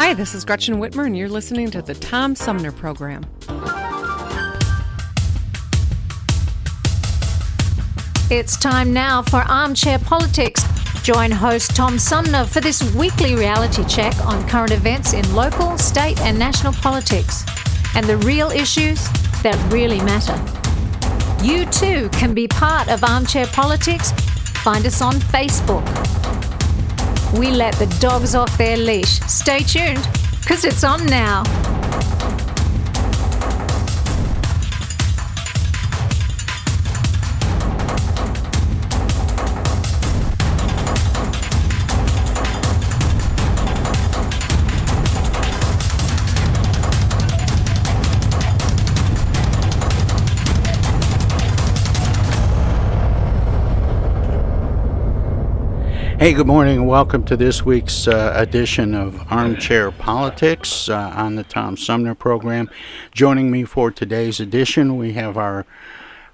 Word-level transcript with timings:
Hi, 0.00 0.14
this 0.14 0.32
is 0.32 0.44
Gretchen 0.44 0.76
Whitmer, 0.76 1.06
and 1.06 1.16
you're 1.16 1.28
listening 1.28 1.72
to 1.72 1.82
the 1.82 1.92
Tom 1.92 2.36
Sumner 2.36 2.70
Program. 2.70 3.26
It's 8.30 8.56
time 8.56 8.92
now 8.92 9.22
for 9.22 9.38
Armchair 9.38 9.98
Politics. 9.98 10.62
Join 11.02 11.32
host 11.32 11.74
Tom 11.74 11.98
Sumner 11.98 12.44
for 12.44 12.60
this 12.60 12.94
weekly 12.94 13.34
reality 13.34 13.84
check 13.86 14.14
on 14.24 14.46
current 14.48 14.70
events 14.70 15.14
in 15.14 15.34
local, 15.34 15.76
state, 15.76 16.20
and 16.20 16.38
national 16.38 16.74
politics 16.74 17.44
and 17.96 18.06
the 18.06 18.18
real 18.18 18.50
issues 18.50 19.04
that 19.42 19.58
really 19.72 20.00
matter. 20.02 20.38
You 21.44 21.66
too 21.66 22.08
can 22.10 22.34
be 22.34 22.46
part 22.46 22.88
of 22.88 23.02
Armchair 23.02 23.48
Politics. 23.48 24.12
Find 24.62 24.86
us 24.86 25.02
on 25.02 25.14
Facebook. 25.14 25.84
We 27.36 27.50
let 27.50 27.74
the 27.74 27.86
dogs 28.00 28.34
off 28.34 28.56
their 28.56 28.76
leash. 28.76 29.20
Stay 29.20 29.60
tuned, 29.60 30.08
because 30.40 30.64
it's 30.64 30.82
on 30.82 31.04
now. 31.06 31.44
Hey, 56.18 56.32
good 56.32 56.48
morning, 56.48 56.78
and 56.78 56.88
welcome 56.88 57.24
to 57.26 57.36
this 57.36 57.64
week's 57.64 58.08
uh, 58.08 58.32
edition 58.34 58.92
of 58.92 59.30
Armchair 59.30 59.92
Politics 59.92 60.88
uh, 60.88 61.12
on 61.14 61.36
the 61.36 61.44
Tom 61.44 61.76
Sumner 61.76 62.16
program. 62.16 62.68
Joining 63.12 63.52
me 63.52 63.62
for 63.62 63.92
today's 63.92 64.40
edition, 64.40 64.96
we 64.96 65.12
have 65.12 65.36
our 65.36 65.64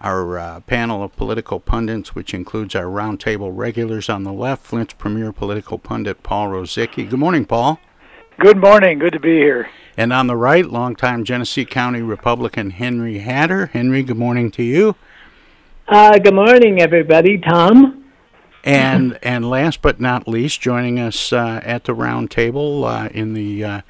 our 0.00 0.38
uh, 0.38 0.60
panel 0.60 1.02
of 1.02 1.14
political 1.16 1.60
pundits, 1.60 2.14
which 2.14 2.32
includes 2.32 2.74
our 2.74 2.86
roundtable 2.86 3.55
regulars 3.55 4.08
on 4.08 4.24
the 4.24 4.32
left, 4.32 4.64
Flint's 4.64 4.94
premier 4.94 5.33
political 5.33 5.77
pundit 5.77 6.23
Paul 6.23 6.48
Rosicki. 6.48 7.06
Good 7.08 7.20
morning, 7.20 7.44
Paul. 7.44 7.78
Good 8.40 8.56
morning. 8.56 8.98
Good 8.98 9.12
to 9.12 9.20
be 9.20 9.36
here. 9.36 9.68
And 9.98 10.14
on 10.14 10.28
the 10.28 10.36
right, 10.36 10.64
longtime 10.64 11.24
Genesee 11.24 11.67
County 11.67 12.00
Republican 12.00 12.70
Henry 12.70 13.18
Hatter. 13.18 13.67
Henry, 13.67 14.02
good 14.02 14.17
morning 14.17 14.50
to 14.52 14.62
you. 14.62 14.96
Uh, 15.86 16.18
good 16.18 16.34
morning, 16.34 16.80
everybody. 16.80 17.36
Tom. 17.36 18.04
And 18.64 19.19
and 19.23 19.48
last 19.48 19.83
but 19.83 20.01
not 20.01 20.27
least, 20.27 20.61
joining 20.61 20.98
us 20.98 21.35
uh, 21.35 21.61
at 21.63 21.85
the 21.85 21.92
round 21.92 22.30
table 22.30 22.86
uh, 22.86 23.08
in 23.08 23.35
the 23.35 23.63
uh, 23.63 23.80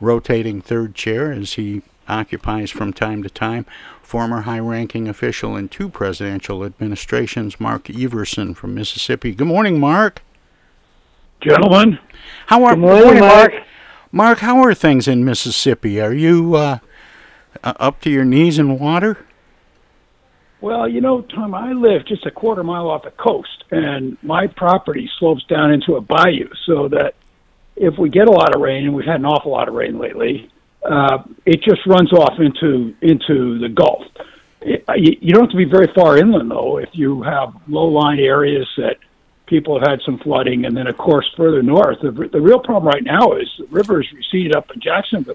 rotating 0.00 0.60
third 0.60 0.94
chair 0.94 1.32
as 1.32 1.54
he 1.54 1.80
occupies 2.06 2.70
from 2.70 2.92
time 2.92 3.22
to 3.22 3.30
time, 3.30 3.64
former 4.02 4.42
high-ranking 4.42 5.08
official 5.08 5.56
in 5.56 5.70
two 5.70 5.88
presidential 5.88 6.62
administrations, 6.62 7.58
Mark 7.58 7.88
Everson 7.88 8.54
from 8.54 8.74
Mississippi. 8.74 9.34
Good 9.34 9.46
morning, 9.46 9.80
Mark. 9.80 10.20
Gentlemen. 11.40 11.98
How 12.48 12.64
are 12.64 12.74
Good 12.74 12.80
morning, 12.80 13.20
Mark. 13.20 13.52
Mark, 14.12 14.38
how 14.40 14.62
are 14.62 14.74
things 14.74 15.08
in 15.08 15.24
Mississippi? 15.24 15.98
Are 16.00 16.12
you 16.12 16.54
uh, 16.54 16.78
uh, 17.64 17.72
up 17.80 18.00
to 18.02 18.10
your 18.10 18.26
knees 18.26 18.58
in 18.58 18.78
water? 18.78 19.24
Well, 20.62 20.88
you 20.88 21.00
know, 21.00 21.22
Tom, 21.22 21.56
I 21.56 21.72
live 21.72 22.06
just 22.06 22.24
a 22.24 22.30
quarter 22.30 22.62
mile 22.62 22.88
off 22.88 23.02
the 23.02 23.10
coast, 23.10 23.64
and 23.72 24.16
my 24.22 24.46
property 24.46 25.10
slopes 25.18 25.44
down 25.46 25.72
into 25.72 25.96
a 25.96 26.00
bayou, 26.00 26.48
so 26.66 26.86
that 26.86 27.16
if 27.74 27.98
we 27.98 28.08
get 28.08 28.28
a 28.28 28.30
lot 28.30 28.54
of 28.54 28.62
rain, 28.62 28.84
and 28.84 28.94
we've 28.94 29.04
had 29.04 29.16
an 29.16 29.26
awful 29.26 29.50
lot 29.50 29.66
of 29.66 29.74
rain 29.74 29.98
lately, 29.98 30.48
uh, 30.88 31.24
it 31.44 31.64
just 31.64 31.84
runs 31.84 32.12
off 32.12 32.38
into 32.38 32.94
into 33.02 33.58
the 33.58 33.68
Gulf. 33.68 34.04
It, 34.60 34.84
you, 35.20 35.34
don't 35.34 35.42
have 35.42 35.50
to 35.50 35.56
be 35.56 35.64
very 35.64 35.88
far 35.96 36.16
inland, 36.16 36.52
though, 36.52 36.78
if 36.78 36.90
you 36.92 37.22
have 37.22 37.52
low-lying 37.66 38.20
areas 38.20 38.68
that 38.76 38.98
people 39.46 39.76
have 39.80 39.88
had 39.88 40.00
some 40.06 40.18
flooding, 40.20 40.64
and 40.64 40.76
then, 40.76 40.86
of 40.86 40.96
course, 40.96 41.28
further 41.36 41.60
north. 41.60 41.98
The, 42.00 42.12
the 42.12 42.40
real 42.40 42.60
problem 42.60 42.86
right 42.86 43.02
now 43.02 43.32
is 43.32 43.50
the 43.58 43.66
rivers 43.66 44.08
receded 44.14 44.54
up 44.54 44.70
in 44.72 44.80
Jacksonville. 44.80 45.34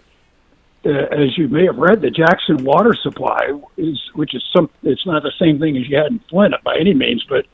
Uh, 0.87 1.07
as 1.11 1.37
you 1.37 1.49
may 1.49 1.65
have 1.65 1.77
read, 1.77 2.01
the 2.01 2.09
Jackson 2.09 2.63
water 2.63 2.93
supply 2.93 3.51
is, 3.75 3.99
which 4.13 4.33
is 4.33 4.43
some, 4.55 4.69
it's 4.83 5.05
not 5.05 5.21
the 5.21 5.33
same 5.37 5.59
thing 5.59 5.75
as 5.75 5.87
you 5.89 5.97
had 5.97 6.07
in 6.07 6.19
Flint 6.29 6.53
by 6.63 6.77
any 6.77 6.93
means, 6.93 7.25
but 7.27 7.45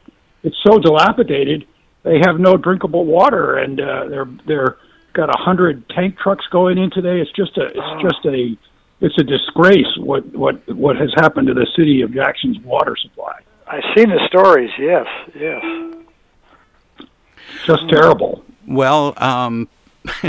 it's 0.44 0.58
so 0.64 0.78
dilapidated 0.78 1.66
they 2.04 2.20
have 2.20 2.40
no 2.40 2.58
drinkable 2.58 3.06
water, 3.06 3.58
and 3.58 3.80
uh, 3.80 4.06
they're 4.10 4.28
they're 4.46 4.78
got 5.14 5.30
a 5.30 5.38
hundred 5.38 5.88
tank 5.90 6.18
trucks 6.20 6.46
going 6.52 6.78
in 6.78 6.92
today. 6.92 7.20
It's 7.22 7.32
just 7.32 7.58
a 7.58 7.68
it's 7.68 8.02
just 8.02 8.26
a 8.26 8.58
it's 9.00 9.18
a 9.18 9.24
disgrace 9.24 9.98
what 9.98 10.26
what 10.34 10.68
what 10.76 10.98
has 10.98 11.14
happened 11.16 11.48
to 11.48 11.54
the 11.54 11.68
city 11.78 12.02
of 12.02 12.14
Jackson's 12.14 12.60
water 12.60 12.96
supply. 12.98 13.40
I've 13.68 13.84
seen 13.96 14.10
the 14.10 14.20
stories. 14.28 14.70
Yes, 14.78 15.08
yes. 15.34 15.64
Just 17.66 17.90
terrible. 17.90 18.44
Well, 18.68 19.14
um, 19.18 19.70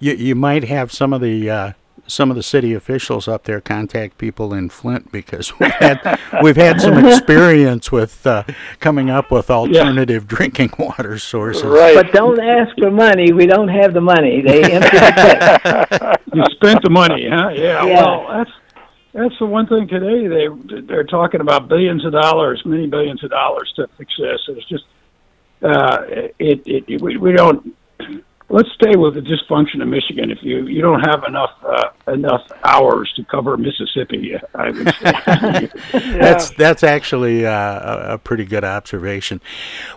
you 0.00 0.12
you 0.12 0.34
might 0.36 0.64
have 0.64 0.92
some 0.92 1.12
of 1.12 1.20
the 1.20 1.50
uh, 1.50 1.72
some 2.08 2.30
of 2.30 2.36
the 2.36 2.42
city 2.42 2.74
officials 2.74 3.28
up 3.28 3.44
there 3.44 3.60
contact 3.60 4.18
people 4.18 4.52
in 4.52 4.68
Flint 4.68 5.12
because 5.12 5.58
we've 5.60 5.70
had 5.74 6.18
we've 6.42 6.56
had 6.56 6.80
some 6.80 7.04
experience 7.04 7.92
with 7.92 8.26
uh, 8.26 8.44
coming 8.80 9.10
up 9.10 9.30
with 9.30 9.50
alternative 9.50 10.26
drinking 10.26 10.72
water 10.78 11.18
sources. 11.18 11.62
But 11.62 12.12
don't 12.12 12.40
ask 12.40 12.76
for 12.78 12.90
money. 12.90 13.32
We 13.32 13.46
don't 13.46 13.68
have 13.68 13.94
the 13.94 14.00
money. 14.00 14.42
They 14.42 14.62
empty 14.72 14.96
the. 14.96 16.18
You 16.34 16.44
spent 16.52 16.82
the 16.82 16.90
money, 16.90 17.28
huh? 17.30 17.50
Yeah. 17.50 17.84
Yeah. 17.84 18.02
Well, 18.02 18.38
that's 18.38 18.50
that's 19.12 19.38
the 19.38 19.46
one 19.46 19.66
thing 19.66 19.88
today. 19.88 20.26
They 20.26 20.80
they're 20.82 21.04
talking 21.04 21.40
about 21.40 21.68
billions 21.68 22.04
of 22.04 22.12
dollars, 22.12 22.62
many 22.64 22.86
billions 22.86 23.22
of 23.24 23.30
dollars 23.30 23.72
to 23.76 23.88
fix 23.96 24.12
this. 24.18 24.40
It's 24.48 24.68
just 24.68 24.84
uh, 25.62 25.98
it, 26.38 26.62
it 26.66 27.02
we, 27.02 27.16
we 27.16 27.32
don't. 27.32 27.74
Let's 28.50 28.70
stay 28.72 28.96
with 28.96 29.14
the 29.14 29.20
dysfunction 29.20 29.82
of 29.82 29.88
Michigan. 29.88 30.30
If 30.30 30.38
you 30.42 30.66
you 30.66 30.80
don't 30.80 31.00
have 31.00 31.24
enough 31.28 31.50
uh, 31.62 31.90
enough 32.10 32.46
hours 32.64 33.12
to 33.16 33.24
cover 33.24 33.58
Mississippi, 33.58 34.36
I 34.54 34.70
would 34.70 34.94
say. 34.94 35.70
That's 35.92 36.50
that's 36.50 36.82
actually 36.82 37.44
uh, 37.44 38.14
a, 38.14 38.18
pretty 38.18 38.46
good 38.46 38.64
observation. 38.64 39.42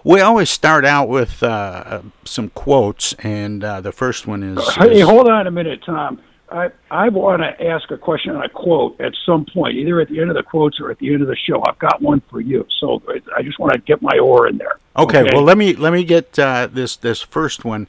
We 0.03 0.19
always 0.19 0.49
start 0.49 0.83
out 0.83 1.07
with 1.07 1.41
uh, 1.41 2.01
some 2.25 2.49
quotes, 2.49 3.13
and 3.19 3.63
uh, 3.63 3.79
the 3.79 3.93
first 3.93 4.27
one 4.27 4.43
is, 4.43 4.75
Hey, 4.75 4.99
is- 4.99 5.07
hold 5.07 5.29
on 5.29 5.47
a 5.47 5.51
minute, 5.51 5.81
Tom. 5.85 6.21
I 6.51 6.71
I 6.89 7.07
want 7.07 7.41
to 7.41 7.65
ask 7.65 7.89
a 7.91 7.97
question 7.97 8.35
on 8.35 8.43
a 8.43 8.49
quote 8.49 8.99
at 8.99 9.13
some 9.25 9.45
point, 9.45 9.77
either 9.77 10.01
at 10.01 10.09
the 10.09 10.19
end 10.19 10.29
of 10.29 10.35
the 10.35 10.43
quotes 10.43 10.79
or 10.81 10.91
at 10.91 10.99
the 10.99 11.13
end 11.13 11.21
of 11.21 11.29
the 11.29 11.37
show. 11.37 11.63
I've 11.65 11.79
got 11.79 12.01
one 12.01 12.21
for 12.29 12.41
you, 12.41 12.67
so 12.81 13.01
I 13.37 13.41
just 13.41 13.59
want 13.59 13.71
to 13.73 13.79
get 13.79 14.01
my 14.01 14.17
oar 14.19 14.47
in 14.47 14.57
there. 14.57 14.73
Okay, 14.97 15.23
well 15.31 15.43
let 15.43 15.57
me 15.57 15.73
let 15.73 15.93
me 15.93 16.03
get 16.03 16.37
uh, 16.37 16.67
this 16.67 16.97
this 16.97 17.21
first 17.21 17.63
one 17.63 17.87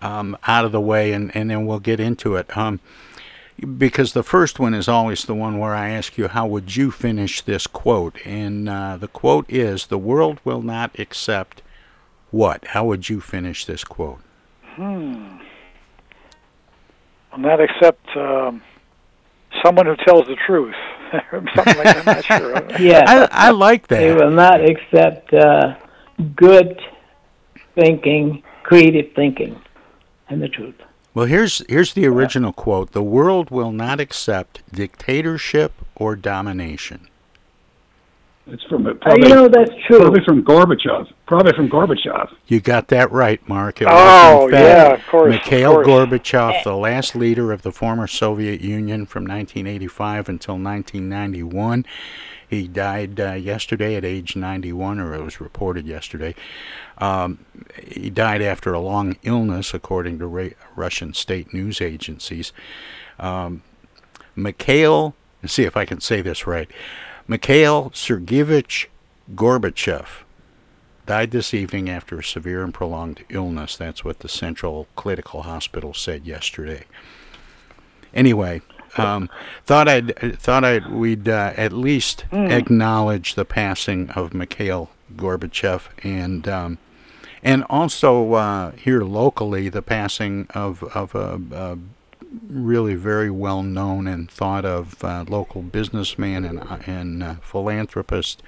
um, 0.00 0.36
out 0.46 0.64
of 0.64 0.72
the 0.72 0.80
way, 0.80 1.12
and, 1.12 1.34
and 1.34 1.50
then 1.50 1.66
we'll 1.66 1.80
get 1.80 2.00
into 2.00 2.36
it. 2.36 2.56
Um, 2.56 2.80
because 3.76 4.12
the 4.12 4.22
first 4.22 4.60
one 4.60 4.72
is 4.72 4.88
always 4.88 5.24
the 5.24 5.34
one 5.34 5.58
where 5.58 5.74
I 5.74 5.90
ask 5.90 6.16
you, 6.16 6.28
how 6.28 6.46
would 6.46 6.76
you 6.76 6.90
finish 6.90 7.40
this 7.40 7.66
quote? 7.66 8.24
And 8.24 8.68
uh, 8.68 8.96
the 8.96 9.08
quote 9.08 9.46
is, 9.48 9.86
"The 9.86 9.98
world 9.98 10.40
will 10.44 10.62
not 10.62 10.96
accept 10.98 11.62
what." 12.30 12.68
How 12.68 12.84
would 12.84 13.08
you 13.08 13.20
finish 13.20 13.64
this 13.64 13.82
quote? 13.82 14.20
Hmm. 14.62 15.38
Will 17.32 17.38
not 17.38 17.60
accept 17.60 18.16
um, 18.16 18.62
someone 19.64 19.86
who 19.86 19.96
tells 20.04 20.26
the 20.26 20.36
truth. 20.46 20.74
something 21.30 21.76
like 21.76 21.84
that. 21.84 21.98
I'm 21.98 22.04
not 22.04 22.24
sure. 22.24 22.78
Yeah. 22.80 23.04
I, 23.06 23.48
I 23.48 23.50
like 23.50 23.88
that. 23.88 23.98
They 23.98 24.14
will 24.14 24.30
not 24.30 24.60
accept 24.60 25.32
uh, 25.34 25.76
good 26.36 26.80
thinking, 27.74 28.42
creative 28.62 29.12
thinking, 29.14 29.60
and 30.28 30.42
the 30.42 30.48
truth. 30.48 30.74
Well, 31.14 31.26
here's 31.26 31.62
here's 31.68 31.94
the 31.94 32.06
original 32.06 32.52
quote: 32.52 32.92
"The 32.92 33.02
world 33.02 33.50
will 33.50 33.72
not 33.72 33.98
accept 34.00 34.62
dictatorship 34.72 35.72
or 35.96 36.14
domination." 36.16 37.08
It's 38.50 38.62
from 38.64 38.86
Uh, 38.86 38.94
probably, 38.94 39.28
you 39.28 39.34
know, 39.34 39.48
that's 39.48 39.70
true. 39.86 39.98
probably 40.00 40.24
from 40.24 40.42
Gorbachev. 40.42 41.08
Probably 41.26 41.52
from 41.52 41.68
Gorbachev. 41.68 42.30
You 42.46 42.60
got 42.60 42.88
that 42.88 43.12
right, 43.12 43.46
Mark. 43.46 43.82
It 43.82 43.88
Oh, 43.90 44.46
in 44.46 44.52
fact, 44.52 44.62
yeah, 44.64 44.94
of 44.94 45.06
course, 45.06 45.34
of 45.34 45.40
Mikhail 45.42 45.72
course. 45.74 45.86
Gorbachev, 45.86 46.64
the 46.64 46.76
last 46.76 47.14
leader 47.14 47.52
of 47.52 47.60
the 47.60 47.72
former 47.72 48.06
Soviet 48.06 48.62
Union 48.62 49.04
from 49.04 49.24
1985 49.24 50.28
until 50.30 50.54
1991. 50.54 51.84
He 52.48 52.66
died 52.66 53.20
uh, 53.20 53.32
yesterday 53.34 53.96
at 53.96 54.06
age 54.06 54.34
91, 54.34 54.98
or 54.98 55.14
it 55.14 55.22
was 55.22 55.38
reported 55.40 55.86
yesterday. 55.86 56.34
Um, 56.98 57.44
he 57.82 58.10
died 58.10 58.42
after 58.42 58.72
a 58.72 58.80
long 58.80 59.16
illness, 59.22 59.72
according 59.72 60.18
to 60.18 60.26
Ra- 60.26 60.48
Russian 60.76 61.14
state 61.14 61.54
news 61.54 61.80
agencies. 61.80 62.52
Um, 63.18 63.62
Mikhail, 64.34 65.14
let's 65.42 65.54
see 65.54 65.64
if 65.64 65.76
I 65.76 65.84
can 65.84 66.00
say 66.00 66.20
this 66.20 66.46
right. 66.46 66.70
Mikhail 67.26 67.90
Sergeyevich 67.90 68.86
Gorbachev 69.34 70.24
died 71.06 71.30
this 71.30 71.54
evening 71.54 71.88
after 71.88 72.18
a 72.18 72.24
severe 72.24 72.62
and 72.62 72.72
prolonged 72.72 73.24
illness. 73.28 73.76
That's 73.76 74.04
what 74.04 74.20
the 74.20 74.28
Central 74.28 74.88
Clinical 74.96 75.42
Hospital 75.42 75.94
said 75.94 76.26
yesterday. 76.26 76.84
Anyway, 78.14 78.62
um, 78.96 79.28
thought 79.64 79.88
I'd 79.88 80.38
thought 80.38 80.64
I'd 80.64 80.90
we'd 80.90 81.28
uh, 81.28 81.52
at 81.56 81.72
least 81.72 82.24
acknowledge 82.32 83.34
the 83.34 83.44
passing 83.44 84.10
of 84.10 84.34
Mikhail 84.34 84.90
Gorbachev 85.14 85.88
and 86.02 86.48
um, 86.48 86.78
and 87.42 87.64
also 87.70 88.32
uh, 88.34 88.70
here 88.72 89.02
locally 89.02 89.68
the 89.68 89.82
passing 89.82 90.46
of 90.54 90.82
of 90.94 91.14
a, 91.14 91.40
a 91.52 91.78
really 92.48 92.94
very 92.94 93.30
well 93.30 93.62
known 93.62 94.06
and 94.06 94.30
thought 94.30 94.64
of 94.64 95.02
uh, 95.04 95.24
local 95.28 95.62
businessman 95.62 96.44
and 96.44 96.60
and 96.86 97.22
uh, 97.22 97.34
philanthropist 97.42 98.42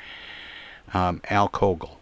um, 0.93 1.21
Al 1.31 1.49
Koegel. 1.49 1.97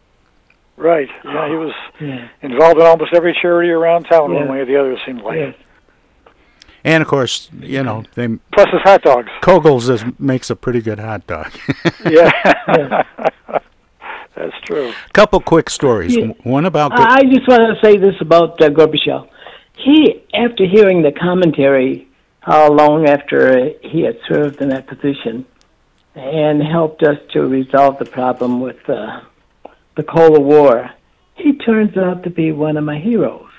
Right. 0.76 1.08
Yeah, 1.24 1.48
he 1.48 1.56
was 1.56 1.72
Yeah. 2.00 2.28
involved 2.40 2.78
in 2.80 2.86
almost 2.86 3.12
every 3.12 3.36
charity 3.40 3.70
around 3.70 4.04
town, 4.04 4.30
Yeah. 4.32 4.38
one 4.40 4.48
way 4.48 4.58
or 4.60 4.64
the 4.64 4.76
other. 4.76 4.92
It 4.92 5.00
seemed 5.04 5.22
like. 5.22 5.36
Yes. 5.36 5.54
And 6.84 7.02
of 7.02 7.08
course, 7.08 7.50
you 7.60 7.82
know, 7.82 8.04
they 8.14 8.28
Plus 8.52 8.68
his 8.70 8.80
hot 8.82 9.02
dogs. 9.02 9.28
Koegel's 9.42 9.88
is, 9.88 10.04
makes 10.18 10.48
a 10.50 10.56
pretty 10.56 10.80
good 10.80 11.00
hot 11.00 11.26
dog. 11.26 11.50
Yeah. 12.08 13.02
That's 14.38 14.60
true. 14.64 14.90
A 14.90 15.12
Couple 15.12 15.40
quick 15.40 15.68
stories. 15.68 16.16
Yeah. 16.16 16.28
One 16.44 16.64
about 16.66 16.90
Go- 16.96 17.02
I 17.02 17.16
I 17.16 17.22
just 17.24 17.48
want 17.48 17.62
to 17.62 17.78
say 17.84 17.96
this 17.96 18.14
about 18.20 18.60
uh, 18.62 18.68
Gorbachev. 18.70 19.28
He, 19.76 20.22
after 20.34 20.64
hearing 20.66 21.02
the 21.02 21.12
commentary, 21.12 22.08
how 22.40 22.70
long 22.72 23.08
after 23.08 23.70
he 23.82 24.02
had 24.02 24.18
served 24.28 24.60
in 24.60 24.68
that 24.70 24.86
position, 24.86 25.44
and 26.14 26.62
helped 26.62 27.02
us 27.02 27.18
to 27.32 27.46
resolve 27.46 27.98
the 27.98 28.04
problem 28.04 28.60
with 28.60 28.88
uh, 28.88 29.20
the 29.96 30.02
Cold 30.02 30.42
War, 30.44 30.90
he 31.34 31.52
turns 31.58 31.96
out 31.96 32.22
to 32.24 32.30
be 32.30 32.52
one 32.52 32.76
of 32.76 32.84
my 32.84 32.98
heroes. 32.98 33.50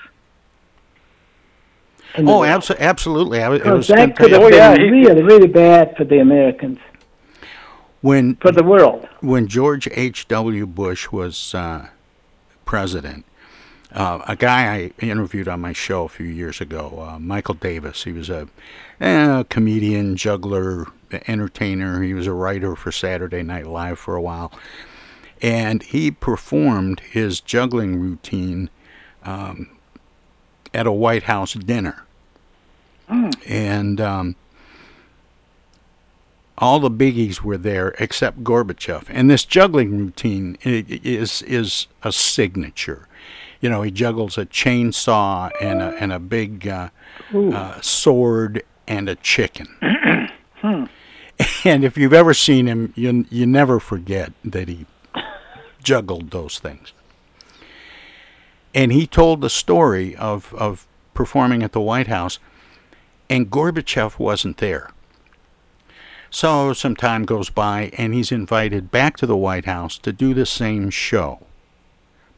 In 2.16 2.28
oh, 2.28 2.40
abso- 2.40 2.78
absolutely. 2.78 3.42
I 3.42 3.48
was, 3.48 3.60
it 3.60 3.66
was 3.70 3.88
that 3.88 4.16
could 4.16 4.32
have 4.32 4.42
Oh, 4.42 4.48
been 4.50 4.58
yeah, 4.58 4.72
really, 4.74 5.22
really 5.22 5.46
bad 5.46 5.94
for 5.96 6.04
the 6.04 6.18
Americans, 6.20 6.78
when 8.00 8.36
for 8.36 8.52
the 8.52 8.62
world. 8.62 9.08
when 9.20 9.46
George 9.46 9.88
H. 9.92 10.28
W. 10.28 10.66
Bush 10.66 11.10
was 11.10 11.54
uh, 11.54 11.88
president. 12.64 13.24
Uh, 13.92 14.20
a 14.28 14.36
guy 14.36 14.72
I 14.72 15.04
interviewed 15.04 15.48
on 15.48 15.60
my 15.60 15.72
show 15.72 16.04
a 16.04 16.08
few 16.08 16.26
years 16.26 16.60
ago, 16.60 17.08
uh, 17.08 17.18
Michael 17.18 17.54
Davis. 17.54 18.04
He 18.04 18.12
was 18.12 18.30
a, 18.30 18.46
eh, 19.00 19.42
comedian, 19.48 20.14
juggler, 20.14 20.86
entertainer. 21.26 22.00
He 22.00 22.14
was 22.14 22.28
a 22.28 22.32
writer 22.32 22.76
for 22.76 22.92
Saturday 22.92 23.42
Night 23.42 23.66
Live 23.66 23.98
for 23.98 24.14
a 24.14 24.22
while, 24.22 24.52
and 25.42 25.82
he 25.82 26.12
performed 26.12 27.00
his 27.00 27.40
juggling 27.40 27.98
routine 27.98 28.70
um, 29.24 29.70
at 30.72 30.86
a 30.86 30.92
White 30.92 31.24
House 31.24 31.54
dinner. 31.54 32.04
And 33.48 34.00
um, 34.00 34.36
all 36.60 36.78
the 36.78 36.90
biggies 36.90 37.40
were 37.40 37.56
there 37.56 37.94
except 37.98 38.44
Gorbachev. 38.44 39.04
And 39.08 39.30
this 39.30 39.44
juggling 39.44 39.98
routine 39.98 40.56
is 40.62 41.42
is 41.42 41.86
a 42.02 42.12
signature. 42.12 43.08
You 43.60 43.68
know, 43.68 43.82
he 43.82 43.90
juggles 43.90 44.38
a 44.38 44.46
chainsaw 44.46 45.50
and 45.60 45.82
a, 45.82 45.94
and 46.00 46.12
a 46.12 46.18
big 46.18 46.66
uh, 46.66 46.88
uh, 47.34 47.80
sword 47.82 48.62
and 48.86 49.08
a 49.08 49.16
chicken. 49.16 49.68
and 50.62 51.84
if 51.84 51.96
you've 51.98 52.12
ever 52.12 52.34
seen 52.34 52.66
him, 52.66 52.92
you 52.94 53.26
you 53.30 53.46
never 53.46 53.80
forget 53.80 54.32
that 54.44 54.68
he 54.68 54.86
juggled 55.82 56.30
those 56.30 56.58
things. 56.58 56.92
And 58.74 58.92
he 58.92 59.06
told 59.06 59.40
the 59.40 59.50
story 59.50 60.14
of, 60.16 60.54
of 60.54 60.86
performing 61.12 61.62
at 61.62 61.72
the 61.72 61.80
White 61.80 62.06
House, 62.06 62.38
and 63.28 63.50
Gorbachev 63.50 64.18
wasn't 64.18 64.58
there. 64.58 64.90
So 66.30 66.72
some 66.72 66.94
time 66.94 67.24
goes 67.24 67.50
by, 67.50 67.90
and 67.98 68.14
he's 68.14 68.30
invited 68.30 68.90
back 68.92 69.16
to 69.18 69.26
the 69.26 69.36
White 69.36 69.64
House 69.64 69.98
to 69.98 70.12
do 70.12 70.32
the 70.32 70.46
same 70.46 70.88
show 70.90 71.40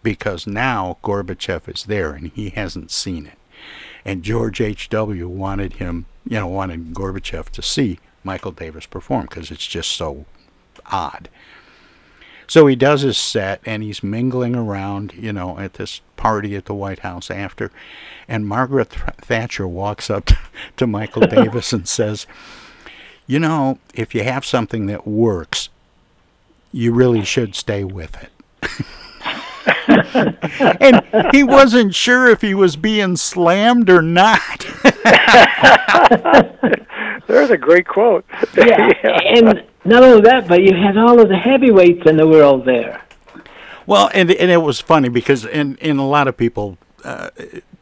because 0.02 0.46
now 0.46 0.98
Gorbachev 1.04 1.68
is 1.68 1.84
there 1.84 2.12
and 2.12 2.28
he 2.28 2.50
hasn't 2.50 2.90
seen 2.90 3.26
it. 3.26 3.38
And 4.04 4.22
George 4.22 4.60
H.W. 4.60 5.28
wanted 5.28 5.74
him, 5.74 6.06
you 6.24 6.38
know, 6.38 6.48
wanted 6.48 6.94
Gorbachev 6.94 7.50
to 7.50 7.62
see 7.62 8.00
Michael 8.24 8.50
Davis 8.50 8.86
perform 8.86 9.26
because 9.26 9.50
it's 9.50 9.66
just 9.66 9.90
so 9.92 10.24
odd. 10.86 11.28
So 12.48 12.66
he 12.66 12.76
does 12.76 13.02
his 13.02 13.16
set 13.16 13.60
and 13.64 13.82
he's 13.82 14.02
mingling 14.02 14.56
around, 14.56 15.14
you 15.14 15.32
know, 15.32 15.58
at 15.58 15.74
this 15.74 16.00
party 16.16 16.56
at 16.56 16.64
the 16.64 16.74
White 16.74 17.00
House 17.00 17.30
after. 17.30 17.70
And 18.26 18.48
Margaret 18.48 18.90
Th- 18.90 19.02
Thatcher 19.18 19.68
walks 19.68 20.10
up 20.10 20.30
to 20.76 20.86
Michael 20.86 21.26
Davis 21.28 21.72
and 21.72 21.86
says, 21.86 22.26
You 23.26 23.38
know, 23.38 23.78
if 23.94 24.14
you 24.14 24.24
have 24.24 24.44
something 24.44 24.86
that 24.86 25.06
works, 25.06 25.68
you 26.72 26.92
really 26.92 27.24
should 27.24 27.54
stay 27.54 27.84
with 27.84 28.16
it. 28.22 28.30
and 30.80 31.34
he 31.34 31.42
wasn't 31.42 31.94
sure 31.94 32.28
if 32.28 32.40
he 32.40 32.54
was 32.54 32.76
being 32.76 33.16
slammed 33.16 33.88
or 33.88 34.02
not. 34.02 34.66
There's 37.26 37.50
a 37.50 37.56
great 37.56 37.86
quote. 37.86 38.24
Yeah. 38.56 38.92
and 39.02 39.64
not 39.84 40.04
only 40.04 40.20
that, 40.22 40.46
but 40.46 40.62
you 40.62 40.74
had 40.74 40.96
all 40.96 41.20
of 41.20 41.28
the 41.28 41.36
heavyweights 41.36 42.06
in 42.06 42.16
the 42.16 42.26
world 42.26 42.64
there. 42.64 43.02
Well, 43.86 44.10
and 44.14 44.30
and 44.30 44.50
it 44.50 44.58
was 44.58 44.80
funny 44.80 45.08
because 45.08 45.44
and 45.46 45.76
and 45.82 45.98
a 45.98 46.04
lot 46.04 46.28
of 46.28 46.36
people 46.36 46.78
uh, 47.02 47.30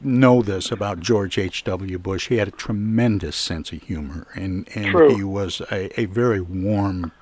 know 0.01 0.43
this 0.43 0.71
about 0.71 1.01
George 1.01 1.39
H. 1.39 1.65
W. 1.65 1.99
Bush. 1.99 2.29
He 2.29 2.37
had 2.37 2.49
a 2.49 2.53
tremendous 2.53 3.37
sense 3.37 3.73
of 3.73 3.83
humor, 3.83 4.27
and 4.35 4.69
and 4.75 4.87
True. 4.87 5.15
he 5.15 5.25
was 5.25 5.61
a, 5.71 6.01
a 6.01 6.07
very 6.07 6.41
warm 6.41 7.13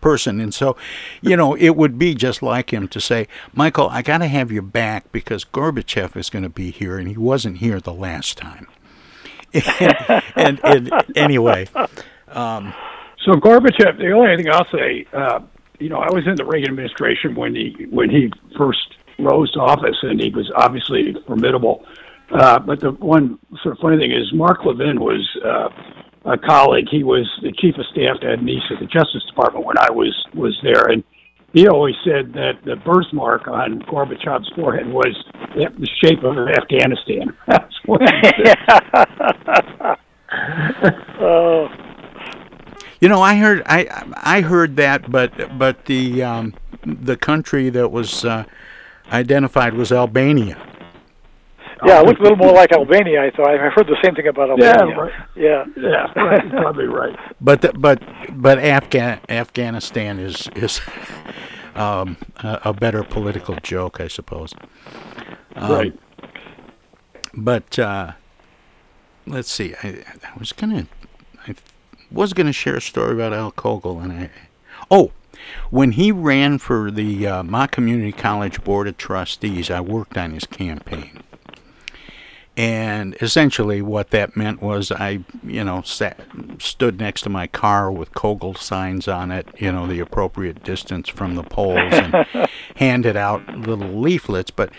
person. 0.00 0.38
And 0.38 0.52
so, 0.52 0.76
you 1.22 1.34
know, 1.34 1.54
it 1.54 1.70
would 1.70 1.98
be 1.98 2.14
just 2.14 2.42
like 2.42 2.72
him 2.72 2.88
to 2.88 3.00
say, 3.00 3.26
Michael, 3.54 3.88
I 3.88 4.02
got 4.02 4.18
to 4.18 4.26
have 4.26 4.52
you 4.52 4.60
back 4.60 5.10
because 5.12 5.44
Gorbachev 5.46 6.14
is 6.14 6.28
going 6.28 6.42
to 6.42 6.50
be 6.50 6.70
here, 6.70 6.98
and 6.98 7.08
he 7.08 7.16
wasn't 7.16 7.56
here 7.58 7.80
the 7.80 7.94
last 7.94 8.36
time. 8.36 8.68
and, 9.54 10.20
and, 10.36 10.60
and 10.64 10.92
anyway, 11.16 11.68
um, 12.28 12.74
So 13.24 13.32
Gorbachev, 13.32 13.96
the 13.98 14.10
only 14.10 14.36
thing 14.36 14.50
I'll 14.50 14.68
say, 14.70 15.06
uh, 15.14 15.40
you 15.78 15.88
know, 15.88 15.98
I 15.98 16.12
was 16.12 16.26
in 16.26 16.34
the 16.36 16.44
Reagan 16.44 16.70
administration 16.70 17.34
when 17.34 17.54
he 17.54 17.86
when 17.90 18.10
he 18.10 18.30
first 18.56 18.94
rose 19.18 19.50
to 19.52 19.60
office, 19.60 19.96
and 20.02 20.20
he 20.20 20.30
was 20.30 20.50
obviously 20.56 21.14
formidable. 21.26 21.84
Uh, 22.30 22.58
but 22.58 22.80
the 22.80 22.92
one 22.92 23.38
sort 23.62 23.76
of 23.76 23.80
funny 23.80 23.98
thing 23.98 24.12
is, 24.12 24.32
Mark 24.32 24.64
Levin 24.64 25.00
was 25.00 25.28
uh, 25.44 25.68
a 26.30 26.38
colleague. 26.38 26.86
He 26.90 27.04
was 27.04 27.30
the 27.42 27.52
chief 27.52 27.76
of 27.76 27.86
staff 27.86 28.20
to 28.20 28.28
Ed 28.28 28.40
Meese 28.40 28.70
at 28.72 28.80
the 28.80 28.86
Justice 28.86 29.24
Department 29.28 29.66
when 29.66 29.78
I 29.78 29.90
was 29.90 30.14
was 30.34 30.58
there, 30.62 30.86
and 30.86 31.04
he 31.52 31.68
always 31.68 31.94
said 32.04 32.32
that 32.32 32.54
the 32.64 32.76
birthmark 32.76 33.46
on 33.46 33.80
Gorbachev's 33.82 34.50
forehead 34.56 34.88
was 34.88 35.14
the 35.54 35.88
shape 36.02 36.24
of 36.24 36.36
Afghanistan. 36.48 37.36
That's 37.46 37.74
what 37.86 38.00
he 38.02 38.30
said. 38.46 39.96
Oh, 41.20 41.68
You 43.00 43.08
know, 43.08 43.20
I 43.22 43.36
heard 43.36 43.62
I 43.66 44.04
I 44.16 44.40
heard 44.40 44.76
that, 44.76 45.10
but 45.10 45.56
but 45.58 45.84
the 45.84 46.22
um, 46.24 46.54
the 46.84 47.16
country 47.16 47.70
that 47.70 47.90
was 47.92 48.24
uh, 48.24 48.44
identified 49.12 49.74
was 49.74 49.92
Albania. 49.92 50.56
Yeah, 51.86 52.00
it 52.00 52.06
looked 52.06 52.20
a 52.20 52.22
little 52.22 52.38
more 52.38 52.52
like 52.52 52.72
Albania. 52.72 53.22
I 53.24 53.30
thought. 53.30 53.48
I've 53.48 53.72
heard 53.74 53.86
the 53.86 53.96
same 54.02 54.14
thing 54.14 54.26
about 54.26 54.58
Yeah, 54.58 54.72
Albania. 54.72 54.96
right. 54.96 55.12
Yeah. 55.36 55.64
Yeah, 55.76 56.12
right. 56.22 56.50
Probably 56.50 56.86
right. 56.86 57.14
But 57.40 57.60
the, 57.60 57.72
but 57.74 58.02
but 58.32 58.58
Afghan 58.58 59.20
Afghanistan 59.28 60.18
is 60.18 60.48
is 60.56 60.80
um, 61.74 62.16
a, 62.42 62.60
a 62.66 62.72
better 62.72 63.02
political 63.02 63.56
joke, 63.62 64.00
I 64.00 64.08
suppose. 64.08 64.54
Um, 65.56 65.70
Right. 65.72 65.98
But 67.36 67.78
uh, 67.78 68.12
let's 69.26 69.50
see. 69.50 69.74
I, 69.82 70.04
I 70.22 70.38
was 70.38 70.52
gonna 70.52 70.86
I 71.46 71.54
was 72.10 72.32
gonna 72.32 72.52
share 72.52 72.76
a 72.76 72.80
story 72.80 73.12
about 73.12 73.34
Al 73.34 73.52
Koegel, 73.52 74.02
and 74.02 74.12
I 74.12 74.30
oh. 74.90 75.12
When 75.70 75.92
he 75.92 76.12
ran 76.12 76.58
for 76.58 76.90
the 76.90 77.26
uh, 77.26 77.42
Mott 77.42 77.70
Community 77.70 78.12
College 78.12 78.62
Board 78.64 78.88
of 78.88 78.96
Trustees, 78.96 79.70
I 79.70 79.80
worked 79.80 80.16
on 80.16 80.32
his 80.32 80.46
campaign. 80.46 81.22
And 82.56 83.16
essentially, 83.20 83.82
what 83.82 84.10
that 84.10 84.36
meant 84.36 84.62
was 84.62 84.92
I, 84.92 85.24
you 85.42 85.64
know, 85.64 85.82
sat, 85.82 86.20
stood 86.60 87.00
next 87.00 87.22
to 87.22 87.28
my 87.28 87.48
car 87.48 87.90
with 87.90 88.12
Koegel 88.12 88.56
signs 88.56 89.08
on 89.08 89.32
it, 89.32 89.48
you 89.58 89.72
know, 89.72 89.88
the 89.88 89.98
appropriate 89.98 90.62
distance 90.62 91.08
from 91.08 91.34
the 91.34 91.42
polls, 91.42 91.92
and 91.92 92.48
handed 92.76 93.16
out 93.16 93.48
little 93.58 94.00
leaflets. 94.00 94.52
But 94.52 94.70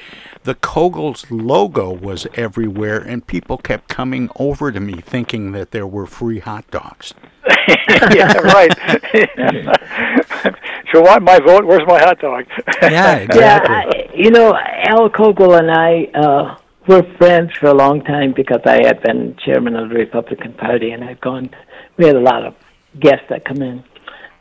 the 0.44 0.56
Koegel's 0.56 1.30
logo 1.30 1.92
was 1.92 2.28
everywhere, 2.36 3.00
and 3.00 3.28
people 3.28 3.58
kept 3.58 3.90
coming 3.90 4.30
over 4.38 4.72
to 4.72 4.80
me 4.80 5.02
thinking 5.02 5.52
that 5.52 5.72
there 5.72 5.88
were 5.88 6.06
free 6.06 6.40
hot 6.40 6.70
dogs. 6.72 7.14
yeah, 7.68 8.38
right. 8.38 8.74
if 10.46 10.94
you 10.94 11.02
want 11.02 11.24
my 11.24 11.40
vote, 11.40 11.66
where's 11.66 11.88
my 11.88 12.00
hot 12.00 12.20
dog? 12.20 12.46
Yeah, 12.82 13.16
exactly. 13.18 13.40
Yeah, 13.42 13.60
I, 13.68 14.12
you 14.16 14.32
know, 14.32 14.56
Al 14.56 15.10
Koegel 15.10 15.58
and 15.58 15.72
I 15.72 16.18
uh, 16.18 16.58
were 16.88 17.04
friends 17.18 17.52
for 17.60 17.68
a 17.68 17.74
long 17.74 18.04
time 18.04 18.34
because 18.36 18.62
I 18.66 18.86
had 18.86 19.02
been 19.02 19.36
chairman 19.44 19.76
of 19.76 19.90
the 19.90 19.96
Republican 19.96 20.54
Party, 20.54 20.92
and 20.92 21.04
I'd 21.04 21.22
gone. 21.22 21.50
We 21.98 22.06
had 22.06 22.16
a 22.16 22.22
lot 22.22 22.46
of 22.46 22.56
guests 23.00 23.26
that 23.30 23.46
come 23.46 23.62
in, 23.62 23.84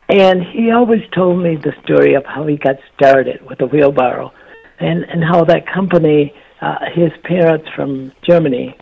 and 0.09 0.43
he 0.43 0.71
always 0.71 1.01
told 1.13 1.41
me 1.41 1.55
the 1.55 1.73
story 1.83 2.13
of 2.13 2.25
how 2.25 2.45
he 2.45 2.57
got 2.57 2.75
started 2.95 3.45
with 3.47 3.61
a 3.61 3.65
wheelbarrow, 3.65 4.31
and 4.79 5.03
and 5.05 5.23
how 5.23 5.43
that 5.45 5.65
company, 5.67 6.33
uh, 6.61 6.77
his 6.93 7.11
parents 7.23 7.67
from 7.75 8.11
Germany, 8.21 8.77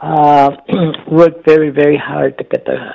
uh, 0.00 0.56
worked 1.10 1.44
very 1.44 1.70
very 1.70 1.98
hard 1.98 2.38
to 2.38 2.44
get 2.44 2.64
the 2.64 2.94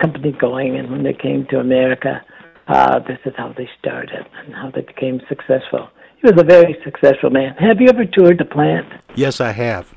company 0.00 0.32
going, 0.32 0.76
and 0.76 0.90
when 0.90 1.02
they 1.02 1.12
came 1.12 1.46
to 1.46 1.58
America, 1.58 2.24
uh, 2.70 3.00
this 3.00 3.18
is 3.24 3.32
how 3.36 3.52
they 3.52 3.68
started 3.78 4.26
and 4.44 4.54
how 4.54 4.70
they 4.70 4.82
became 4.82 5.20
successful. 5.28 5.88
He 6.20 6.30
was 6.30 6.40
a 6.40 6.44
very 6.44 6.76
successful 6.84 7.30
man. 7.30 7.54
Have 7.54 7.80
you 7.80 7.88
ever 7.88 8.04
toured 8.04 8.38
the 8.38 8.44
plant? 8.44 8.86
Yes, 9.14 9.40
I 9.40 9.52
have. 9.52 9.92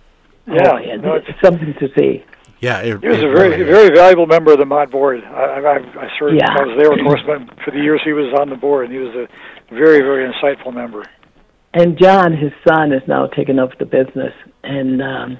Yeah, 0.47 0.71
oh, 0.73 0.77
yeah 0.77 0.95
no, 0.95 1.13
it's 1.15 1.27
something 1.41 1.73
to 1.79 1.87
see. 1.97 2.25
Yeah, 2.59 2.79
it, 2.79 3.01
He 3.01 3.07
was 3.09 3.17
it 3.17 3.25
a 3.25 3.31
very, 3.31 3.49
really 3.49 3.63
very 3.63 3.89
valuable 3.93 4.25
member 4.25 4.53
of 4.53 4.59
the 4.59 4.65
Mott 4.65 4.89
board. 4.89 5.23
I, 5.23 5.59
I, 5.59 5.77
I 5.77 6.09
served. 6.17 6.35
Yeah. 6.39 6.47
I 6.49 6.63
was 6.63 6.77
there, 6.79 6.93
of 6.93 6.99
course, 7.05 7.21
but 7.27 7.41
for 7.63 7.71
the 7.71 7.79
years 7.79 8.01
he 8.05 8.13
was 8.13 8.33
on 8.39 8.49
the 8.49 8.55
board, 8.55 8.85
and 8.85 8.93
he 8.93 8.99
was 8.99 9.13
a 9.15 9.27
very, 9.73 9.99
very 9.99 10.31
insightful 10.31 10.73
member. 10.73 11.03
And 11.73 11.97
John, 11.99 12.31
his 12.31 12.53
son, 12.67 12.93
is 12.93 13.01
now 13.07 13.27
taking 13.27 13.59
over 13.59 13.73
the 13.77 13.85
business. 13.85 14.33
And 14.63 15.01
um, 15.01 15.37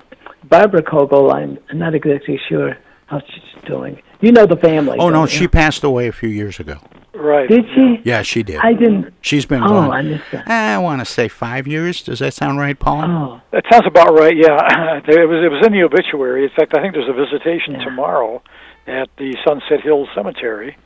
Barbara 0.50 0.82
Koegel, 0.82 1.34
I'm 1.34 1.60
not 1.78 1.96
exactly 1.96 2.40
sure 2.50 2.78
how 3.06 3.22
she's 3.22 3.64
doing. 3.66 4.02
You 4.20 4.32
know 4.32 4.46
the 4.46 4.58
family. 4.58 4.98
Oh 5.00 5.10
no, 5.10 5.20
don't 5.20 5.30
she 5.30 5.48
passed 5.48 5.84
away 5.84 6.08
a 6.08 6.12
few 6.12 6.30
years 6.30 6.60
ago. 6.60 6.78
Right. 7.24 7.48
did 7.48 7.66
she? 7.74 8.02
Yeah, 8.04 8.22
she 8.22 8.44
did. 8.44 8.58
I 8.58 8.74
didn't. 8.74 9.14
She's 9.22 9.46
been 9.46 9.64
Oh, 9.64 9.68
gone. 9.70 9.92
I 9.92 10.02
missed 10.02 10.24
that. 10.32 10.48
I 10.48 10.78
want 10.78 11.00
to 11.00 11.06
say 11.06 11.28
five 11.28 11.68
years. 11.68 12.02
Does 12.04 12.20
that 12.20 12.34
sound 12.34 12.60
right, 12.60 12.78
Paula? 12.78 13.06
Oh, 13.08 13.42
That 13.52 13.64
sounds 13.72 13.86
about 13.88 14.14
right. 14.18 14.36
Yeah, 14.36 14.58
it 15.08 15.30
was. 15.30 15.44
It 15.44 15.50
was 15.52 15.66
in 15.66 15.72
the 15.74 15.84
obituary. 15.84 16.44
In 16.44 16.50
fact, 16.50 16.76
I 16.76 16.82
think 16.82 16.94
there's 16.94 17.10
a 17.10 17.14
visitation 17.14 17.80
tomorrow 17.80 18.42
at 18.88 19.10
the 19.18 19.36
Sunset 19.48 19.82
Hills 19.82 20.10
Cemetery, 20.14 20.78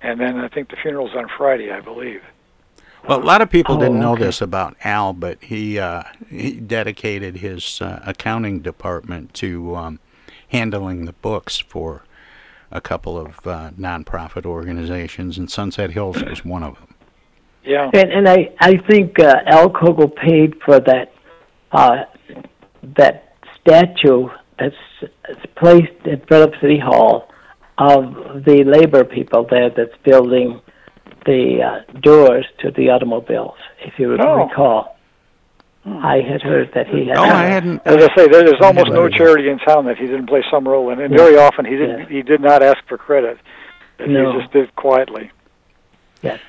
and 0.00 0.18
then 0.18 0.38
I 0.38 0.48
think 0.48 0.70
the 0.70 0.76
funeral's 0.82 1.14
on 1.14 1.26
Friday, 1.36 1.70
I 1.70 1.80
believe. 1.80 2.22
Well, 3.06 3.20
a 3.20 3.24
lot 3.24 3.42
of 3.42 3.50
people 3.50 3.76
Oh, 3.76 3.80
didn't 3.80 3.98
know 4.00 4.12
okay. 4.12 4.24
this 4.24 4.40
about 4.40 4.76
Al, 4.84 5.12
but 5.12 5.42
he 5.42 5.78
uh, 5.78 6.04
he 6.30 6.52
dedicated 6.52 7.36
his 7.38 7.80
uh, 7.82 8.00
accounting 8.06 8.60
department 8.60 9.34
to 9.34 9.74
um, 9.76 9.98
handling 10.48 11.04
the 11.04 11.12
books 11.14 11.58
for 11.58 12.04
a 12.72 12.80
couple 12.80 13.18
of 13.18 13.46
uh, 13.46 13.70
nonprofit 13.78 14.44
organizations, 14.46 15.38
and 15.38 15.50
Sunset 15.50 15.90
Hills 15.92 16.22
was 16.22 16.44
one 16.44 16.62
of 16.62 16.74
them. 16.80 16.94
Yeah. 17.64 17.90
and 17.94 18.10
and 18.12 18.28
I 18.28 18.52
I 18.60 18.76
think 18.90 19.20
uh, 19.20 19.36
Al 19.46 19.70
Koegel 19.70 20.14
paid 20.16 20.60
for 20.64 20.80
that 20.80 21.12
uh, 21.70 22.04
that 22.96 23.34
statue 23.60 24.28
that's 24.58 24.74
that's 25.28 25.46
placed 25.56 26.06
at 26.10 26.26
Phillips 26.28 26.58
City 26.60 26.78
Hall 26.80 27.28
of 27.78 28.44
the 28.44 28.64
labor 28.64 29.04
people 29.04 29.46
there 29.48 29.70
that's 29.70 29.96
building 30.04 30.60
the 31.24 31.62
uh, 31.62 31.92
doors 32.00 32.46
to 32.60 32.70
the 32.72 32.90
automobiles. 32.90 33.56
If 33.84 33.98
you 33.98 34.16
Oh. 34.20 34.44
recall, 34.48 34.91
I 35.84 36.20
had 36.20 36.42
heard 36.42 36.70
that 36.74 36.86
he 36.86 37.08
had. 37.08 37.16
Oh, 37.18 37.22
I 37.22 37.44
hadn't. 37.46 37.82
As 37.84 37.96
I 37.96 38.14
say, 38.16 38.28
there's 38.28 38.52
almost 38.60 38.88
no 38.90 39.02
heard 39.02 39.06
of 39.06 39.10
that. 39.12 39.18
charity 39.18 39.48
in 39.48 39.58
town 39.58 39.84
that 39.86 39.98
he 39.98 40.06
didn't 40.06 40.26
play 40.28 40.44
some 40.50 40.66
role 40.66 40.90
in, 40.90 41.00
and 41.00 41.12
Yeah. 41.12 41.18
very 41.18 41.36
often 41.36 41.64
he 41.64 41.72
didn't. 41.72 42.00
Yeah. 42.00 42.06
He 42.08 42.22
did 42.22 42.40
not 42.40 42.62
ask 42.62 42.78
for 42.86 42.96
credit. 42.96 43.38
He 43.98 44.06
just 44.06 44.52
did 44.52 44.74
quietly. 44.76 45.30
Yes. 46.22 46.40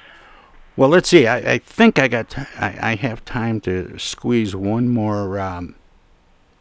Well, 0.75 0.90
let's 0.90 1.10
see. 1.10 1.28
I, 1.28 1.54
I 1.54 1.58
think 1.60 1.98
I 2.00 2.08
got. 2.08 2.30
T- 2.30 2.42
I, 2.60 2.92
I 2.92 2.96
have 2.96 3.24
time 3.25 3.60
to 3.62 3.98
squeeze 4.00 4.56
one 4.56 4.90
more 4.90 5.40
um, 5.40 5.75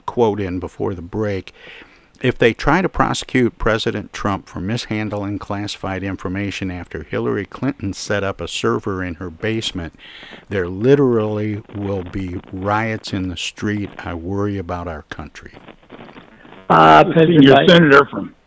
quote 0.06 0.40
in 0.40 0.58
before 0.58 0.94
the 0.94 1.02
break. 1.02 1.52
If 2.22 2.38
they 2.38 2.54
try 2.54 2.82
to 2.82 2.88
prosecute 2.88 3.58
President 3.58 4.12
Trump 4.12 4.46
for 4.46 4.60
mishandling 4.60 5.40
classified 5.40 6.04
information 6.04 6.70
after 6.70 7.02
Hillary 7.02 7.44
Clinton 7.44 7.92
set 7.92 8.22
up 8.22 8.40
a 8.40 8.46
server 8.46 9.02
in 9.02 9.14
her 9.14 9.28
basement, 9.28 9.94
there 10.48 10.68
literally 10.68 11.62
will 11.74 12.04
be 12.04 12.40
riots 12.52 13.12
in 13.12 13.28
the 13.28 13.36
street. 13.36 13.90
I 13.98 14.14
worry 14.14 14.56
about 14.56 14.86
our 14.86 15.02
country. 15.02 15.52
Uh, 16.70 17.02
The 17.02 17.24
senior 17.26 17.56
senator 17.66 18.06
from, 18.08 18.26
for 18.28 18.30
senior 18.30 18.41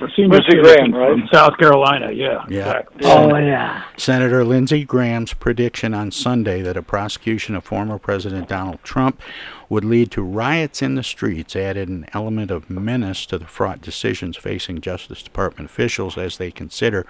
Lindsey 0.00 0.56
Graham, 0.60 0.94
right? 0.94 1.18
from 1.18 1.28
South 1.32 1.56
Carolina. 1.58 2.12
Yeah. 2.12 2.44
Yeah. 2.48 2.70
Exactly. 2.70 3.00
Oh, 3.04 3.30
oh 3.32 3.36
yeah. 3.38 3.84
Senator 3.96 4.44
Lindsey 4.44 4.84
Graham's 4.84 5.32
prediction 5.32 5.94
on 5.94 6.10
Sunday 6.10 6.62
that 6.62 6.76
a 6.76 6.82
prosecution 6.82 7.54
of 7.54 7.64
former 7.64 7.98
President 7.98 8.48
Donald 8.48 8.82
Trump 8.82 9.20
would 9.68 9.84
lead 9.84 10.10
to 10.12 10.22
riots 10.22 10.80
in 10.80 10.94
the 10.94 11.02
streets 11.02 11.56
added 11.56 11.88
an 11.88 12.06
element 12.12 12.50
of 12.50 12.70
menace 12.70 13.26
to 13.26 13.38
the 13.38 13.46
fraught 13.46 13.80
decisions 13.80 14.36
facing 14.36 14.80
Justice 14.80 15.22
Department 15.22 15.68
officials 15.68 16.16
as 16.16 16.36
they 16.36 16.50
consider 16.50 17.06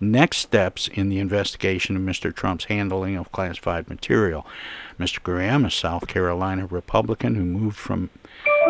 next 0.00 0.38
steps 0.38 0.88
in 0.88 1.08
the 1.08 1.18
investigation 1.18 1.96
of 1.96 2.02
Mr. 2.02 2.34
Trump's 2.34 2.64
handling 2.64 3.16
of 3.16 3.30
classified 3.32 3.88
material. 3.88 4.46
Mr. 4.98 5.22
Graham, 5.22 5.64
a 5.64 5.70
South 5.70 6.06
Carolina 6.06 6.66
Republican 6.66 7.34
who 7.34 7.44
moved 7.44 7.76
from 7.76 8.10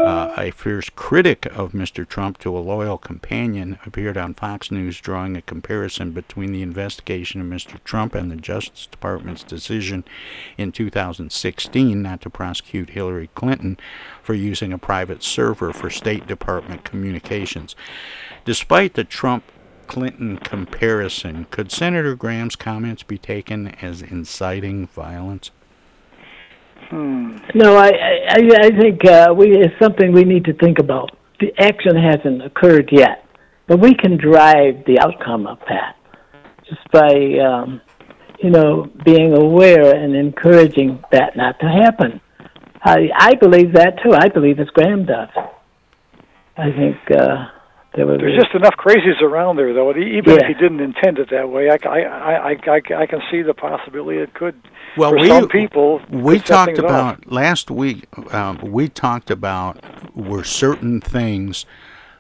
uh, 0.00 0.34
a 0.36 0.50
fierce 0.50 0.90
critic 0.90 1.46
of 1.46 1.72
Mr. 1.72 2.06
Trump 2.06 2.38
to 2.38 2.56
a 2.56 2.60
loyal 2.60 2.98
companion, 2.98 3.78
appeared 3.84 4.16
on 4.16 4.34
Fox 4.34 4.70
News 4.70 5.00
drawing 5.00 5.36
a 5.36 5.42
comparison 5.42 6.12
between 6.12 6.52
the 6.52 6.62
investigation 6.62 7.40
of 7.40 7.46
Mr. 7.46 7.82
Trump 7.84 8.14
and 8.14 8.30
the 8.30 8.36
Justice 8.36 8.86
Department's 8.86 9.42
decision 9.42 10.04
in 10.56 10.72
2016 10.72 12.02
not 12.02 12.20
to 12.22 12.30
prosecute 12.30 12.90
Hillary 12.90 13.30
Clinton 13.34 13.78
for 14.22 14.34
using 14.34 14.72
a 14.72 14.78
private 14.78 15.22
server 15.22 15.72
for 15.72 15.90
State 15.90 16.26
Department 16.26 16.84
communications. 16.84 17.76
Despite 18.44 18.94
the 18.94 19.04
Trump 19.04 19.44
Clinton 19.86 20.38
comparison, 20.38 21.46
could 21.50 21.72
Senator 21.72 22.14
Graham's 22.14 22.56
comments 22.56 23.02
be 23.02 23.18
taken 23.18 23.68
as 23.82 24.02
inciting 24.02 24.86
violence? 24.86 25.50
No, 26.92 27.76
I 27.76 27.88
I, 28.28 28.40
I 28.62 28.70
think 28.80 29.04
uh, 29.04 29.34
we 29.36 29.56
it's 29.56 29.74
something 29.80 30.12
we 30.12 30.24
need 30.24 30.44
to 30.46 30.52
think 30.54 30.78
about. 30.78 31.10
The 31.40 31.52
action 31.58 31.96
hasn't 31.96 32.42
occurred 32.44 32.90
yet, 32.92 33.24
but 33.66 33.80
we 33.80 33.94
can 33.94 34.16
drive 34.16 34.84
the 34.86 34.98
outcome 35.00 35.46
of 35.46 35.58
that 35.68 35.96
just 36.68 36.90
by 36.92 37.12
um, 37.44 37.80
you 38.42 38.50
know 38.50 38.90
being 39.04 39.36
aware 39.36 39.94
and 39.94 40.14
encouraging 40.14 41.02
that 41.12 41.36
not 41.36 41.58
to 41.60 41.66
happen. 41.66 42.20
I 42.82 43.08
I 43.16 43.34
believe 43.34 43.74
that 43.74 43.98
too. 44.02 44.12
I 44.12 44.28
believe 44.28 44.58
as 44.58 44.68
Graham 44.68 45.06
does. 45.06 45.28
I 46.56 46.70
think 46.72 46.96
uh, 47.10 47.46
there 47.96 48.06
was 48.06 48.18
There's 48.20 48.38
just 48.38 48.54
enough 48.54 48.74
crazies 48.78 49.20
around 49.22 49.56
there, 49.56 49.72
though. 49.72 49.90
Even 49.90 50.34
Yeah. 50.34 50.40
if 50.42 50.46
he 50.46 50.54
didn't 50.54 50.80
intend 50.80 51.18
it 51.18 51.30
that 51.30 51.48
way, 51.48 51.70
I, 51.70 51.78
I, 51.88 52.00
I, 52.00 52.50
I, 52.50 52.80
I 53.02 53.06
can 53.06 53.20
see 53.30 53.42
the 53.42 53.54
possibility 53.54 54.18
it 54.18 54.34
could. 54.34 54.60
Well, 54.96 55.10
for 55.10 55.20
we 55.20 55.28
some 55.28 55.48
people, 55.48 56.00
we 56.10 56.40
talked 56.40 56.78
about 56.78 57.18
off. 57.18 57.24
last 57.26 57.70
week. 57.70 58.06
Um, 58.34 58.58
we 58.58 58.88
talked 58.88 59.30
about 59.30 60.16
were 60.16 60.44
certain 60.44 61.00
things 61.00 61.64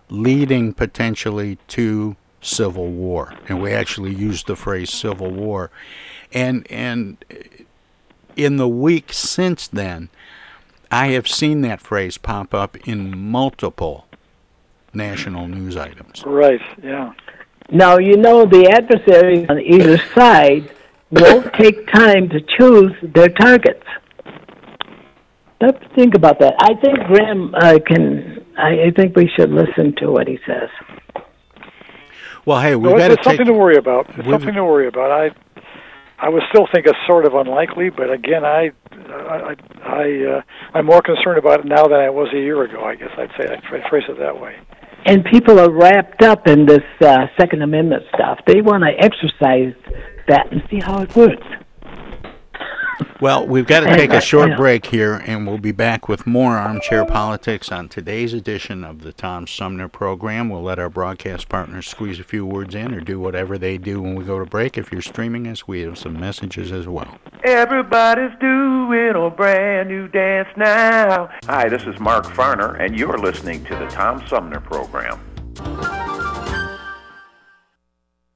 leading 0.08 0.72
potentially 0.72 1.58
to 1.68 2.16
civil 2.40 2.90
war, 2.90 3.34
and 3.48 3.60
we 3.60 3.72
actually 3.72 4.14
used 4.14 4.46
the 4.46 4.56
phrase 4.56 4.90
civil 4.90 5.30
war, 5.30 5.70
and 6.32 6.66
and 6.70 7.24
in 8.36 8.56
the 8.56 8.68
week 8.68 9.12
since 9.12 9.66
then. 9.68 10.08
I 10.92 11.08
have 11.08 11.28
seen 11.28 11.60
that 11.60 11.80
phrase 11.80 12.18
pop 12.18 12.52
up 12.52 12.76
in 12.78 13.16
multiple 13.16 14.08
national 14.92 15.46
news 15.46 15.76
items. 15.76 16.24
Right. 16.26 16.60
Yeah. 16.82 17.12
Now, 17.70 17.98
you 17.98 18.16
know, 18.16 18.44
the 18.44 18.68
adversaries 18.68 19.46
on 19.48 19.60
either 19.60 19.98
side 20.14 20.68
won't 21.10 21.52
take 21.54 21.86
time 21.92 22.28
to 22.28 22.40
choose 22.58 22.92
their 23.14 23.28
targets. 23.28 23.84
Let's 25.60 25.84
think 25.94 26.14
about 26.14 26.38
that. 26.40 26.54
I 26.58 26.74
think 26.80 26.98
Graham 27.06 27.54
uh, 27.54 27.78
can. 27.86 28.46
I, 28.56 28.86
I 28.86 28.90
think 28.96 29.16
we 29.16 29.30
should 29.36 29.50
listen 29.50 29.94
to 29.98 30.10
what 30.10 30.26
he 30.26 30.38
says. 30.46 30.68
Well, 32.46 32.60
hey, 32.60 32.74
we've 32.76 32.92
No, 32.92 32.98
got 32.98 33.08
to 33.08 33.14
it's 33.14 33.24
something 33.24 33.46
to 33.46 33.52
worry 33.52 33.76
about. 33.76 34.08
It's 34.16 34.28
something 34.28 34.54
to 34.54 34.64
worry 34.64 34.88
about. 34.88 35.10
I, 35.10 35.30
I 36.18 36.28
would 36.28 36.42
still 36.50 36.66
think 36.72 36.86
it's 36.86 36.98
sort 37.06 37.26
of 37.26 37.34
unlikely, 37.34 37.90
but 37.90 38.10
again, 38.10 38.44
I, 38.44 38.70
I, 38.92 39.54
I, 39.84 40.24
uh, 40.24 40.42
I'm 40.74 40.86
more 40.86 41.02
concerned 41.02 41.38
about 41.38 41.60
it 41.60 41.66
now 41.66 41.84
than 41.84 42.00
I 42.00 42.10
was 42.10 42.28
a 42.32 42.38
year 42.38 42.62
ago. 42.62 42.82
I 42.82 42.94
guess 42.94 43.10
I'd 43.18 43.30
say 43.38 43.46
I'd 43.52 43.62
phr- 43.64 43.88
phrase 43.88 44.04
it 44.08 44.18
that 44.18 44.40
way. 44.40 44.56
And 45.06 45.24
people 45.24 45.58
are 45.58 45.70
wrapped 45.70 46.22
up 46.22 46.46
in 46.46 46.66
this 46.66 46.84
uh, 47.00 47.26
Second 47.38 47.62
Amendment 47.62 48.04
stuff. 48.14 48.38
They 48.46 48.60
want 48.60 48.84
to 48.84 48.92
exercise 49.02 49.74
that 50.28 50.50
and 50.52 50.62
see 50.70 50.80
how 50.80 51.02
it 51.02 51.14
works. 51.14 51.46
Well, 53.20 53.46
we've 53.46 53.66
got 53.66 53.80
to 53.80 53.94
take 53.94 54.12
a 54.12 54.20
short 54.20 54.56
break 54.56 54.86
here, 54.86 55.14
and 55.26 55.46
we'll 55.46 55.58
be 55.58 55.72
back 55.72 56.08
with 56.08 56.26
more 56.26 56.56
armchair 56.56 57.04
politics 57.04 57.70
on 57.70 57.88
today's 57.88 58.32
edition 58.32 58.82
of 58.82 59.02
the 59.02 59.12
Tom 59.12 59.46
Sumner 59.46 59.88
program. 59.88 60.48
We'll 60.48 60.62
let 60.62 60.78
our 60.78 60.88
broadcast 60.88 61.48
partners 61.48 61.86
squeeze 61.86 62.18
a 62.18 62.24
few 62.24 62.46
words 62.46 62.74
in 62.74 62.94
or 62.94 63.00
do 63.00 63.20
whatever 63.20 63.58
they 63.58 63.76
do 63.76 64.00
when 64.00 64.14
we 64.14 64.24
go 64.24 64.38
to 64.38 64.46
break. 64.46 64.78
If 64.78 64.90
you're 64.90 65.02
streaming 65.02 65.46
us, 65.48 65.68
we 65.68 65.80
have 65.82 65.98
some 65.98 66.18
messages 66.18 66.72
as 66.72 66.86
well. 66.88 67.18
Everybody's 67.44 68.38
doing 68.40 69.14
a 69.14 69.30
brand 69.30 69.88
new 69.88 70.08
dance 70.08 70.48
now. 70.56 71.28
Hi, 71.44 71.68
this 71.68 71.82
is 71.82 71.98
Mark 72.00 72.24
Farner, 72.26 72.80
and 72.80 72.98
you're 72.98 73.18
listening 73.18 73.64
to 73.66 73.76
the 73.76 73.86
Tom 73.88 74.26
Sumner 74.28 74.60
Program. 74.60 75.20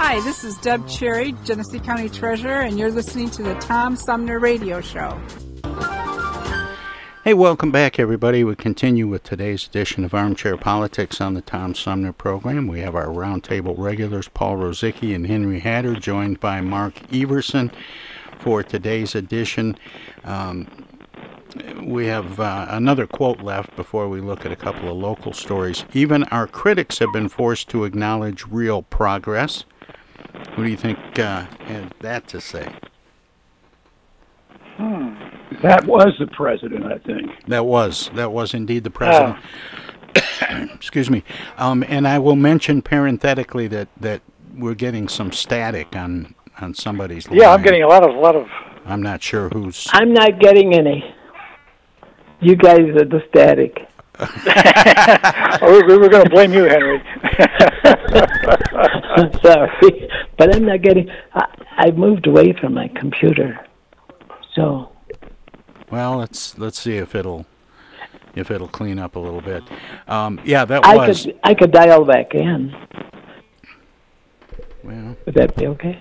Hi, 0.00 0.20
this 0.20 0.44
is 0.44 0.56
Deb 0.58 0.86
Cherry, 0.86 1.34
Genesee 1.44 1.80
County 1.80 2.08
Treasurer, 2.08 2.60
and 2.60 2.78
you're 2.78 2.92
listening 2.92 3.30
to 3.30 3.42
the 3.42 3.54
Tom 3.56 3.96
Sumner 3.96 4.38
Radio 4.38 4.80
Show. 4.80 5.20
Hey, 7.24 7.34
welcome 7.34 7.72
back, 7.72 7.98
everybody. 7.98 8.44
We 8.44 8.54
continue 8.54 9.08
with 9.08 9.24
today's 9.24 9.66
edition 9.66 10.04
of 10.04 10.14
Armchair 10.14 10.56
Politics 10.56 11.20
on 11.20 11.34
the 11.34 11.42
Tom 11.42 11.74
Sumner 11.74 12.12
program. 12.12 12.68
We 12.68 12.78
have 12.78 12.94
our 12.94 13.08
roundtable 13.08 13.76
regulars, 13.76 14.28
Paul 14.28 14.58
Rosicki 14.58 15.16
and 15.16 15.26
Henry 15.26 15.58
Hatter, 15.58 15.96
joined 15.96 16.38
by 16.38 16.60
Mark 16.60 17.12
Everson 17.12 17.72
for 18.38 18.62
today's 18.62 19.16
edition. 19.16 19.76
Um, 20.22 20.68
we 21.82 22.06
have 22.06 22.38
uh, 22.38 22.66
another 22.70 23.08
quote 23.08 23.40
left 23.40 23.74
before 23.74 24.08
we 24.08 24.20
look 24.20 24.46
at 24.46 24.52
a 24.52 24.56
couple 24.56 24.88
of 24.88 24.96
local 24.96 25.32
stories. 25.32 25.84
Even 25.92 26.22
our 26.24 26.46
critics 26.46 27.00
have 27.00 27.12
been 27.12 27.28
forced 27.28 27.68
to 27.70 27.82
acknowledge 27.82 28.46
real 28.46 28.82
progress. 28.82 29.64
What 30.54 30.64
do 30.64 30.70
you 30.70 30.76
think 30.76 30.98
uh, 31.18 31.46
had 31.60 31.92
that 32.00 32.28
to 32.28 32.40
say? 32.40 32.72
Hmm. 34.76 35.14
That 35.62 35.86
was 35.86 36.14
the 36.18 36.26
president, 36.28 36.84
I 36.86 36.98
think. 36.98 37.30
That 37.46 37.64
was 37.64 38.10
that 38.14 38.30
was 38.32 38.54
indeed 38.54 38.84
the 38.84 38.90
president. 38.90 39.38
Excuse 40.74 41.10
me. 41.10 41.24
Um, 41.56 41.84
and 41.88 42.06
I 42.06 42.18
will 42.18 42.36
mention 42.36 42.82
parenthetically 42.82 43.66
that 43.68 43.88
that 44.00 44.22
we're 44.54 44.74
getting 44.74 45.08
some 45.08 45.32
static 45.32 45.96
on 45.96 46.34
on 46.60 46.74
somebody's. 46.74 47.26
Yeah, 47.26 47.30
line. 47.30 47.40
Yeah, 47.40 47.50
I'm 47.50 47.62
getting 47.62 47.82
a 47.82 47.88
lot 47.88 48.08
of 48.08 48.14
lot 48.14 48.36
of. 48.36 48.46
I'm 48.84 49.02
not 49.02 49.22
sure 49.22 49.48
who's. 49.48 49.88
I'm 49.92 50.12
not 50.12 50.38
getting 50.38 50.74
any. 50.74 51.14
You 52.40 52.54
guys 52.54 52.80
are 52.80 53.04
the 53.04 53.22
static. 53.28 53.88
oh, 54.20 55.84
we 55.86 55.96
were 55.96 56.08
going 56.08 56.24
to 56.24 56.30
blame 56.30 56.52
you, 56.52 56.64
Henry. 56.64 57.02
I'm 58.14 59.32
sorry, 59.42 60.10
but 60.36 60.54
I'm 60.54 60.64
not 60.64 60.82
getting. 60.82 61.10
I, 61.34 61.46
I 61.76 61.90
moved 61.90 62.26
away 62.26 62.52
from 62.60 62.74
my 62.74 62.88
computer, 62.88 63.58
so. 64.54 64.92
Well, 65.90 66.18
let's 66.18 66.58
let's 66.58 66.78
see 66.78 66.96
if 66.96 67.14
it'll 67.14 67.46
if 68.34 68.50
it'll 68.50 68.68
clean 68.68 68.98
up 68.98 69.16
a 69.16 69.18
little 69.18 69.40
bit. 69.40 69.62
Um, 70.06 70.40
yeah, 70.44 70.64
that 70.64 70.84
I 70.84 70.96
was. 70.96 71.24
could 71.24 71.38
I 71.44 71.54
could 71.54 71.72
dial 71.72 72.04
back 72.04 72.34
in. 72.34 72.74
Well, 74.82 75.16
Would 75.26 75.34
that 75.34 75.56
be 75.56 75.66
okay? 75.66 75.98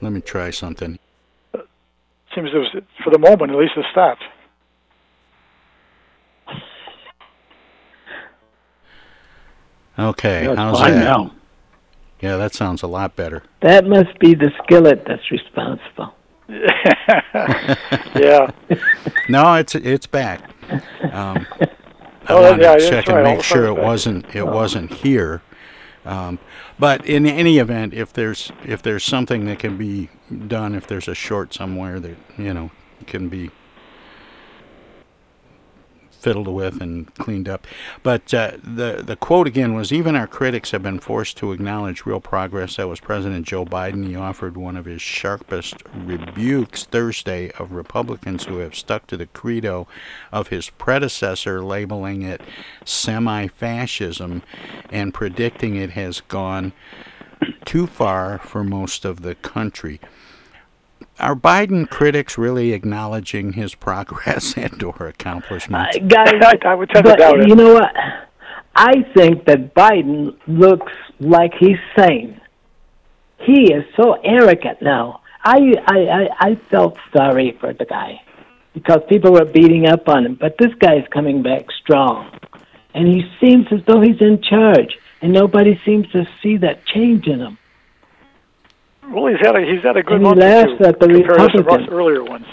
let 0.00 0.12
me 0.12 0.20
try 0.20 0.50
something. 0.50 0.98
Seems 2.34 2.50
it 2.52 2.56
was, 2.56 2.76
for 3.02 3.10
the 3.10 3.18
moment, 3.18 3.52
at 3.52 3.56
least 3.56 3.72
it 3.76 3.86
stopped. 3.92 4.22
Okay, 9.98 10.46
That's 10.46 10.58
how's 10.58 10.80
fine 10.80 10.92
that? 10.94 11.04
now. 11.04 11.34
Yeah, 12.20 12.36
that 12.36 12.54
sounds 12.54 12.82
a 12.82 12.86
lot 12.86 13.16
better. 13.16 13.42
That 13.60 13.86
must 13.86 14.18
be 14.18 14.34
the 14.34 14.50
skillet 14.62 15.04
that's 15.06 15.30
responsible. 15.30 16.14
yeah. 16.48 18.50
no, 19.28 19.54
it's 19.54 19.74
it's 19.74 20.06
back. 20.06 20.42
Um, 21.12 21.46
I 21.60 21.68
Oh, 22.28 22.40
wanted 22.42 22.62
yeah, 22.62 22.76
to 22.76 22.88
check 22.90 23.06
right, 23.08 23.16
and 23.18 23.24
make 23.24 23.36
the 23.38 23.42
sure 23.42 23.66
it 23.66 23.74
back. 23.74 23.84
wasn't 23.84 24.26
it 24.34 24.40
Oh. 24.40 24.46
wasn't 24.46 24.92
here. 24.92 25.42
Um, 26.06 26.38
but 26.78 27.04
in 27.06 27.26
any 27.26 27.58
event, 27.58 27.92
if 27.94 28.12
there's 28.12 28.50
if 28.64 28.82
there's 28.82 29.04
something 29.04 29.44
that 29.46 29.58
can 29.58 29.76
be 29.76 30.08
done, 30.46 30.74
if 30.74 30.86
there's 30.86 31.08
a 31.08 31.14
short 31.14 31.52
somewhere 31.54 32.00
that 32.00 32.16
you 32.38 32.54
know 32.54 32.70
can 33.06 33.28
be 33.28 33.50
fiddled 36.24 36.48
with 36.48 36.80
and 36.80 37.14
cleaned 37.16 37.50
up. 37.50 37.66
But 38.02 38.32
uh, 38.32 38.52
the 38.62 39.02
the 39.04 39.14
quote 39.14 39.46
again 39.46 39.74
was: 39.74 39.92
"Even 39.92 40.16
our 40.16 40.26
critics 40.26 40.70
have 40.70 40.82
been 40.82 40.98
forced 40.98 41.36
to 41.36 41.52
acknowledge 41.52 42.06
real 42.06 42.20
progress." 42.20 42.76
That 42.76 42.88
was 42.88 42.98
President 42.98 43.46
Joe 43.46 43.66
Biden. 43.66 44.06
He 44.06 44.16
offered 44.16 44.56
one 44.56 44.76
of 44.76 44.86
his 44.86 45.02
sharpest 45.02 45.82
rebukes 45.94 46.84
Thursday 46.84 47.50
of 47.58 47.72
Republicans 47.72 48.44
who 48.44 48.58
have 48.58 48.74
stuck 48.74 49.06
to 49.08 49.18
the 49.18 49.26
credo 49.26 49.86
of 50.32 50.48
his 50.48 50.70
predecessor, 50.70 51.62
labeling 51.62 52.22
it 52.22 52.40
semi-fascism 52.86 54.42
and 54.90 55.12
predicting 55.12 55.76
it 55.76 55.90
has 55.90 56.22
gone 56.22 56.72
too 57.66 57.86
far 57.86 58.38
for 58.38 58.64
most 58.64 59.04
of 59.04 59.20
the 59.20 59.34
country. 59.34 60.00
Are 61.20 61.36
Biden 61.36 61.88
critics 61.88 62.36
really 62.36 62.72
acknowledging 62.72 63.52
his 63.52 63.74
progress 63.74 64.54
and 64.56 64.82
or 64.82 65.06
accomplishments? 65.06 65.96
Uh, 65.96 66.00
guys, 66.06 66.58
I 66.64 66.74
would 66.74 66.90
tend 66.90 67.04
to 67.04 67.12
but 67.12 67.18
doubt 67.18 67.40
it. 67.40 67.48
you 67.48 67.54
know 67.54 67.74
what? 67.74 67.92
I 68.76 69.02
think 69.14 69.44
that 69.46 69.74
Biden 69.74 70.36
looks 70.48 70.92
like 71.20 71.54
he's 71.54 71.78
sane. 71.96 72.40
He 73.38 73.72
is 73.72 73.84
so 73.96 74.14
arrogant 74.24 74.82
now. 74.82 75.20
I 75.44 75.74
I 75.86 75.98
I, 75.98 76.28
I 76.40 76.54
felt 76.70 76.98
sorry 77.16 77.56
for 77.60 77.72
the 77.72 77.84
guy 77.84 78.20
because 78.72 79.00
people 79.08 79.32
were 79.32 79.44
beating 79.44 79.86
up 79.86 80.08
on 80.08 80.26
him, 80.26 80.34
but 80.34 80.56
this 80.58 80.74
guy 80.80 80.96
is 80.96 81.06
coming 81.12 81.42
back 81.42 81.66
strong, 81.82 82.36
and 82.94 83.06
he 83.06 83.22
seems 83.40 83.66
as 83.70 83.80
though 83.86 84.00
he's 84.00 84.20
in 84.20 84.42
charge, 84.42 84.98
and 85.22 85.32
nobody 85.32 85.80
seems 85.84 86.10
to 86.10 86.26
see 86.42 86.56
that 86.56 86.84
change 86.86 87.26
in 87.28 87.38
him. 87.38 87.58
Well, 89.10 89.26
he's 89.26 89.40
had 89.44 89.56
a 89.56 89.60
he's 89.60 89.82
had 89.82 89.96
a 89.96 90.02
good 90.02 90.20
And 90.22 90.26
he 90.26 90.28
month 90.28 90.42
or 90.42 90.48
laughs 90.48 90.70
two 90.78 90.84
at 90.86 91.00
the 91.00 91.06
compared 91.06 91.38
to 91.38 91.44
some 91.52 91.64
Republicans. 91.66 91.88
earlier 91.90 92.24
ones. 92.24 92.46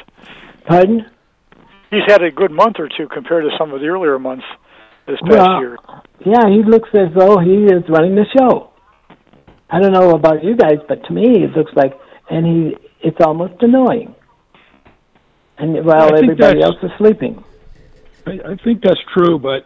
Pardon? 0.66 1.06
He's 1.90 2.04
had 2.08 2.24
a 2.24 2.32
good 2.32 2.52
month 2.52 2.78
or 2.80 2.88
two 2.88 3.08
compared 3.08 3.44
to 3.44 3.50
some 3.58 3.74
of 3.74 3.82
the 3.82 3.88
earlier 3.88 4.18
months 4.20 4.46
this 5.08 5.20
past 5.22 5.34
Well, 5.34 5.60
year. 5.60 5.78
Yeah, 6.26 6.48
he 6.50 6.64
looks 6.64 6.90
as 6.94 7.14
though 7.16 7.38
he 7.40 7.66
is 7.66 7.84
running 7.90 8.16
the 8.16 8.26
show. 8.38 8.72
I 9.70 9.80
don't 9.80 9.92
know 9.94 10.12
about 10.12 10.44
you 10.44 10.56
guys, 10.56 10.78
but 10.88 11.04
to 11.06 11.14
me, 11.14 11.44
it 11.44 11.56
looks 11.56 11.72
like, 11.76 11.94
and 12.30 12.46
he, 12.46 12.78
it's 13.02 13.18
almost 13.26 13.62
annoying. 13.62 14.14
And 15.58 15.86
while 15.86 16.16
everybody 16.16 16.62
else 16.62 16.76
is 16.84 16.92
sleeping. 16.98 17.44
I, 18.26 18.32
I 18.32 18.56
think 18.64 18.82
that's 18.84 19.00
true, 19.14 19.40
but 19.40 19.66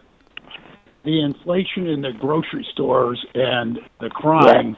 the 1.04 1.20
inflation 1.22 1.86
in 1.86 2.02
the 2.02 2.12
grocery 2.18 2.66
stores 2.72 3.24
and 3.34 3.78
the 4.00 4.08
crime, 4.10 4.76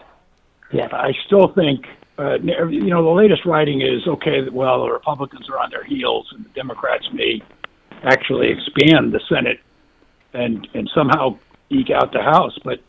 Yes. 0.73 0.91
I 0.93 1.13
still 1.27 1.53
think, 1.55 1.87
uh, 2.19 2.39
you 2.41 2.91
know, 2.91 3.03
the 3.03 3.11
latest 3.11 3.45
writing 3.47 3.81
is 3.81 4.07
okay, 4.07 4.49
well, 4.53 4.85
the 4.85 4.93
Republicans 4.93 5.49
are 5.51 5.59
on 5.59 5.71
their 5.71 5.85
heels 5.85 6.27
and 6.35 6.45
the 6.45 6.51
Democrats 6.51 7.07
may 7.13 7.41
actually 8.05 8.49
expand 8.51 9.13
the 9.13 9.21
Senate 9.29 9.59
and, 10.35 10.67
and 10.75 10.91
somehow 10.95 11.39
eke 11.71 11.91
out 11.91 12.13
the 12.13 12.23
House. 12.23 12.57
But 12.65 12.81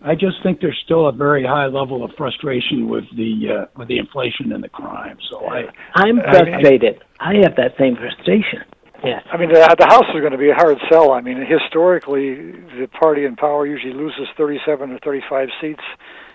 I 0.00 0.14
just 0.14 0.42
think 0.42 0.60
there's 0.60 0.80
still 0.84 1.08
a 1.08 1.12
very 1.12 1.44
high 1.44 1.66
level 1.66 2.04
of 2.04 2.12
frustration 2.16 2.88
with 2.88 3.04
the 3.16 3.62
uh, 3.62 3.66
with 3.76 3.88
the 3.88 3.98
inflation 3.98 4.52
and 4.52 4.62
the 4.62 4.68
crime. 4.68 5.18
So 5.30 5.44
I, 5.46 5.64
I'm 5.94 6.20
I- 6.20 6.24
I- 6.24 6.30
frustrated. 6.44 7.02
I 7.20 7.34
have 7.42 7.56
that 7.56 7.74
same 7.78 7.96
frustration. 7.96 8.62
Yes. 9.04 9.22
I 9.32 9.36
mean, 9.36 9.48
the, 9.50 9.60
the 9.78 9.86
House 9.86 10.06
is 10.12 10.20
going 10.20 10.32
to 10.32 10.38
be 10.38 10.50
a 10.50 10.54
hard 10.54 10.76
sell. 10.90 11.12
I 11.12 11.20
mean, 11.20 11.38
historically, 11.46 12.50
the 12.80 12.88
party 13.00 13.24
in 13.26 13.36
power 13.36 13.64
usually 13.64 13.94
loses 13.94 14.26
37 14.36 14.90
or 14.90 14.98
35 14.98 15.48
seats 15.60 15.82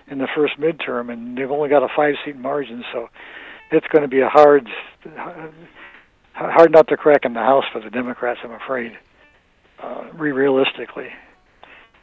in 0.08 0.18
the 0.18 0.28
first 0.34 0.58
midterm, 0.58 1.12
and 1.12 1.36
they've 1.36 1.50
only 1.50 1.68
got 1.68 1.82
a 1.82 1.88
five-seat 1.94 2.36
margin, 2.36 2.84
so 2.92 3.08
it's 3.70 3.86
going 3.88 4.02
to 4.02 4.08
be 4.08 4.20
a 4.20 4.28
hard, 4.28 4.68
hard 6.34 6.72
nut 6.72 6.88
to 6.88 6.96
crack 6.96 7.24
in 7.24 7.32
the 7.34 7.40
House 7.40 7.64
for 7.72 7.80
the 7.80 7.90
Democrats. 7.90 8.40
I'm 8.44 8.52
afraid, 8.52 8.92
uh, 9.82 10.04
re- 10.14 10.32
realistically. 10.32 11.08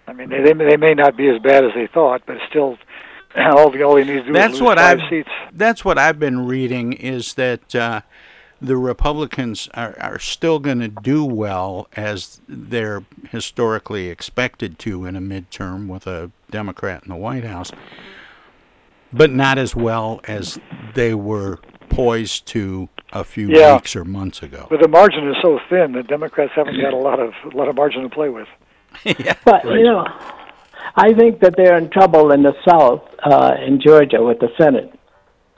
I 0.08 0.14
mean, 0.14 0.30
they, 0.30 0.42
they 0.42 0.54
may- 0.54 0.66
they 0.66 0.78
may 0.78 0.94
not 0.94 1.16
be 1.16 1.30
as 1.30 1.40
bad 1.42 1.64
as 1.64 1.72
they 1.76 1.88
thought, 1.88 2.24
but 2.26 2.38
still, 2.50 2.78
all, 3.36 3.84
all 3.84 3.96
they 3.96 4.04
need 4.04 4.14
to 4.14 4.24
do 4.24 4.34
That's 4.34 4.56
is 4.56 4.60
lose 4.62 4.68
what 4.68 4.78
5 4.78 5.00
I've 5.00 5.10
seats. 5.10 5.30
that's 5.54 5.86
what 5.86 5.98
I've 5.98 6.20
been 6.20 6.46
reading 6.48 6.94
is 6.94 7.36
that 7.36 7.76
uh, 7.76 8.02
the 8.62 8.78
Republicans 8.78 9.67
are, 9.74 9.95
are 10.00 10.19
still 10.19 10.60
going 10.60 10.80
to 10.80 10.88
do 10.88 11.26
well 11.26 11.88
as 11.95 12.41
they're 12.47 13.04
historically 13.32 14.10
expected 14.10 14.78
to 14.80 15.06
in 15.06 15.15
a 15.15 15.19
midterm 15.21 15.88
with 15.88 16.06
a 16.06 16.32
Democrat 16.52 17.02
in 17.04 17.10
the 17.10 17.15
White 17.15 17.43
House, 17.43 17.71
but 19.12 19.32
not 19.32 19.58
as 19.58 19.76
well 19.76 20.21
as 20.26 20.60
they 20.93 21.13
were 21.13 21.60
poised 21.89 22.45
to 22.47 22.88
a 23.12 23.24
few 23.24 23.50
Yeah. 23.50 23.74
weeks 23.76 23.95
or 23.95 24.06
months 24.06 24.41
ago. 24.43 24.67
But 24.69 24.82
the 24.82 24.88
margin 24.88 25.28
is 25.28 25.36
so 25.41 25.60
thin 25.69 25.93
that 25.93 26.08
Democrats 26.08 26.54
haven't 26.56 26.80
got 26.80 26.93
a 26.93 26.97
lot 26.97 27.19
of 27.19 27.34
a 27.52 27.58
lot 27.58 27.67
of 27.67 27.76
margin 27.76 28.04
to 28.04 28.10
play 28.10 28.30
with. 28.30 28.47
But 29.43 29.65
you 29.65 29.84
know, 29.84 30.06
I 30.95 31.13
think 31.13 31.39
that 31.41 31.56
they're 31.58 31.78
in 31.78 31.89
trouble 31.89 32.32
in 32.32 32.43
the 32.43 32.54
South, 32.67 33.02
uh, 33.24 33.56
in 33.65 33.82
Georgia, 33.82 34.21
with 34.24 34.39
the 34.39 34.50
Senate 34.58 34.93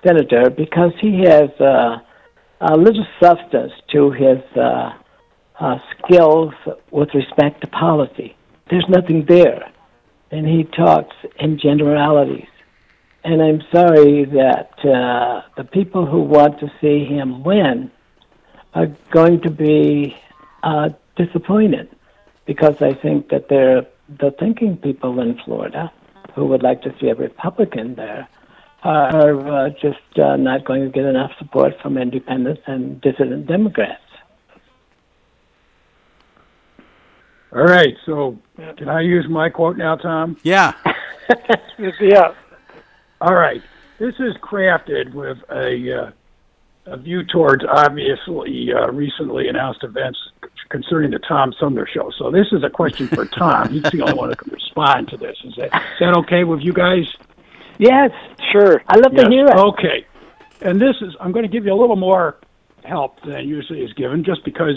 senator 0.06 0.50
because 0.50 0.92
he 1.00 1.22
has 1.22 1.50
uh, 1.60 2.00
a 2.63 2.78
little 2.78 3.06
substance 3.21 3.73
to 3.91 4.12
his 4.12 4.39
uh, 4.56 4.93
uh, 5.60 5.78
skills 5.97 6.54
with 6.91 7.10
respect 7.13 7.62
to 7.62 7.67
policy. 7.67 8.36
There's 8.69 8.88
nothing 8.88 9.26
there, 9.26 9.69
and 10.32 10.47
he 10.47 10.63
talks 10.63 11.15
in 11.39 11.60
generalities. 11.60 12.47
And 13.26 13.41
I'm 13.41 13.62
sorry 13.71 14.26
that 14.26 14.73
uh, 14.80 15.41
the 15.58 15.65
people 15.65 16.06
who 16.06 16.21
want 16.21 16.60
to 16.60 16.71
see 16.80 17.06
him 17.06 17.43
win 17.43 17.91
are 18.73 18.88
going 19.12 19.41
to 19.41 19.49
be 19.49 20.15
uh, 20.63 20.89
disappointed 21.17 21.89
because 22.45 22.82
I 22.82 22.93
think 22.93 23.30
that 23.30 23.49
they're 23.49 23.86
the 24.19 24.32
thinking 24.39 24.78
people 24.78 25.19
in 25.19 25.38
Florida 25.45 25.91
who 26.34 26.45
would 26.45 26.63
like 26.63 26.82
to 26.84 26.95
see 26.99 27.10
a 27.10 27.15
Republican 27.15 27.95
there 27.95 28.28
are 28.84 29.65
uh, 29.65 29.69
just 29.69 30.19
uh, 30.19 30.36
not 30.36 30.65
going 30.65 30.84
to 30.84 30.89
get 30.89 31.06
enough 31.06 31.32
support 31.38 31.74
from 31.82 31.98
independents 31.98 32.62
and 32.67 33.00
dissident 33.02 33.48
Democrats. 33.48 34.02
All 37.56 37.63
right, 37.63 37.93
so 38.06 38.39
can 38.78 38.89
I 38.89 39.02
use 39.02 39.26
my 39.30 39.50
quote 39.50 39.78
now, 39.78 39.96
Tom? 39.96 40.38
Yeah. 40.43 40.74
yeah. 42.02 42.34
All 43.22 43.36
right. 43.36 43.62
This 44.00 44.15
is 44.15 44.36
crafted 44.41 45.13
with 45.13 45.38
a, 45.50 46.08
uh, 46.08 46.12
a 46.88 46.98
view 46.98 47.24
towards 47.24 47.63
obviously 47.63 48.74
uh, 48.74 48.91
recently 48.91 49.48
announced 49.48 49.84
events 49.84 50.19
concerning 50.69 51.12
the 51.12 51.19
Tom 51.19 51.54
Sumner 51.60 51.88
show. 51.88 52.12
So 52.17 52.32
this 52.32 52.48
is 52.52 52.63
a 52.63 52.69
question 52.69 53.08
for 53.08 53.26
Tom. 53.26 53.69
He's 53.69 53.84
the 53.84 54.02
only 54.02 54.15
one 54.15 54.30
who 54.30 54.36
can 54.36 54.52
respond 54.52 55.08
to 55.10 55.17
this. 55.17 55.38
Is 55.46 55.56
that, 55.56 55.67
is 55.67 56.00
that 56.02 56.17
okay 56.17 56.43
with 56.43 56.60
you 56.60 56.74
guys? 56.74 57.06
Yes, 57.78 58.12
sure. 58.52 58.84
I 58.88 58.98
love 58.98 59.14
Yes. 59.14 59.24
to 59.26 59.30
hear 59.30 59.46
it. 59.46 59.56
Okay. 59.56 60.06
And 60.62 60.80
this 60.82 60.96
is, 61.02 61.16
I'm 61.20 61.32
going 61.32 61.44
to 61.44 61.50
give 61.52 61.66
you 61.66 61.74
a 61.74 61.80
little 61.80 61.96
more 61.96 62.38
help 62.86 63.22
than 63.22 63.48
usually 63.48 63.82
is 63.82 63.94
given 63.94 64.24
just 64.24 64.44
because 64.46 64.76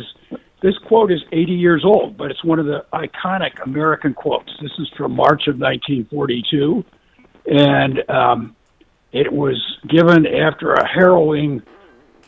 this 0.61 0.77
quote 0.79 1.13
is 1.13 1.23
80 1.33 1.53
years 1.53 1.85
old, 1.85 2.17
but 2.17 2.31
it's 2.31 2.43
one 2.43 2.59
of 2.59 2.67
the 2.67 2.85
iconic 2.93 3.63
American 3.65 4.15
quotes. 4.15 4.53
This 4.61 4.73
is 4.79 4.89
from 4.97 5.13
March 5.13 5.47
of 5.49 5.59
1942. 5.59 6.85
And 7.47 8.09
um, 8.11 8.57
it 9.13 9.33
was 9.33 9.79
given 9.89 10.27
after 10.27 10.73
a 10.75 10.87
harrowing 10.87 11.63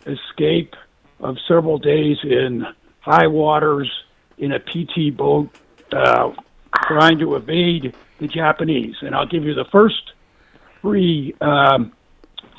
escape 0.07 0.75
of 1.21 1.37
several 1.49 1.79
days 1.79 2.19
in 2.23 2.65
high 3.01 3.27
waters 3.27 3.91
in 4.37 4.53
a 4.53 4.61
PT 4.61 5.17
boat 5.17 5.51
uh, 5.93 6.33
trying 6.87 7.19
to 7.19 7.35
evade 7.35 7.95
the 8.19 8.29
Japanese. 8.29 8.95
And 9.01 9.15
I'll 9.15 9.27
give 9.27 9.45
you 9.45 9.55
the 9.55 9.65
first 9.73 10.13
three, 10.81 11.35
um, 11.41 11.93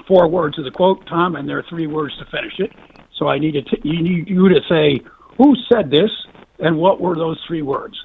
four 0.08 0.28
words 0.28 0.58
of 0.58 0.66
the 0.66 0.72
quote, 0.72 1.06
Tom, 1.08 1.36
and 1.36 1.48
there 1.48 1.58
are 1.58 1.66
three 1.70 1.88
words 1.88 2.18
to 2.18 2.26
finish 2.26 2.60
it. 2.60 2.72
So 3.18 3.28
I 3.28 3.38
need, 3.38 3.52
to 3.54 3.62
t- 3.62 3.82
you 3.84 4.02
need 4.02 4.30
you 4.30 4.48
to 4.50 4.62
say 4.70 5.02
who 5.38 5.56
said 5.72 5.90
this 5.92 6.10
and 6.60 6.78
what 6.78 7.02
were 7.02 7.16
those 7.16 7.40
three 7.48 7.62
words. 7.62 7.96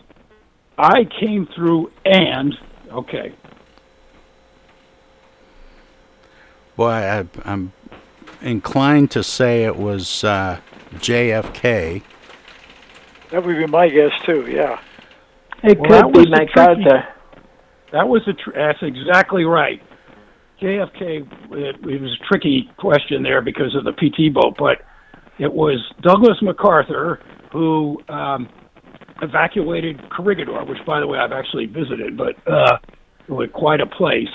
I 0.76 1.04
came 1.20 1.46
through 1.54 1.92
and 2.04 2.54
okay. 2.90 3.32
Boy, 6.76 6.90
I, 6.90 7.24
I'm 7.44 7.72
inclined 8.42 9.12
to 9.12 9.22
say 9.22 9.64
it 9.64 9.76
was 9.76 10.24
uh, 10.24 10.60
JFK. 10.94 12.02
That 13.30 13.44
would 13.44 13.56
be 13.56 13.66
my 13.66 13.88
guess 13.88 14.10
too. 14.24 14.46
Yeah. 14.50 14.80
It 15.62 15.78
Well, 15.78 15.90
that 15.90 16.04
could 16.04 16.12
be 16.12 16.18
was 16.18 16.28
the 16.30 16.46
tricky- 16.52 17.06
That 17.92 18.08
was 18.08 18.22
a 18.26 18.32
tr- 18.32 18.50
that's 18.54 18.82
exactly 18.82 19.44
right. 19.44 19.80
JFK. 20.64 21.52
It, 21.52 21.76
it 21.86 22.00
was 22.00 22.18
a 22.20 22.24
tricky 22.26 22.70
question 22.78 23.22
there 23.22 23.42
because 23.42 23.74
of 23.74 23.84
the 23.84 23.92
PT 23.92 24.32
boat, 24.32 24.56
but 24.58 24.82
it 25.38 25.52
was 25.52 25.78
Douglas 26.00 26.40
MacArthur 26.40 27.20
who 27.52 28.02
um, 28.08 28.48
evacuated 29.20 30.10
Corregidor, 30.10 30.64
which, 30.64 30.84
by 30.86 31.00
the 31.00 31.06
way, 31.06 31.18
I've 31.18 31.32
actually 31.32 31.66
visited, 31.66 32.16
but 32.16 32.36
uh, 32.48 32.78
was 33.28 33.48
quite 33.52 33.80
a 33.80 33.86
place. 33.86 34.28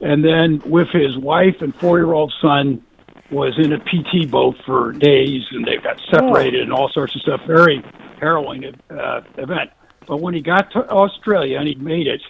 And 0.00 0.24
then 0.24 0.60
with 0.64 0.88
his 0.88 1.16
wife 1.18 1.56
and 1.60 1.74
four-year-old 1.76 2.32
son 2.40 2.82
was 3.30 3.54
in 3.58 3.72
a 3.72 3.78
PT 3.78 4.30
boat 4.30 4.56
for 4.64 4.92
days, 4.92 5.42
and 5.50 5.66
they 5.66 5.76
got 5.76 6.00
separated 6.10 6.62
and 6.62 6.72
all 6.72 6.88
sorts 6.90 7.14
of 7.14 7.22
stuff. 7.22 7.40
Very 7.46 7.82
harrowing 8.20 8.64
uh, 8.90 9.20
event. 9.38 9.70
But 10.06 10.20
when 10.20 10.34
he 10.34 10.40
got 10.40 10.70
to 10.72 10.88
Australia 10.90 11.58
and 11.58 11.68
he 11.68 11.74
made 11.76 12.06
it, 12.06 12.22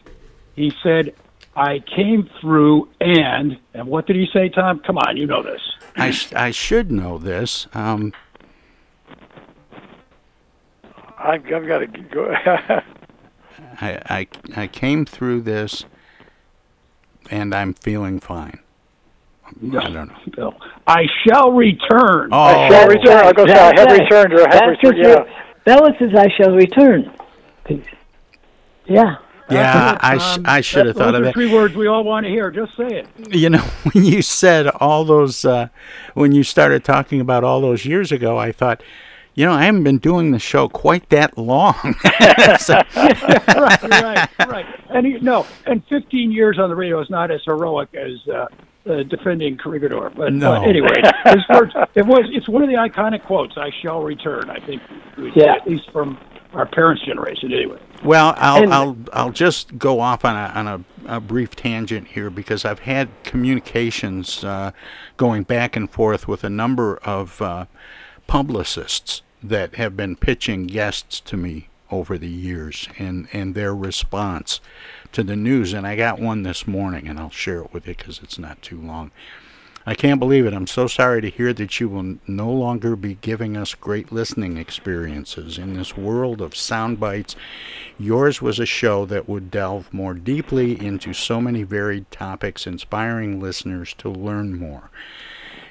he 0.54 0.72
said, 0.82 1.14
"I 1.56 1.80
came 1.80 2.28
through 2.40 2.88
and 3.00 3.58
and 3.74 3.86
what 3.88 4.06
did 4.06 4.16
he 4.16 4.26
say, 4.32 4.48
Tom? 4.48 4.80
Come 4.80 4.98
on, 4.98 5.16
you 5.16 5.26
know 5.26 5.42
this." 5.42 5.60
I, 5.96 6.10
sh- 6.10 6.32
I 6.32 6.50
should 6.50 6.90
know 6.90 7.18
this. 7.18 7.68
Um, 7.72 8.12
I've, 11.16 11.44
I've 11.52 11.66
got 11.66 11.78
to 11.78 11.86
go. 11.86 12.34
I, 13.80 14.00
I, 14.08 14.26
I 14.56 14.66
came 14.66 15.04
through 15.06 15.42
this 15.42 15.84
and 17.30 17.54
I'm 17.54 17.74
feeling 17.74 18.20
fine. 18.20 18.58
No, 19.60 19.78
I 19.80 19.90
don't 19.90 20.08
know. 20.08 20.16
Bill. 20.34 20.54
I 20.86 21.06
shall 21.26 21.52
return. 21.52 22.30
Oh. 22.32 22.38
I 22.38 22.68
shall 22.68 22.88
return. 22.88 23.16
I'll 23.24 23.32
go 23.32 23.46
say 23.46 23.52
I 23.52 23.64
have 23.66 23.76
That's 23.76 23.98
returned 24.00 24.32
or 24.34 24.40
I 24.48 24.54
have 24.54 24.62
That's 24.66 24.82
returned. 24.82 24.98
Yeah. 25.04 25.20
it. 25.22 25.64
Bella 25.64 25.90
says 25.98 26.10
I 26.16 26.28
shall 26.36 26.54
return. 26.54 27.10
Yeah. 28.86 29.16
Yeah, 29.50 29.98
I, 30.00 30.18
sh- 30.18 30.38
I 30.44 30.60
should 30.62 30.86
have 30.86 30.96
thought 30.96 31.14
of 31.14 31.20
are 31.20 31.24
that. 31.26 31.34
Three 31.34 31.52
words 31.52 31.74
we 31.74 31.86
all 31.86 32.02
want 32.04 32.24
to 32.24 32.30
hear. 32.30 32.50
Just 32.50 32.76
say 32.76 32.86
it. 33.00 33.08
You 33.34 33.50
know, 33.50 33.58
when 33.92 34.04
you 34.04 34.22
said 34.22 34.68
all 34.68 35.04
those, 35.04 35.44
uh, 35.44 35.68
when 36.14 36.32
you 36.32 36.42
started 36.42 36.82
talking 36.84 37.20
about 37.20 37.44
all 37.44 37.60
those 37.60 37.84
years 37.84 38.10
ago, 38.10 38.38
I 38.38 38.52
thought, 38.52 38.82
you 39.34 39.44
know, 39.44 39.52
I 39.52 39.64
haven't 39.64 39.84
been 39.84 39.98
doing 39.98 40.30
the 40.30 40.38
show 40.38 40.68
quite 40.68 41.08
that 41.10 41.36
long. 41.36 41.74
So- 42.58 42.74
right, 42.96 43.82
right, 43.82 44.28
right. 44.48 44.66
And 44.90 45.06
he, 45.06 45.18
no, 45.20 45.46
and 45.66 45.82
15 45.88 46.30
years 46.32 46.58
on 46.58 46.68
the 46.68 46.76
radio 46.76 47.00
is 47.00 47.10
not 47.10 47.30
as 47.30 47.42
heroic 47.44 47.92
as 47.94 48.26
uh, 48.28 48.46
uh, 48.88 49.02
defending 49.04 49.56
Corregidor. 49.56 50.10
But, 50.10 50.32
No. 50.32 50.52
but 50.60 50.68
anyway, 50.68 51.02
his 51.26 51.42
words, 51.50 51.72
it 51.94 52.06
was 52.06 52.24
it's 52.32 52.48
one 52.48 52.62
of 52.62 52.68
the 52.68 52.76
iconic 52.76 53.24
quotes. 53.24 53.56
I 53.58 53.70
shall 53.82 54.02
return. 54.02 54.48
I 54.50 54.60
think, 54.60 54.82
Yeah. 55.34 55.54
at 55.54 55.66
least 55.68 55.90
from 55.90 56.16
our 56.52 56.66
parents' 56.66 57.04
generation, 57.04 57.52
anyway. 57.52 57.78
Well, 58.04 58.34
I'll 58.36 58.62
And- 58.62 58.74
I'll 58.74 58.96
I'll 59.12 59.32
just 59.32 59.78
go 59.78 60.00
off 60.00 60.24
on 60.24 60.36
a 60.36 60.52
on 60.54 60.68
a, 60.68 61.16
a 61.16 61.20
brief 61.20 61.56
tangent 61.56 62.08
here 62.08 62.30
because 62.30 62.64
I've 62.64 62.80
had 62.80 63.08
communications 63.24 64.44
uh, 64.44 64.72
going 65.16 65.44
back 65.44 65.74
and 65.74 65.90
forth 65.90 66.28
with 66.28 66.44
a 66.44 66.50
number 66.50 66.98
of 66.98 67.40
uh, 67.40 67.64
publicists 68.26 69.22
that 69.42 69.74
have 69.76 69.96
been 69.96 70.16
pitching 70.16 70.66
guests 70.66 71.20
to 71.20 71.36
me 71.36 71.68
over 71.90 72.18
the 72.18 72.28
years 72.28 72.88
and 72.98 73.26
and 73.32 73.54
their 73.54 73.74
response 73.74 74.60
to 75.12 75.22
the 75.22 75.36
news. 75.36 75.72
And 75.72 75.86
I 75.86 75.96
got 75.96 76.18
one 76.18 76.42
this 76.42 76.66
morning, 76.66 77.08
and 77.08 77.18
I'll 77.18 77.30
share 77.30 77.60
it 77.62 77.72
with 77.72 77.86
you 77.86 77.94
because 77.94 78.20
it's 78.22 78.38
not 78.38 78.60
too 78.60 78.80
long. 78.80 79.12
I 79.86 79.94
can't 79.94 80.18
believe 80.18 80.46
it. 80.46 80.54
I'm 80.54 80.66
so 80.66 80.86
sorry 80.86 81.20
to 81.20 81.28
hear 81.28 81.52
that 81.52 81.78
you 81.78 81.90
will 81.90 82.16
no 82.26 82.50
longer 82.50 82.96
be 82.96 83.18
giving 83.20 83.54
us 83.54 83.74
great 83.74 84.10
listening 84.10 84.56
experiences. 84.56 85.58
In 85.58 85.74
this 85.74 85.94
world 85.94 86.40
of 86.40 86.56
sound 86.56 86.98
bites, 86.98 87.36
yours 87.98 88.40
was 88.40 88.58
a 88.58 88.64
show 88.64 89.04
that 89.04 89.28
would 89.28 89.50
delve 89.50 89.92
more 89.92 90.14
deeply 90.14 90.82
into 90.82 91.12
so 91.12 91.38
many 91.38 91.64
varied 91.64 92.10
topics, 92.10 92.66
inspiring 92.66 93.40
listeners 93.40 93.92
to 93.98 94.08
learn 94.08 94.58
more. 94.58 94.90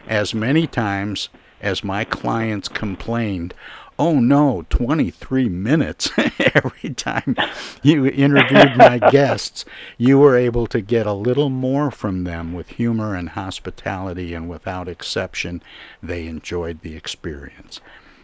As 0.08 0.36
many 0.36 0.67
times 0.67 1.30
as 1.60 1.84
my 1.84 2.04
clients 2.04 2.67
complained, 2.67 3.56
Oh 4.00 4.20
no, 4.20 4.66
23 4.70 5.50
minutes 5.50 6.10
every 6.56 6.94
time 6.96 7.36
you 7.84 8.06
interviewed 8.08 8.76
my 8.76 8.98
guests. 9.12 9.66
You 9.98 10.18
were 10.20 10.36
able 10.36 10.66
to 10.68 10.82
get 10.82 11.06
a 11.06 11.14
little 11.14 11.50
more 11.50 11.92
from 11.92 12.24
them 12.24 12.54
with 12.54 12.70
humor 12.70 13.16
and 13.16 13.30
hospitality, 13.30 14.34
and 14.34 14.50
without 14.50 14.88
exception, 14.88 15.62
they 16.02 16.26
enjoyed 16.28 16.82
the 16.82 16.96
experience. 16.96 17.80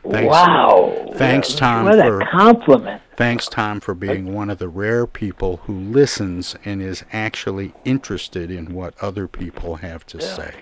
Thanks, 0.09 0.29
Wow. 0.31 1.11
Thanks, 1.15 1.53
Tom, 1.55 1.85
What 1.85 1.99
for 1.99 2.21
a 2.21 2.31
compliment. 2.31 3.01
thanks, 3.17 3.47
Tom, 3.47 3.79
for 3.81 3.93
being 3.93 4.33
one 4.33 4.49
of 4.49 4.57
the 4.57 4.69
rare 4.69 5.05
people 5.05 5.57
who 5.65 5.73
listens 5.77 6.55
and 6.63 6.81
is 6.81 7.03
actually 7.11 7.73
interested 7.83 8.49
in 8.49 8.73
what 8.73 8.93
other 9.01 9.27
people 9.27 9.75
have 9.77 10.05
to 10.07 10.21
say. 10.21 10.53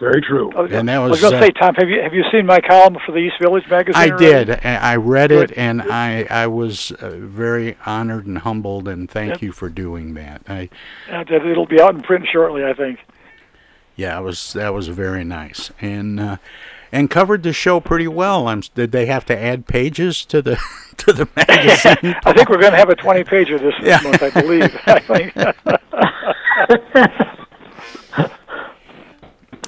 Very 0.00 0.22
true. 0.22 0.50
And 0.52 0.88
that 0.88 0.98
was. 0.98 1.08
I 1.08 1.10
was 1.10 1.10
was, 1.10 1.20
going 1.20 1.32
to 1.32 1.38
uh, 1.38 1.42
say, 1.42 1.50
Tom, 1.52 1.74
have 1.76 1.88
you 1.88 2.00
have 2.02 2.14
you 2.14 2.24
seen 2.32 2.46
my 2.46 2.60
column 2.60 2.96
for 3.04 3.12
the 3.12 3.18
East 3.18 3.36
Village 3.40 3.64
magazine? 3.68 4.00
I 4.12 4.16
did. 4.16 4.50
I 4.50 4.74
I 4.92 4.96
read 4.96 5.30
it, 5.32 5.48
Good. 5.48 5.52
and 5.58 5.82
I 5.82 6.26
I 6.30 6.46
was 6.46 6.90
uh, 6.92 7.10
very 7.18 7.76
honored 7.86 8.26
and 8.26 8.38
humbled, 8.38 8.88
and 8.88 9.10
thank 9.10 9.30
Yep. 9.34 9.42
you 9.42 9.52
for 9.52 9.68
doing 9.68 10.14
that. 10.14 10.42
I 10.48 10.68
And 11.10 11.28
it- 11.30 11.46
it'll 11.46 11.66
be 11.66 11.80
out 11.80 11.94
in 11.94 12.02
print 12.02 12.26
shortly, 12.32 12.64
I 12.64 12.72
think. 12.74 12.98
yeah, 13.96 14.18
it 14.18 14.22
was 14.22 14.52
that 14.54 14.72
was 14.74 14.88
very 14.88 15.24
nice, 15.24 15.70
and 15.80 16.18
uh, 16.20 16.36
and 16.90 17.10
covered 17.10 17.42
the 17.42 17.52
show 17.52 17.80
pretty 17.80 18.08
well. 18.08 18.48
I'm, 18.48 18.62
did 18.74 18.92
they 18.92 19.04
have 19.06 19.26
to 19.26 19.38
add 19.38 19.66
pages 19.66 20.24
to 20.26 20.40
the 20.40 20.56
to 20.98 21.12
the 21.12 21.28
magazine? 21.36 22.16
I 22.24 22.32
think 22.32 22.48
we're 22.48 22.58
going 22.60 22.72
to 22.72 22.78
have 22.78 22.88
a 22.90 22.94
20 22.96 23.24
pager 23.24 23.60
this 23.60 23.74
Yeah. 23.82 24.00
month, 24.02 24.22
I 24.22 24.30
believe. 24.30 24.80
I 24.86 24.98
think. 25.00 25.34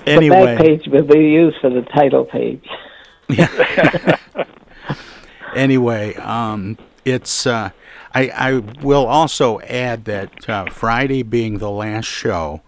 Anyway. 0.07 0.41
The 0.41 0.47
back 0.47 0.59
page 0.59 0.89
will 0.89 1.05
be 1.05 1.19
used 1.19 1.59
for 1.61 1.71
the 1.71 1.83
title 1.83 2.25
page. 2.25 2.67
anyway, 5.55 6.15
um, 6.17 6.79
it's. 7.05 7.47
Uh, 7.47 7.71
I 8.13 8.31
I 8.31 8.55
will 8.83 9.07
also 9.07 9.61
add 9.61 10.05
that 10.07 10.49
uh, 10.49 10.65
Friday 10.67 11.23
being 11.23 11.59
the 11.59 11.71
last 11.71 12.07
show, 12.07 12.63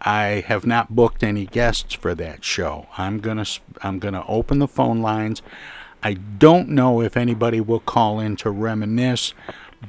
I 0.00 0.44
have 0.46 0.64
not 0.66 0.94
booked 0.94 1.24
any 1.24 1.46
guests 1.46 1.94
for 1.94 2.14
that 2.14 2.44
show. 2.44 2.86
I'm 2.96 3.18
gonna 3.18 3.46
I'm 3.82 3.98
gonna 3.98 4.24
open 4.28 4.58
the 4.58 4.68
phone 4.68 5.02
lines. 5.02 5.42
I 6.02 6.14
don't 6.14 6.68
know 6.68 7.00
if 7.00 7.16
anybody 7.16 7.58
will 7.60 7.80
call 7.80 8.20
in 8.20 8.36
to 8.36 8.50
reminisce, 8.50 9.32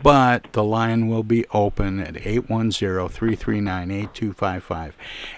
but 0.01 0.47
the 0.53 0.63
line 0.63 1.09
will 1.09 1.21
be 1.21 1.45
open 1.53 1.99
at 1.99 2.15
810-339-8255. 2.15 4.93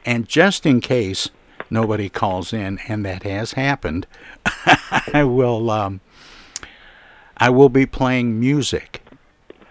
And 0.06 0.26
just 0.28 0.66
in 0.66 0.80
case 0.80 1.32
nobody 1.70 2.10
calls 2.10 2.54
in, 2.54 2.80
and 2.88 3.06
that 3.06 3.24
has 3.24 3.54
happened, 3.54 4.08
I 5.14 5.24
will 5.24 5.70
um, 5.70 6.02
I 7.38 7.50
will 7.50 7.70
be 7.70 7.86
playing 7.86 8.40
music 8.40 9.02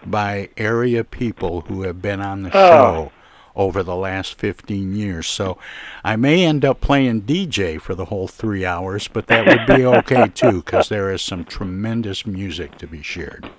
by 0.07 0.49
area 0.57 1.05
people 1.05 1.63
who 1.63 1.83
have 1.83 2.01
been 2.01 2.21
on 2.21 2.43
the 2.43 2.51
Oh. 2.57 2.69
show 2.69 3.13
over 3.55 3.83
the 3.83 3.97
last 3.97 4.35
15 4.39 4.95
years. 4.95 5.27
So 5.27 5.59
I 6.05 6.15
may 6.15 6.45
end 6.45 6.65
up 6.65 6.81
playing 6.81 7.23
DJ 7.23 7.81
for 7.81 7.95
the 7.97 8.05
whole 8.05 8.29
three 8.29 8.65
hours, 8.65 9.09
but 9.09 9.27
that 9.27 9.47
would 9.47 9.77
be 9.77 9.85
okay 9.97 10.29
too, 10.29 10.63
because 10.63 10.89
there 10.89 11.11
is 11.13 11.21
some 11.23 11.45
tremendous 11.45 12.25
music 12.25 12.79
to 12.79 12.87
be 12.87 13.03
shared. 13.03 13.51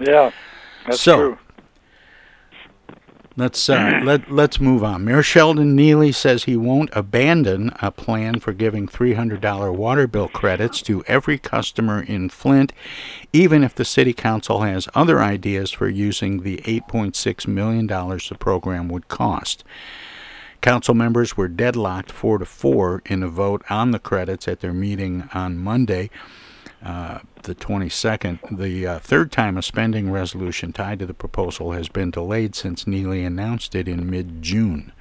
Yeah, 0.00 0.30
that's 0.86 1.00
so, 1.00 1.16
true. 1.16 1.38
Let's 3.38 3.68
uh, 3.68 4.00
let 4.02 4.30
let's 4.30 4.60
move 4.60 4.82
on. 4.82 5.04
Mayor 5.04 5.22
Sheldon 5.22 5.76
Neeley 5.76 6.14
says 6.14 6.44
he 6.44 6.56
won't 6.56 6.88
abandon 6.94 7.70
a 7.82 7.90
plan 7.90 8.40
for 8.40 8.54
giving 8.54 8.88
$300 8.88 9.74
water 9.76 10.06
bill 10.06 10.28
credits 10.28 10.80
to 10.82 11.04
every 11.06 11.36
customer 11.36 12.00
in 12.00 12.30
Flint, 12.30 12.72
even 13.34 13.62
if 13.62 13.74
the 13.74 13.84
city 13.84 14.14
council 14.14 14.62
has 14.62 14.88
other 14.94 15.20
ideas 15.20 15.70
for 15.70 15.86
using 15.86 16.44
the 16.44 16.62
$8.6 16.64 17.46
million 17.46 17.86
the 17.86 18.36
program 18.40 18.88
would 18.88 19.08
cost. 19.08 19.64
Council 20.62 20.94
members 20.94 21.36
were 21.36 21.46
deadlocked 21.46 22.10
four 22.10 22.38
to 22.38 22.46
four 22.46 23.02
in 23.04 23.22
a 23.22 23.28
vote 23.28 23.62
on 23.68 23.90
the 23.90 23.98
credits 23.98 24.48
at 24.48 24.60
their 24.60 24.72
meeting 24.72 25.28
on 25.34 25.58
Monday 25.58 26.08
uh, 26.86 27.18
the 27.42 27.54
22nd. 27.54 28.58
The 28.58 28.86
uh, 28.86 28.98
third 29.00 29.32
time 29.32 29.56
a 29.56 29.62
spending 29.62 30.08
resolution 30.12 30.72
tied 30.72 31.00
to 31.00 31.06
the 31.06 31.14
proposal 31.14 31.72
has 31.72 31.88
been 31.88 32.12
delayed 32.12 32.54
since 32.54 32.84
Neeley 32.84 33.26
announced 33.26 33.74
it 33.74 33.88
in 33.88 34.08
mid 34.08 34.40
June. 34.40 34.92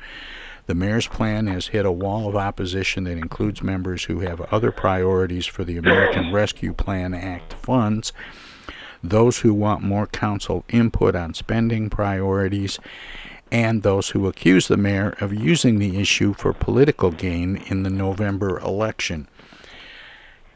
The 0.66 0.74
mayor's 0.74 1.08
plan 1.08 1.46
has 1.46 1.68
hit 1.68 1.86
a 1.86 1.92
wall 1.92 2.28
of 2.28 2.36
opposition 2.36 3.04
that 3.04 3.20
includes 3.20 3.62
members 3.62 4.06
who 4.06 4.22
have 4.22 4.42
other 4.52 4.72
priorities 4.72 5.46
for 5.46 5.64
the 5.64 5.78
American 5.78 6.34
Rescue 6.34 6.74
Plan 6.74 7.14
Act 7.14 7.54
funds, 7.54 8.12
those 9.04 9.40
who 9.40 9.54
want 9.54 9.84
more 9.84 10.08
council 10.08 10.66
input 10.70 11.16
on 11.16 11.36
spending 11.36 11.92
priorities, 11.92 12.80
and 13.52 13.84
those 13.84 14.10
who 14.10 14.26
accuse 14.26 14.68
the 14.68 14.76
mayor 14.76 15.16
of 15.22 15.36
using 15.36 15.78
the 15.78 16.02
issue 16.02 16.34
for 16.34 16.52
political 16.52 17.12
gain 17.12 17.58
in 17.68 17.84
the 17.84 17.92
November 17.92 18.58
election. 18.58 19.28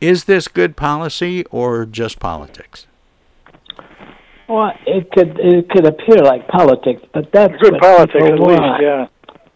Is 0.01 0.25
this 0.25 0.47
good 0.47 0.75
policy 0.77 1.45
or 1.51 1.85
just 1.85 2.19
politics? 2.19 2.87
Well, 4.47 4.71
it 4.87 5.11
could 5.11 5.39
it 5.39 5.69
could 5.69 5.85
appear 5.85 6.17
like 6.23 6.47
politics, 6.47 7.03
but 7.13 7.31
that's 7.31 7.55
Good 7.61 7.73
what 7.73 7.81
politics, 7.81 8.13
people 8.25 8.51
at 8.51 8.59
least. 8.61 8.81
Yeah. 8.81 9.07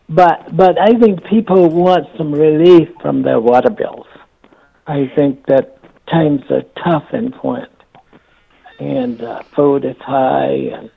But 0.09 0.55
but 0.55 0.77
I 0.79 0.93
think 0.99 1.23
people 1.25 1.69
want 1.69 2.05
some 2.17 2.31
relief 2.31 2.89
from 3.01 3.23
their 3.23 3.39
water 3.39 3.71
bills. 3.71 4.05
I 4.85 5.09
think 5.15 5.45
that 5.47 5.79
times 6.07 6.41
are 6.51 6.61
tough 6.83 7.05
in 7.13 7.31
Flint, 7.41 7.69
and 8.79 9.21
uh, 9.21 9.41
food 9.55 9.85
is 9.85 9.95
high, 9.99 10.51
and 10.77 10.91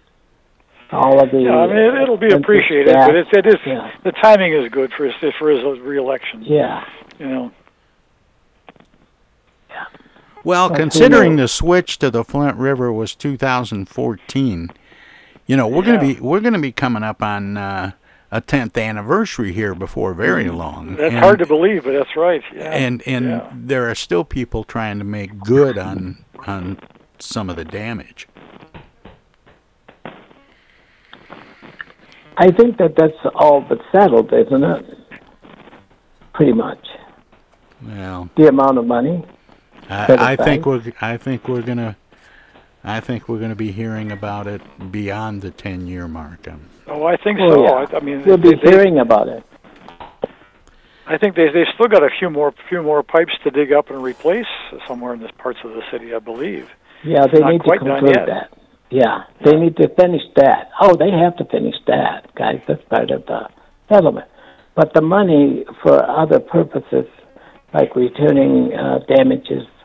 all 0.93 1.23
of 1.23 1.31
the. 1.31 1.39
Yeah, 1.41 1.57
I 1.57 1.67
mean, 1.69 1.77
it, 1.77 2.03
it'll 2.03 2.17
be 2.19 2.33
appreciated, 2.33 2.93
gas. 2.93 3.07
but 3.07 3.15
it's, 3.17 3.31
it 3.33 3.47
is 3.47 3.55
Yeah. 3.65 3.91
the 4.05 4.13
timing 4.13 4.53
is 4.53 4.69
good 4.71 4.93
for 4.93 5.07
his 5.07 5.15
for 5.39 5.49
his 5.51 5.63
reelection. 5.81 6.43
Yeah. 6.43 6.85
You 7.19 7.29
know. 7.29 7.53
Well, 10.47 10.71
considering 10.71 11.35
the 11.35 11.49
switch 11.49 11.99
to 11.99 12.09
the 12.09 12.23
Flint 12.23 12.57
River 12.57 12.93
was 12.93 13.17
2014, 13.17 14.71
you 15.45 15.57
know 15.57 15.67
we're 15.67 15.83
gonna 15.83 15.99
be 15.99 16.21
we're 16.21 16.39
gonna 16.39 16.61
be 16.61 16.71
coming 16.71 17.03
up 17.03 17.21
on 17.21 17.57
uh, 17.57 17.91
a 18.31 18.41
10th 18.41 18.81
anniversary 18.81 19.53
here 19.53 19.75
before 19.75 20.15
very 20.15 20.49
long. 20.49 20.95
That's 20.95 21.13
And- 21.13 21.19
hard 21.19 21.41
to 21.41 21.47
believe, 21.47 21.83
but 21.83 21.95
that's 21.95 22.15
right. 22.15 22.45
Yeah. 22.55 22.71
and 22.71 23.03
and 23.07 23.25
yeah. 23.27 23.51
there 23.53 23.91
are 23.91 23.97
still 23.97 24.23
people 24.23 24.63
trying 24.63 25.01
to 25.01 25.05
make 25.05 25.37
good 25.41 25.79
on 25.79 26.25
on 26.47 26.79
some 27.19 27.51
of 27.51 27.57
the 27.57 27.65
damage. 27.65 28.29
I 32.37 32.53
think 32.53 32.77
that 32.79 32.95
that's 32.97 33.19
all 33.35 33.63
but 33.63 33.81
settled, 33.91 34.33
isn't 34.33 34.63
it? 34.63 34.87
Pretty 36.35 36.53
much. 36.53 36.87
Well, 37.83 38.31
The 38.37 38.47
amount 38.47 38.79
of 38.79 38.87
money. 38.87 39.25
Set 39.89 40.21
I, 40.21 40.33
I 40.33 40.37
think 40.37 40.67
we're 40.67 40.83
I 41.01 41.17
think 41.17 41.49
we're 41.49 41.63
gonna 41.63 41.97
I 42.85 43.01
think 43.01 43.29
we're 43.29 43.41
gonna 43.41 43.55
be 43.57 43.73
hearing 43.73 44.13
about 44.13 44.47
it 44.47 44.61
beyond 44.93 45.43
the 45.43 45.51
10 45.51 45.87
year 45.87 46.07
mark. 46.09 46.47
Um, 46.49 46.61
Oh, 46.89 47.05
I 47.05 47.17
think 47.17 47.41
Oh, 47.41 47.49
so. 47.53 47.63
yeah. 47.65 47.71
I, 47.93 47.97
I 47.97 48.01
mean, 48.01 48.23
We'll 48.25 48.37
they, 48.39 48.51
be 48.53 48.57
they- 48.63 48.71
hearing 48.71 48.99
about 49.01 49.27
it. 49.29 49.43
I 51.09 51.19
think 51.19 51.37
they 51.37 51.47
they 51.53 51.65
still 51.75 51.87
got 51.89 52.03
a 52.03 52.11
few 52.19 52.31
more 52.31 52.53
few 52.69 52.83
more 52.83 53.03
pipes 53.03 53.33
to 53.45 53.51
dig 53.51 53.73
up 53.73 53.91
and 53.91 54.03
replace 54.03 54.47
somewhere 54.89 55.15
in 55.15 55.21
this 55.21 55.31
parts 55.39 55.59
of 55.65 55.71
the 55.71 55.83
city, 55.91 56.15
I 56.15 56.19
believe. 56.19 56.69
Yeah, 57.05 57.27
they 57.33 57.39
Not 57.41 57.53
need 57.53 57.59
to 57.59 57.65
quite 57.65 57.81
done 57.81 58.01
conclude 58.01 58.29
that. 58.29 58.53
Yeah, 58.91 59.25
they 59.45 59.55
need 59.57 59.77
to 59.77 59.89
finish 59.95 60.23
that. 60.37 60.71
Oh, 60.81 60.97
they 60.97 61.11
have 61.11 61.37
to 61.37 61.45
finish 61.45 61.75
that, 61.87 62.33
guys. 62.35 62.61
That's 62.67 62.83
part 62.89 63.11
of 63.11 63.25
the 63.27 63.49
settlement. 63.89 64.27
But 64.75 64.95
the 64.95 65.01
money 65.01 65.65
for 65.83 66.05
other 66.09 66.41
purposes, 66.41 67.07
like 67.73 67.95
returning 67.95 68.73
uh, 68.75 68.99
damages 69.09 69.63
for 69.63 69.76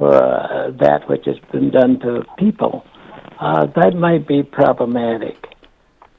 uh, 0.00 0.70
that 0.78 1.08
which 1.08 1.26
has 1.26 1.36
been 1.52 1.70
done 1.70 1.98
to 2.00 2.24
people, 2.38 2.84
uh, 3.38 3.66
that 3.76 3.94
might 3.94 4.26
be 4.26 4.42
problematic 4.42 5.36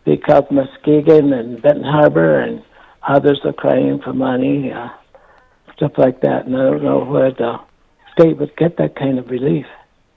because 0.05 0.43
Muskegon 0.51 1.33
and 1.33 1.61
Benton 1.61 1.83
Harbor 1.83 2.39
and 2.39 2.63
others 3.07 3.39
are 3.43 3.53
crying 3.53 3.99
for 4.03 4.13
money, 4.13 4.71
uh, 4.71 4.89
stuff 5.75 5.93
like 5.97 6.21
that. 6.21 6.45
And 6.45 6.55
I 6.55 6.63
don't 6.63 6.83
know 6.83 7.03
where 7.03 7.31
the 7.31 7.57
state 8.13 8.37
would 8.37 8.55
get 8.57 8.77
that 8.77 8.95
kind 8.95 9.19
of 9.19 9.29
relief, 9.29 9.65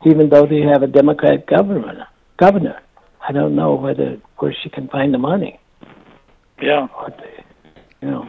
even 0.06 0.28
though 0.28 0.46
they 0.46 0.60
have 0.60 0.82
a 0.82 0.86
Democrat 0.86 1.46
government 1.46 1.98
governor. 2.38 2.80
I 3.26 3.32
don't 3.32 3.54
know 3.54 3.74
whether 3.74 4.18
where 4.38 4.54
she 4.62 4.68
can 4.68 4.88
find 4.88 5.14
the 5.14 5.18
money. 5.18 5.58
Yeah. 6.60 6.88
You 8.02 8.10
know. 8.10 8.28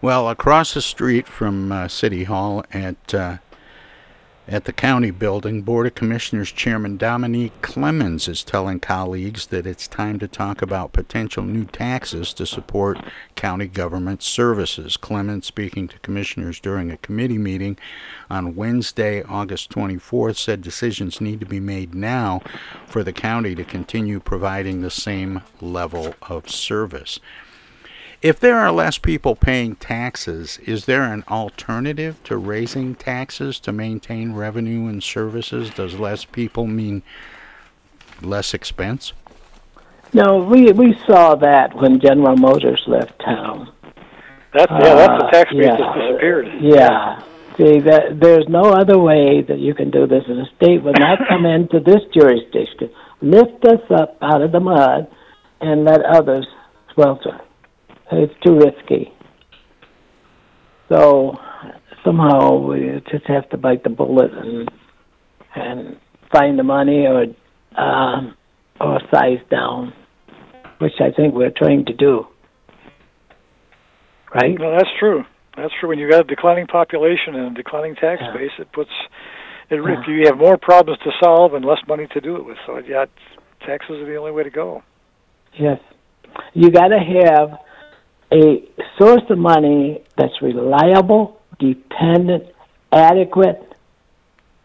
Well, 0.00 0.28
across 0.28 0.74
the 0.74 0.80
street 0.80 1.26
from 1.26 1.72
uh, 1.72 1.88
City 1.88 2.24
Hall 2.24 2.64
at 2.72 3.14
uh, 3.14 3.38
at 4.48 4.64
the 4.64 4.72
county 4.72 5.10
building, 5.10 5.60
Board 5.60 5.86
of 5.86 5.94
Commissioners 5.94 6.50
Chairman 6.50 6.96
Domonique 6.96 7.60
Clemons 7.60 8.28
is 8.28 8.42
telling 8.42 8.80
colleagues 8.80 9.48
that 9.48 9.66
it's 9.66 9.86
time 9.86 10.18
to 10.18 10.26
talk 10.26 10.62
about 10.62 10.94
potential 10.94 11.42
new 11.42 11.66
taxes 11.66 12.32
to 12.32 12.46
support 12.46 12.98
county 13.34 13.66
government 13.66 14.22
services. 14.22 14.96
Clemons, 14.96 15.44
speaking 15.44 15.86
to 15.88 15.98
commissioners 15.98 16.60
during 16.60 16.90
a 16.90 16.96
committee 16.96 17.36
meeting 17.36 17.76
on 18.30 18.56
Wednesday, 18.56 19.22
August 19.22 19.70
24th, 19.70 20.36
said 20.36 20.62
decisions 20.62 21.20
need 21.20 21.40
to 21.40 21.46
be 21.46 21.60
made 21.60 21.94
now 21.94 22.40
for 22.86 23.04
the 23.04 23.12
county 23.12 23.54
to 23.54 23.64
continue 23.64 24.18
providing 24.18 24.80
the 24.80 24.90
same 24.90 25.42
level 25.60 26.14
of 26.22 26.48
service. 26.48 27.20
If 28.20 28.40
there 28.40 28.58
are 28.58 28.72
less 28.72 28.98
people 28.98 29.36
paying 29.36 29.76
taxes, 29.76 30.58
is 30.66 30.86
there 30.86 31.04
an 31.04 31.22
alternative 31.28 32.20
to 32.24 32.36
raising 32.36 32.96
taxes 32.96 33.60
to 33.60 33.70
maintain 33.72 34.32
revenue 34.32 34.88
and 34.88 35.00
services? 35.02 35.70
Does 35.70 36.00
less 36.00 36.24
people 36.24 36.66
mean 36.66 37.02
less 38.20 38.54
expense? 38.54 39.12
No, 40.12 40.38
we 40.38 40.72
we 40.72 40.98
saw 41.06 41.36
that 41.36 41.76
when 41.76 42.00
General 42.00 42.36
Motors 42.36 42.82
left 42.88 43.18
town. 43.20 43.70
That's 44.52 44.72
yeah, 44.72 44.94
that's 44.94 45.22
the 45.22 45.26
Uh, 45.26 45.30
tax 45.30 45.52
base 45.52 45.62
yeah. 45.62 45.76
that's 45.76 45.98
disappeared. 46.00 46.48
Yeah. 46.60 47.22
See 47.56 47.80
that 47.80 48.18
there's 48.20 48.48
no 48.48 48.62
other 48.62 48.98
way 48.98 49.42
that 49.42 49.58
you 49.58 49.74
can 49.74 49.90
do 49.90 50.06
this, 50.06 50.24
and 50.26 50.38
the 50.38 50.46
state 50.56 50.82
would 50.82 50.98
not 50.98 51.18
come 51.28 51.44
into 51.56 51.78
this 51.78 52.02
jurisdiction, 52.14 52.90
lift 53.20 53.64
us 53.64 53.82
up 53.90 54.16
out 54.22 54.42
of 54.42 54.50
the 54.50 54.60
mud, 54.60 55.06
and 55.60 55.84
let 55.84 56.02
others 56.04 56.46
swelter. 56.94 57.38
It's 58.10 58.32
too 58.44 58.56
risky. 58.58 59.12
So 60.88 61.36
somehow 62.04 62.56
we 62.58 63.02
just 63.10 63.26
have 63.26 63.48
to 63.50 63.56
bite 63.56 63.84
the 63.84 63.90
bullet 63.90 64.30
and 64.32 64.70
and 65.54 65.96
find 66.32 66.58
the 66.58 66.62
money 66.62 67.06
or 67.06 67.26
um, 67.80 68.34
or 68.80 69.00
size 69.12 69.38
down, 69.50 69.92
which 70.78 70.92
I 71.00 71.10
think 71.14 71.34
we're 71.34 71.52
trying 71.56 71.84
to 71.86 71.92
do. 71.92 72.26
Right? 74.34 74.58
No, 74.58 74.72
that's 74.72 74.90
true. 74.98 75.24
That's 75.56 75.72
true. 75.80 75.88
When 75.88 75.98
you've 75.98 76.10
got 76.10 76.20
a 76.20 76.24
declining 76.24 76.66
population 76.66 77.34
and 77.34 77.56
a 77.56 77.62
declining 77.62 77.94
tax 77.96 78.22
base, 78.34 78.50
it 78.58 78.70
puts 78.72 78.90
it, 79.70 79.76
Yeah. 79.76 80.02
you 80.06 80.26
have 80.26 80.38
more 80.38 80.56
problems 80.56 80.98
to 81.04 81.10
solve 81.22 81.54
and 81.54 81.64
less 81.64 81.80
money 81.86 82.06
to 82.14 82.20
do 82.20 82.36
it 82.36 82.44
with. 82.44 82.56
So 82.66 82.78
yeah, 82.78 83.06
taxes 83.66 83.96
are 83.96 84.06
the 84.06 84.16
only 84.16 84.32
way 84.32 84.44
to 84.44 84.50
go. 84.50 84.82
Yes. 85.58 85.78
You 86.54 86.70
got 86.70 86.88
to 86.88 86.98
have 86.98 87.58
a 88.32 88.68
source 88.98 89.22
of 89.30 89.38
money 89.38 90.02
that's 90.16 90.42
reliable, 90.42 91.40
dependent, 91.58 92.44
adequate, 92.92 93.72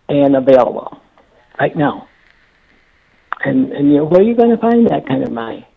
and 0.09 0.35
available 0.35 0.99
right 1.59 1.75
now. 1.75 2.07
And 3.43 3.71
and 3.71 3.91
you 3.91 3.97
know, 3.97 4.05
where 4.05 4.21
are 4.21 4.23
you 4.23 4.35
going 4.35 4.51
to 4.51 4.57
find 4.57 4.89
that 4.89 5.07
kind 5.07 5.23
of 5.23 5.31
money? 5.31 5.67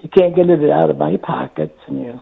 You 0.00 0.08
can't 0.08 0.34
get 0.36 0.48
it 0.48 0.70
out 0.70 0.90
of 0.90 0.98
my 0.98 1.16
pockets, 1.16 1.78
and 1.86 2.00
you 2.00 2.20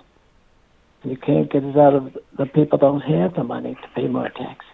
you 1.05 1.17
can't 1.17 1.51
get 1.51 1.63
it 1.63 1.77
out 1.77 1.95
of 1.95 2.17
the 2.37 2.47
people 2.47 2.79
don't 2.79 3.01
have 3.01 3.35
the 3.35 3.45
money 3.45 3.75
to 3.75 3.89
pay 3.95 4.09
more 4.09 4.29
taxes. 4.29 4.67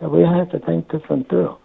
So 0.00 0.08
we 0.08 0.22
have 0.22 0.50
to 0.50 0.58
think 0.58 0.90
this 0.90 1.02
one 1.08 1.24
through. 1.24 1.56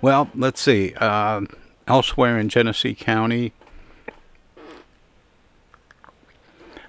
Well, 0.00 0.30
let's 0.34 0.60
see. 0.60 0.94
Uh, 0.94 1.42
elsewhere 1.86 2.38
in 2.38 2.48
Genesee 2.48 2.94
County, 2.94 3.52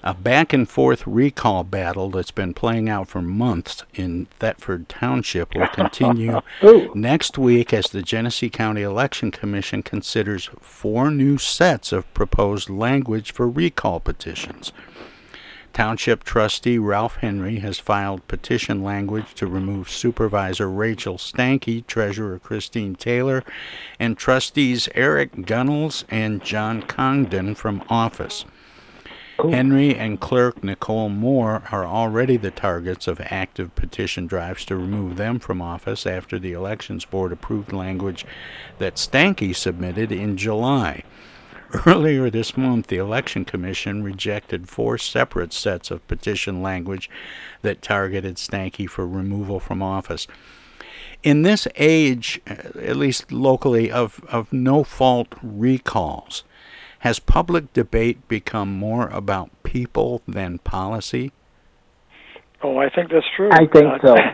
a 0.03 0.13
back 0.13 0.53
and 0.53 0.69
forth 0.69 1.05
recall 1.05 1.63
battle 1.63 2.09
that's 2.09 2.31
been 2.31 2.53
playing 2.53 2.87
out 2.87 3.07
for 3.07 3.21
months 3.21 3.83
in 3.93 4.27
Thetford 4.39 4.87
Township 4.87 5.53
will 5.53 5.67
continue 5.67 6.39
next 6.95 7.37
week 7.37 7.73
as 7.73 7.87
the 7.87 8.01
Genesee 8.01 8.49
County 8.49 8.81
Election 8.81 9.31
Commission 9.31 9.83
considers 9.83 10.49
four 10.61 11.11
new 11.11 11.37
sets 11.37 11.91
of 11.91 12.11
proposed 12.13 12.69
language 12.69 13.31
for 13.31 13.49
recall 13.49 13.99
petitions. 13.99 14.71
Township 15.73 16.23
trustee 16.23 16.77
Ralph 16.77 17.17
Henry 17.17 17.59
has 17.59 17.77
filed 17.77 18.27
petition 18.27 18.83
language 18.83 19.33
to 19.35 19.47
remove 19.47 19.89
Supervisor 19.89 20.69
Rachel 20.69 21.17
Stanky, 21.17 21.85
Treasurer 21.85 22.39
Christine 22.39 22.95
Taylor, 22.95 23.43
and 23.99 24.17
trustees 24.17 24.89
Eric 24.95 25.45
Gunnels 25.45 26.05
and 26.09 26.43
John 26.43 26.81
Congdon 26.81 27.55
from 27.55 27.83
office. 27.87 28.45
Henry 29.47 29.95
and 29.95 30.19
clerk 30.19 30.63
Nicole 30.63 31.07
Moore 31.07 31.63
are 31.71 31.85
already 31.85 32.35
the 32.35 32.51
targets 32.51 33.07
of 33.07 33.21
active 33.21 33.73
petition 33.73 34.27
drives 34.27 34.65
to 34.65 34.75
remove 34.75 35.15
them 35.15 35.39
from 35.39 35.61
office 35.61 36.05
after 36.05 36.37
the 36.37 36.51
Elections 36.51 37.05
Board 37.05 37.31
approved 37.31 37.71
language 37.71 38.25
that 38.79 38.95
Stanky 38.95 39.55
submitted 39.55 40.11
in 40.11 40.35
July. 40.35 41.03
Earlier 41.85 42.29
this 42.29 42.57
month, 42.57 42.87
the 42.87 42.97
Election 42.97 43.45
Commission 43.45 44.03
rejected 44.03 44.67
four 44.67 44.97
separate 44.97 45.53
sets 45.53 45.89
of 45.89 46.07
petition 46.07 46.61
language 46.61 47.09
that 47.61 47.81
targeted 47.81 48.35
Stanky 48.35 48.89
for 48.89 49.07
removal 49.07 49.59
from 49.59 49.81
office. 49.81 50.27
In 51.21 51.43
this 51.43 51.67
age, 51.75 52.41
uh, 52.49 52.55
at 52.79 52.95
least 52.95 53.31
locally, 53.31 53.91
of, 53.91 54.23
of 54.27 54.51
no 54.51 54.83
fault 54.83 55.33
recalls, 55.41 56.43
has 56.99 57.19
public 57.19 57.71
debate 57.73 58.27
become 58.27 58.73
more 58.73 59.07
about 59.09 59.49
people 59.63 60.21
than 60.27 60.59
policy? 60.59 61.31
Oh, 62.61 62.77
I 62.77 62.89
think 62.89 63.09
that's 63.11 63.25
true. 63.35 63.49
I 63.51 63.65
think 63.65 63.75
Uh, 63.75 63.99
so. 64.01 64.15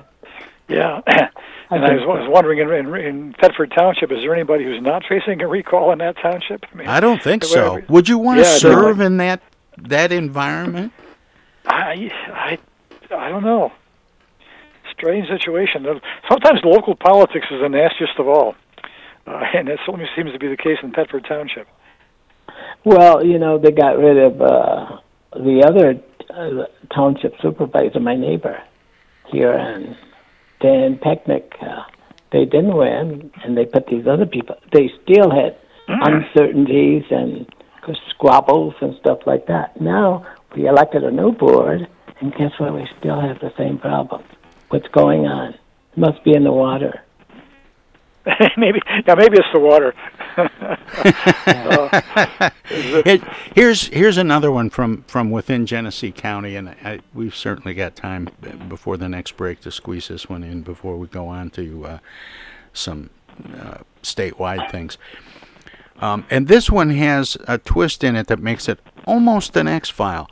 Yeah. 0.68 1.02
I 1.06 1.12
and 1.70 1.86
I 1.86 1.90
think 1.90 2.08
was, 2.08 2.22
was 2.22 2.28
wondering 2.28 2.58
in, 2.58 2.72
in, 2.72 2.96
in 2.96 3.36
Thetford 3.40 3.72
Township, 3.78 4.12
is 4.12 4.18
there 4.22 4.34
anybody 4.34 4.64
who's 4.64 4.82
not 4.82 5.04
facing 5.08 5.40
a 5.44 5.48
recall 5.48 5.92
in 5.92 6.00
that 6.00 6.16
township? 6.20 6.66
I, 6.74 6.76
mean, 6.76 6.88
I 6.88 7.00
don't 7.00 7.22
think 7.22 7.44
so. 7.44 7.76
way- 7.76 7.86
Would 7.88 8.10
you 8.10 8.18
want 8.18 8.40
to 8.40 8.44
Yeah, 8.46 8.50
no, 8.54 8.58
serve 8.58 9.00
in 9.00 9.18
that 9.18 9.42
that 9.78 10.12
environment? 10.12 10.92
I, 11.68 12.10
I, 12.34 12.58
I 13.16 13.30
don't 13.30 13.44
know. 13.44 13.72
Strange 14.92 15.28
situation. 15.28 15.86
Sometimes 16.30 16.62
local 16.64 16.96
politics 16.96 17.46
is 17.52 17.62
the 17.62 17.70
nastiest 17.70 18.14
of 18.18 18.28
all, 18.28 18.56
uh, 19.28 19.44
and 19.54 19.68
that 19.68 19.78
certainly 19.86 20.08
seems 20.16 20.32
to 20.32 20.40
be 20.40 20.48
the 20.48 20.58
case 20.58 20.78
in 20.82 20.92
Thetford 20.94 21.26
Township. 21.28 21.68
Well, 22.84 23.26
you 23.26 23.40
know, 23.40 23.58
they 23.58 23.72
got 23.72 23.98
rid 23.98 24.18
of 24.18 24.42
uh, 24.42 24.98
the 25.34 25.64
other 25.66 25.96
uh, 26.30 26.66
township 26.94 27.34
supervisor, 27.42 28.00
my 28.00 28.16
neighbor 28.16 28.62
here, 29.32 29.54
and 29.54 29.96
Dan 30.62 31.00
Pecknick. 31.04 31.52
Uh, 31.62 31.84
they 32.32 32.46
didn't 32.46 32.76
win, 32.76 33.32
and 33.44 33.58
they 33.58 33.66
put 33.66 33.88
these 33.88 34.06
other 34.08 34.26
people. 34.26 34.56
They 34.74 34.90
still 35.04 35.32
had 35.32 35.58
uncertainties 35.88 37.04
and 37.10 37.48
squabbles 38.10 38.74
and 38.82 38.96
stuff 39.00 39.20
like 39.26 39.48
that. 39.48 39.80
Now 39.80 40.26
we 40.56 40.68
elected 40.68 41.04
a 41.04 41.12
new 41.12 41.32
board, 41.32 41.88
and 42.22 42.32
guess 42.34 42.52
what? 42.58 42.74
We 42.74 42.88
still 43.00 43.22
have 43.22 43.40
the 43.40 43.52
same 43.58 43.78
problem. 43.78 44.24
What's 44.70 44.88
going 44.90 45.26
on? 45.26 45.54
It 45.54 45.98
must 45.98 46.24
be 46.24 46.36
in 46.36 46.44
the 46.44 46.52
water. 46.52 47.02
maybe, 48.58 48.80
yeah, 49.08 49.16
maybe 49.16 49.38
it's 49.38 49.48
the 49.54 49.60
water. 49.60 49.94
It- 52.70 53.24
here's 53.54 53.88
here's 53.88 54.18
another 54.18 54.52
one 54.52 54.70
from, 54.70 55.04
from 55.04 55.30
within 55.32 55.66
Genesee 55.66 56.12
County, 56.12 56.56
and 56.56 56.70
I, 56.70 57.00
we've 57.14 57.36
certainly 57.36 57.74
got 57.74 57.96
time 57.96 58.30
before 58.68 58.98
the 58.98 59.10
next 59.10 59.38
break 59.38 59.62
to 59.62 59.72
squeeze 59.72 60.08
this 60.08 60.30
one 60.30 60.44
in 60.44 60.62
before 60.62 60.98
we 60.98 61.08
go 61.08 61.28
on 61.28 61.50
to 61.52 61.86
uh, 61.86 61.98
some 62.74 63.10
uh, 63.62 63.80
statewide 64.02 64.70
things. 64.72 64.98
Um, 66.00 66.26
and 66.30 66.48
this 66.48 66.70
one 66.70 66.90
has 66.92 67.38
a 67.48 67.58
twist 67.58 68.04
in 68.04 68.16
it 68.16 68.28
that 68.28 68.40
makes 68.40 68.68
it 68.68 68.80
almost 69.06 69.56
an 69.56 69.68
X 69.68 69.90
file. 69.90 70.30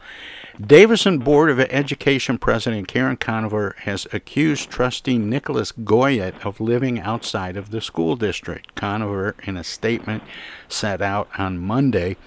Davison 0.62 1.18
Board 1.18 1.49
of 1.49 1.60
Education 1.60 2.38
President 2.38 2.88
Karen 2.88 3.18
Conover 3.18 3.76
has 3.80 4.06
accused 4.14 4.70
trustee 4.70 5.18
Nicholas 5.18 5.72
Goyette 5.72 6.45
of 6.45 6.62
living 6.62 6.99
outside 6.99 7.58
of 7.58 7.72
the 7.72 7.82
school 7.82 8.16
district. 8.16 8.76
Conover, 8.76 9.36
in 9.45 9.58
a 9.58 9.64
statement 9.64 10.22
sent 10.70 11.01
out 11.01 11.28
on 11.39 11.58
Monday, 11.58 12.18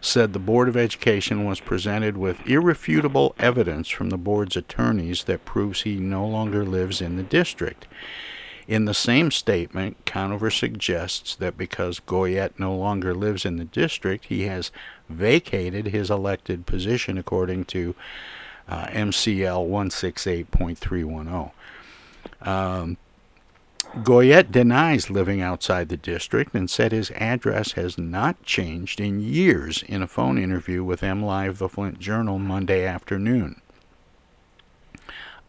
said 0.00 0.32
the 0.32 0.38
Board 0.38 0.70
of 0.70 0.76
Education 0.76 1.44
was 1.44 1.60
presented 1.60 2.16
with 2.16 2.48
irrefutable 2.48 3.34
evidence 3.38 3.90
from 3.90 4.08
the 4.08 4.16
board's 4.16 4.56
attorneys 4.56 5.24
that 5.24 5.44
proves 5.44 5.82
he 5.82 5.96
no 5.96 6.26
longer 6.26 6.64
lives 6.64 7.02
in 7.02 7.16
the 7.16 7.22
district. 7.22 7.86
In 8.68 8.84
the 8.84 8.94
same 8.94 9.30
statement, 9.30 9.96
Conover 10.06 10.50
suggests 10.50 11.36
that 11.36 11.56
because 11.56 12.00
Goyette 12.00 12.58
no 12.58 12.74
longer 12.74 13.14
lives 13.14 13.44
in 13.44 13.58
the 13.58 13.64
district, 13.64 14.24
he 14.26 14.42
has 14.42 14.72
vacated 15.08 15.86
his 15.86 16.10
elected 16.10 16.66
position 16.66 17.16
according 17.16 17.66
to 17.66 17.94
uh, 18.68 18.86
MCL 18.86 19.68
168.310. 19.68 21.52
Um, 22.46 22.96
Goyette 23.98 24.50
denies 24.50 25.10
living 25.10 25.40
outside 25.40 25.88
the 25.88 25.96
district 25.96 26.52
and 26.54 26.68
said 26.68 26.90
his 26.90 27.12
address 27.12 27.72
has 27.72 27.96
not 27.96 28.42
changed 28.42 29.00
in 29.00 29.20
years 29.20 29.84
in 29.84 30.02
a 30.02 30.08
phone 30.08 30.38
interview 30.38 30.82
with 30.82 31.02
MLive, 31.02 31.58
the 31.58 31.68
Flint 31.68 32.00
Journal, 32.00 32.40
Monday 32.40 32.84
afternoon. 32.84 33.60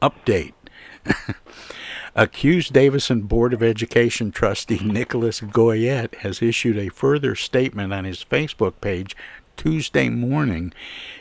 Update. 0.01 0.53
Accused 2.19 2.73
Davison 2.73 3.21
Board 3.21 3.53
of 3.53 3.61
Education 3.61 4.31
trustee 4.31 4.79
Nicholas 4.83 5.39
Goyette 5.39 6.15
has 6.15 6.41
issued 6.41 6.75
a 6.75 6.89
further 6.89 7.35
statement 7.35 7.93
on 7.93 8.05
his 8.05 8.25
Facebook 8.25 8.81
page 8.81 9.15
Tuesday 9.55 10.09
morning, 10.09 10.73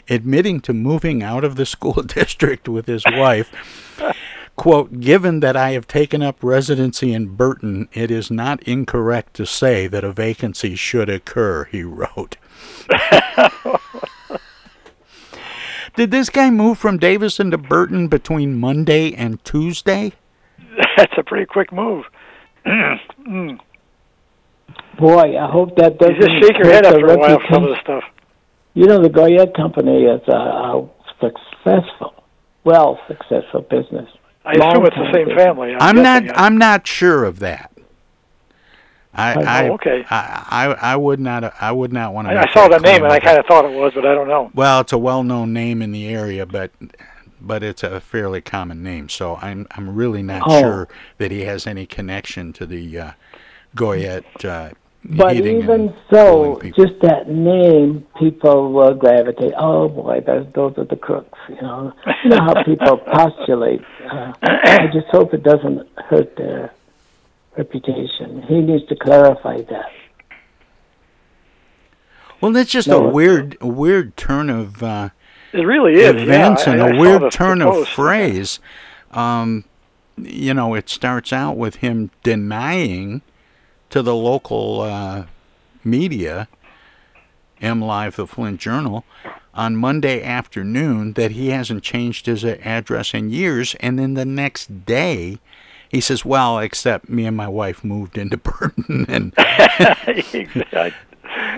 admitting 0.09 0.59
to 0.61 0.73
moving 0.73 1.23
out 1.23 1.45
of 1.45 1.57
the 1.57 1.67
school 1.67 2.03
district 2.07 2.67
with 2.67 2.87
his 2.87 3.05
wife. 3.13 3.53
Quote, 4.57 5.01
given 5.01 5.41
that 5.41 5.55
I 5.55 5.73
have 5.73 5.87
taken 5.87 6.23
up 6.23 6.43
residency 6.43 7.13
in 7.13 7.37
Burton, 7.37 7.91
it 7.93 8.11
is 8.11 8.31
not 8.31 8.63
incorrect 8.63 9.35
to 9.35 9.45
say 9.45 9.87
that 9.89 10.03
a 10.03 10.13
vacancy 10.13 10.77
should 10.77 11.11
occur, 11.11 11.65
he 11.65 11.83
wrote. 11.83 12.39
Did 15.95 16.11
this 16.11 16.31
guy 16.31 16.49
move 16.49 16.79
from 16.79 16.97
Davison 16.97 17.51
to 17.51 17.59
Burton 17.59 18.09
between 18.09 18.59
Monday 18.59 19.13
and 19.13 19.45
Tuesday? 19.45 20.15
That's 20.97 21.13
a 21.17 21.23
pretty 21.23 21.47
quick 21.47 21.73
move. 21.73 22.05
Mm. 22.67 23.61
Boy, 24.99 25.39
I 25.39 25.51
hope 25.51 25.77
that 25.77 25.99
doesn't. 25.99 26.17
you 26.17 26.23
just 26.23 26.43
shake 26.43 26.59
your 26.59 26.73
head 26.73 26.87
after 26.87 27.07
a 27.07 27.17
while 27.19 27.39
for 27.39 27.55
some 27.55 27.65
of 27.65 27.71
the 27.71 27.81
stuff. 27.83 28.05
You 28.75 28.87
know, 28.87 29.03
the 29.03 29.09
Goyette 29.09 29.55
Company 29.55 30.05
is 30.05 30.21
a, 30.29 30.37
a 30.37 30.89
successful, 31.21 32.25
well 32.65 32.99
successful 33.07 33.63
business. 33.63 34.09
I 34.45 34.53
assume 34.53 34.87
it's 34.87 34.97
the 34.97 35.13
same 35.13 35.29
business. 35.29 35.45
family. 35.45 35.73
I'm, 35.75 35.97
I'm 35.97 36.03
not. 36.03 36.23
guessing. 36.23 36.37
I'm 36.39 36.59
not 36.59 36.87
sure 36.87 37.25
of 37.25 37.39
that. 37.41 37.73
I, 39.13 39.35
Oh, 39.35 39.41
I, 39.41 39.69
okay. 39.71 40.05
I, 40.11 40.47
I, 40.51 40.93
I 40.93 40.97
would 40.97 41.21
not. 41.21 41.55
I 41.61 41.73
would 41.73 41.93
not 41.93 42.13
want 42.13 42.29
to. 42.29 42.35
I, 42.35 42.43
I 42.43 42.53
saw 42.53 42.69
the 42.69 42.79
name 42.79 43.03
and 43.03 43.13
I 43.13 43.19
kind 43.19 43.39
of 43.39 43.47
thought 43.47 43.65
it 43.65 43.75
was, 43.77 43.93
but 43.95 44.05
I 44.05 44.15
don't 44.15 44.29
know. 44.29 44.51
Well, 44.55 44.81
it's 44.81 44.93
a 44.93 44.99
well-known 44.99 45.53
name 45.55 45.81
in 45.81 45.91
the 45.91 46.07
area, 46.09 46.45
but 46.45 46.71
but 47.41 47.63
it's 47.63 47.83
a 47.83 48.01
fairly 48.01 48.41
common 48.41 48.83
name. 48.83 49.09
So 49.09 49.37
I'm 49.43 49.67
I'm 49.73 49.95
really 49.95 50.23
not 50.23 50.43
Oh. 50.47 50.61
sure 50.61 50.89
that 51.19 51.31
he 51.31 51.43
has 51.43 51.67
any 51.67 51.87
connection 51.87 52.53
to 52.55 52.67
the 52.67 52.99
uh, 52.99 53.11
Goyette. 53.77 54.45
Uh, 54.45 54.71
But 55.09 55.37
even 55.37 55.95
so, 56.11 56.61
just 56.77 56.99
that 57.03 57.29
name, 57.29 58.05
people 58.19 58.73
will 58.73 58.95
gravitate. 58.95 59.53
Oh 59.57 59.89
boy, 59.89 60.21
those 60.27 60.47
those 60.55 60.75
are 60.79 60.85
the 60.85 60.97
crooks. 60.97 61.39
You 61.49 61.61
know, 61.63 61.93
you 62.25 62.31
know 62.31 62.41
how 62.43 62.63
people 62.71 62.97
postulate. 62.99 63.83
Uh, 64.11 64.33
I 64.43 64.89
just 64.93 65.07
hope 65.13 65.33
it 65.35 65.43
doesn't 65.45 65.87
hurt 66.09 66.35
their 66.37 66.73
reputation. 67.57 68.43
He 68.43 68.61
needs 68.61 68.85
to 68.89 68.97
clarify 68.97 69.59
that. 69.63 69.91
Well, 72.41 72.53
that's 72.53 72.71
just 72.71 72.89
No. 72.89 73.07
a 73.07 73.09
weird, 73.09 73.57
a 73.61 73.67
weird 73.67 74.17
turn 74.17 74.51
of 74.51 74.83
uh, 74.83 75.09
It 75.53 75.63
really 75.63 75.95
is. 75.95 76.15
yeah. 76.15 76.23
events 76.23 76.67
I- 76.67 76.73
and 76.73 76.83
I 76.83 76.89
a 76.91 76.99
weird 76.99 77.31
turn 77.33 77.63
of 77.63 77.89
phrase. 77.89 78.61
Um, 79.13 79.65
you 80.19 80.53
know, 80.55 80.75
it 80.75 80.89
starts 80.89 81.33
out 81.33 81.57
with 81.57 81.77
him 81.77 82.11
denying 82.23 83.23
to 83.91 84.03
the 84.03 84.15
local 84.15 84.81
uh, 84.81 85.25
media, 85.85 86.49
MLive, 87.61 88.17
the 88.17 88.27
Flint 88.27 88.61
Journal, 88.61 89.05
on 89.55 89.77
Monday 89.77 90.23
afternoon 90.23 91.15
that 91.15 91.31
he 91.33 91.49
hasn't 91.49 91.83
changed 91.83 92.27
his 92.27 92.45
address 92.45 93.15
in 93.15 93.31
years, 93.31 93.75
and 93.81 93.99
then 93.99 94.15
the 94.15 94.25
next 94.25 94.85
day. 94.87 95.39
He 95.89 96.01
says, 96.01 96.25
"Well, 96.25 96.59
except 96.59 97.09
me 97.09 97.27
and 97.27 97.37
my 97.37 97.47
wife 97.47 97.85
moved 97.85 98.19
into 98.19 98.37
Burton, 98.37 99.07
and 99.09 99.33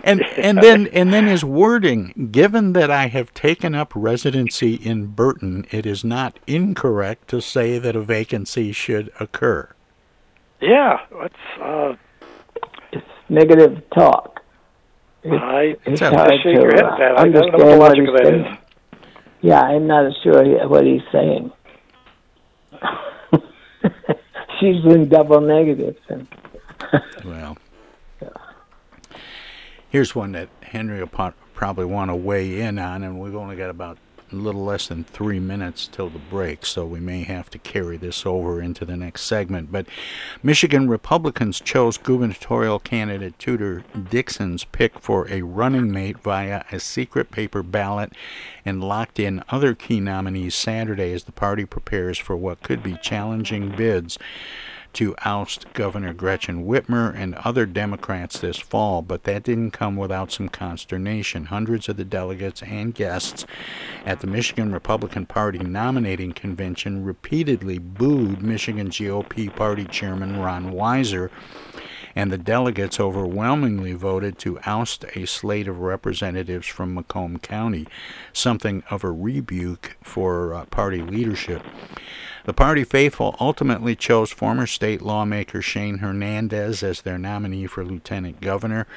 and 0.04 0.22
and 0.36 0.58
then 0.58 0.86
and 0.88 1.12
then 1.12 1.26
his 1.26 1.44
wording 1.44 2.28
given 2.32 2.72
that 2.72 2.90
i 2.90 3.08
have 3.08 3.32
taken 3.34 3.74
up 3.74 3.92
residency 3.94 4.74
in 4.74 5.06
burton 5.06 5.66
it 5.70 5.86
is 5.86 6.04
not 6.04 6.38
incorrect 6.46 7.28
to 7.28 7.40
say 7.40 7.78
that 7.78 7.96
a 7.96 8.00
vacancy 8.00 8.72
should 8.72 9.10
occur 9.20 9.68
Yeah, 10.60 10.98
it's 11.22 11.60
uh, 11.60 11.94
Negative 13.28 13.82
talk. 13.94 14.40
I 15.24 15.76
It's 15.84 16.00
just 16.00 16.14
hard 16.14 16.32
shake 16.42 16.56
to, 16.56 16.62
uh, 16.62 16.68
at 16.68 16.98
that. 16.98 17.18
I 17.18 17.28
don't 17.28 17.52
know 17.58 17.76
what 17.76 17.92
understand 17.92 17.98
what 17.98 17.98
he's 17.98 18.08
of 18.08 18.16
saying. 18.24 18.58
Yeah, 19.42 19.60
I'm 19.60 19.86
not 19.86 20.12
sure 20.22 20.68
what 20.68 20.86
he's 20.86 21.02
saying. 21.12 21.52
She's 24.60 24.84
in 24.86 25.08
double 25.08 25.40
negatives. 25.42 25.98
And 26.08 26.26
well 27.24 27.58
here's 29.88 30.14
one 30.14 30.32
that 30.32 30.48
henry 30.62 31.00
will 31.00 31.32
probably 31.54 31.84
want 31.84 32.10
to 32.10 32.14
weigh 32.14 32.60
in 32.60 32.78
on 32.78 33.02
and 33.02 33.18
we've 33.18 33.34
only 33.34 33.56
got 33.56 33.70
about 33.70 33.98
a 34.32 34.36
little 34.36 34.64
less 34.64 34.88
than 34.88 35.04
three 35.04 35.38
minutes 35.38 35.88
till 35.90 36.10
the 36.10 36.18
break 36.18 36.66
so 36.66 36.84
we 36.84 37.00
may 37.00 37.22
have 37.22 37.48
to 37.50 37.58
carry 37.58 37.96
this 37.96 38.26
over 38.26 38.60
into 38.60 38.84
the 38.84 38.96
next 38.96 39.22
segment. 39.22 39.72
But 39.72 39.86
michigan 40.42 40.88
republicans 40.88 41.60
chose 41.60 41.96
gubernatorial 41.96 42.78
candidate 42.78 43.38
tudor 43.38 43.84
dixon's 44.10 44.64
pick 44.64 44.98
for 44.98 45.28
a 45.30 45.42
running 45.42 45.90
mate 45.90 46.18
via 46.18 46.64
a 46.70 46.78
secret 46.78 47.30
paper 47.30 47.62
ballot 47.62 48.12
and 48.64 48.84
locked 48.84 49.18
in 49.18 49.42
other 49.48 49.74
key 49.74 50.00
nominees 50.00 50.54
saturday 50.54 51.12
as 51.12 51.24
the 51.24 51.32
party 51.32 51.64
prepares 51.64 52.18
for 52.18 52.36
what 52.36 52.62
could 52.62 52.82
be 52.82 52.96
challenging 52.96 53.74
bids 53.74 54.18
to 54.94 55.14
oust 55.24 55.72
Governor 55.72 56.12
Gretchen 56.12 56.66
Whitmer 56.66 57.14
and 57.14 57.34
other 57.36 57.66
Democrats 57.66 58.38
this 58.38 58.58
fall, 58.58 59.02
but 59.02 59.24
that 59.24 59.42
didn't 59.42 59.70
come 59.70 59.96
without 59.96 60.32
some 60.32 60.48
consternation. 60.48 61.46
Hundreds 61.46 61.88
of 61.88 61.96
the 61.96 62.04
delegates 62.04 62.62
and 62.62 62.94
guests 62.94 63.46
at 64.04 64.20
the 64.20 64.26
Michigan 64.26 64.72
Republican 64.72 65.26
Party 65.26 65.58
nominating 65.58 66.32
convention 66.32 67.04
repeatedly 67.04 67.78
booed 67.78 68.42
Michigan 68.42 68.90
GOP 68.90 69.54
Party 69.54 69.84
Chairman 69.84 70.38
Ron 70.38 70.72
Weiser, 70.72 71.30
and 72.18 72.32
the 72.32 72.36
delegates 72.36 72.98
overwhelmingly 72.98 73.92
voted 73.92 74.36
to 74.40 74.58
oust 74.66 75.04
a 75.14 75.24
slate 75.24 75.68
of 75.68 75.78
representatives 75.78 76.66
from 76.66 76.92
Macomb 76.92 77.38
County, 77.38 77.86
something 78.32 78.82
of 78.90 79.04
a 79.04 79.10
rebuke 79.12 79.96
for 80.02 80.52
uh, 80.52 80.64
party 80.64 81.00
leadership. 81.00 81.62
The 82.44 82.52
party 82.52 82.82
faithful 82.82 83.36
ultimately 83.38 83.94
chose 83.94 84.32
former 84.32 84.66
state 84.66 85.00
lawmaker 85.00 85.62
Shane 85.62 85.98
Hernandez 85.98 86.82
as 86.82 87.02
their 87.02 87.18
nominee 87.18 87.68
for 87.68 87.84
lieutenant 87.84 88.40
governor. 88.40 88.88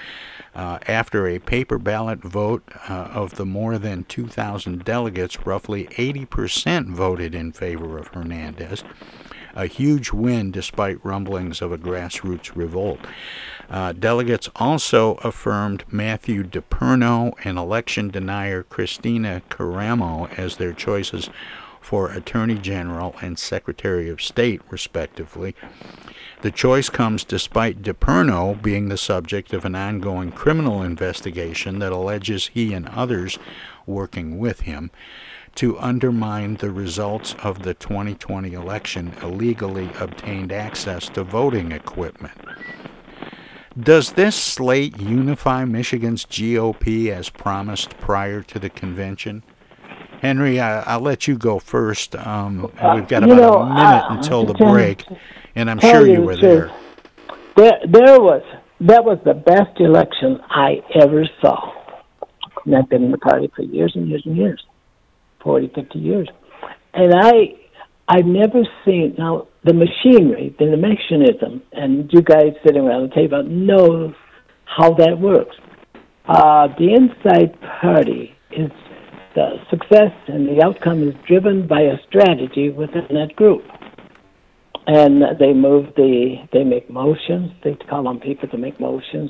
Uh, 0.55 0.79
after 0.87 1.27
a 1.27 1.37
paper 1.37 1.77
ballot 1.77 2.23
vote 2.23 2.63
uh, 2.89 3.09
of 3.13 3.35
the 3.35 3.45
more 3.45 3.77
than 3.77 4.03
2,000 4.05 4.83
delegates, 4.83 5.45
roughly 5.45 5.85
80% 5.91 6.87
voted 6.87 7.35
in 7.35 7.51
favor 7.51 7.99
of 7.99 8.07
Hernandez. 8.07 8.83
A 9.55 9.65
huge 9.67 10.11
win 10.11 10.51
despite 10.51 11.03
rumblings 11.03 11.61
of 11.61 11.71
a 11.71 11.77
grassroots 11.77 12.55
revolt. 12.55 12.99
Uh, 13.69 13.93
delegates 13.93 14.49
also 14.55 15.15
affirmed 15.15 15.83
Matthew 15.89 16.43
DePerno 16.43 17.33
and 17.43 17.57
election 17.57 18.09
denier 18.09 18.63
Kristina 18.63 19.41
Karamo 19.49 20.29
as 20.37 20.57
their 20.57 20.73
choices 20.73 21.29
for 21.79 22.11
Attorney 22.11 22.57
General 22.57 23.15
and 23.21 23.39
Secretary 23.39 24.09
of 24.09 24.21
State, 24.21 24.61
respectively. 24.69 25.55
The 26.41 26.51
choice 26.51 26.89
comes 26.89 27.23
despite 27.23 27.81
DePerno 27.81 28.61
being 28.61 28.89
the 28.89 28.97
subject 28.97 29.53
of 29.53 29.65
an 29.65 29.75
ongoing 29.75 30.31
criminal 30.31 30.81
investigation 30.81 31.79
that 31.79 31.91
alleges 31.91 32.47
he 32.47 32.73
and 32.73 32.87
others 32.89 33.37
working 33.85 34.39
with 34.39 34.61
him 34.61 34.91
to 35.55 35.77
undermine 35.79 36.55
the 36.55 36.71
results 36.71 37.35
of 37.43 37.63
the 37.63 37.73
2020 37.73 38.53
election 38.53 39.13
illegally 39.21 39.89
obtained 39.99 40.51
access 40.51 41.09
to 41.09 41.23
voting 41.23 41.71
equipment. 41.71 42.37
Does 43.79 44.13
this 44.13 44.35
slate 44.35 44.99
unify 44.99 45.63
Michigan's 45.65 46.25
GOP 46.25 47.09
as 47.09 47.29
promised 47.29 47.97
prior 47.99 48.41
to 48.43 48.59
the 48.59 48.69
convention? 48.69 49.43
Henry, 50.21 50.59
I, 50.59 50.81
I'll 50.81 50.99
let 50.99 51.27
you 51.27 51.37
go 51.37 51.57
first. 51.57 52.15
Um, 52.15 52.63
we've 52.93 53.07
got 53.07 53.23
about 53.23 53.37
know, 53.37 53.59
a 53.59 53.73
minute 53.73 54.05
until 54.09 54.45
the 54.45 54.53
break, 54.53 55.05
and 55.55 55.69
I'm 55.69 55.79
sure 55.79 56.05
you 56.05 56.13
you 56.13 56.21
were 56.21 56.35
there. 56.35 56.71
There, 57.55 57.79
there 57.87 58.19
was 58.19 58.43
that 58.81 59.05
was 59.05 59.19
the 59.25 59.33
best 59.33 59.79
election 59.79 60.39
I 60.49 60.81
ever 60.95 61.23
saw. 61.39 61.73
And 62.65 62.75
I've 62.75 62.89
been 62.89 63.03
in 63.03 63.11
the 63.11 63.17
party 63.17 63.49
for 63.55 63.63
years 63.63 63.93
and 63.95 64.07
years 64.07 64.23
and 64.25 64.35
years, 64.35 64.63
40, 65.43 65.71
50 65.75 65.99
years, 65.99 66.29
and 66.93 67.13
I 67.13 67.55
I've 68.07 68.25
never 68.25 68.63
seen 68.83 69.15
now 69.17 69.47
the 69.63 69.73
machinery, 69.73 70.53
the 70.59 70.75
mechanism, 70.75 71.61
and 71.71 72.11
you 72.11 72.21
guys 72.21 72.53
sitting 72.65 72.81
around 72.85 73.09
the 73.09 73.15
table 73.15 73.43
know 73.43 74.13
how 74.65 74.93
that 74.95 75.19
works. 75.19 75.55
Uh, 76.27 76.67
the 76.77 76.93
inside 76.93 77.59
party 77.81 78.35
is 78.51 78.71
the 79.35 79.55
success 79.69 80.11
and 80.27 80.47
the 80.47 80.61
outcome 80.63 81.07
is 81.07 81.15
driven 81.25 81.67
by 81.67 81.81
a 81.81 81.95
strategy 82.07 82.69
within 82.69 83.05
that 83.11 83.35
group. 83.35 83.63
And 84.87 85.23
they 85.39 85.53
move 85.53 85.93
the 85.95 86.37
they 86.51 86.63
make 86.63 86.89
motions 86.89 87.51
they 87.63 87.75
call 87.75 88.07
on 88.07 88.19
people 88.19 88.49
to 88.49 88.57
make 88.57 88.79
motions 88.79 89.29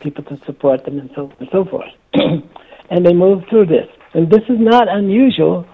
people 0.00 0.22
to 0.24 0.38
support 0.44 0.84
them 0.84 0.98
and 0.98 1.10
so 1.14 1.32
and 1.40 1.48
so 1.50 1.64
forth. 1.64 1.90
And 2.90 3.06
they 3.06 3.14
move 3.14 3.44
through 3.48 3.66
this 3.66 3.88
and 4.14 4.30
this 4.30 4.42
is 4.48 4.58
not 4.58 4.88
unusual 4.88 5.66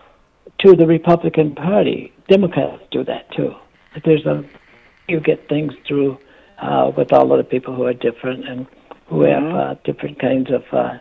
to 0.58 0.74
the 0.74 0.86
republican 0.86 1.54
party 1.54 2.12
democrats 2.28 2.82
do 2.90 3.04
that 3.04 3.30
too 3.32 3.54
there's 4.04 4.24
a 4.26 4.44
you 5.08 5.20
get 5.20 5.48
things 5.48 5.72
through 5.86 6.18
uh, 6.58 6.92
with 6.96 7.12
all 7.12 7.32
of 7.32 7.38
the 7.38 7.44
people 7.44 7.74
who 7.74 7.84
are 7.84 7.94
different 7.94 8.46
and 8.48 8.66
who 9.06 9.22
have 9.22 9.42
uh, 9.42 9.74
different 9.84 10.18
kinds 10.20 10.50
of 10.50 10.62
uh, 10.72 10.98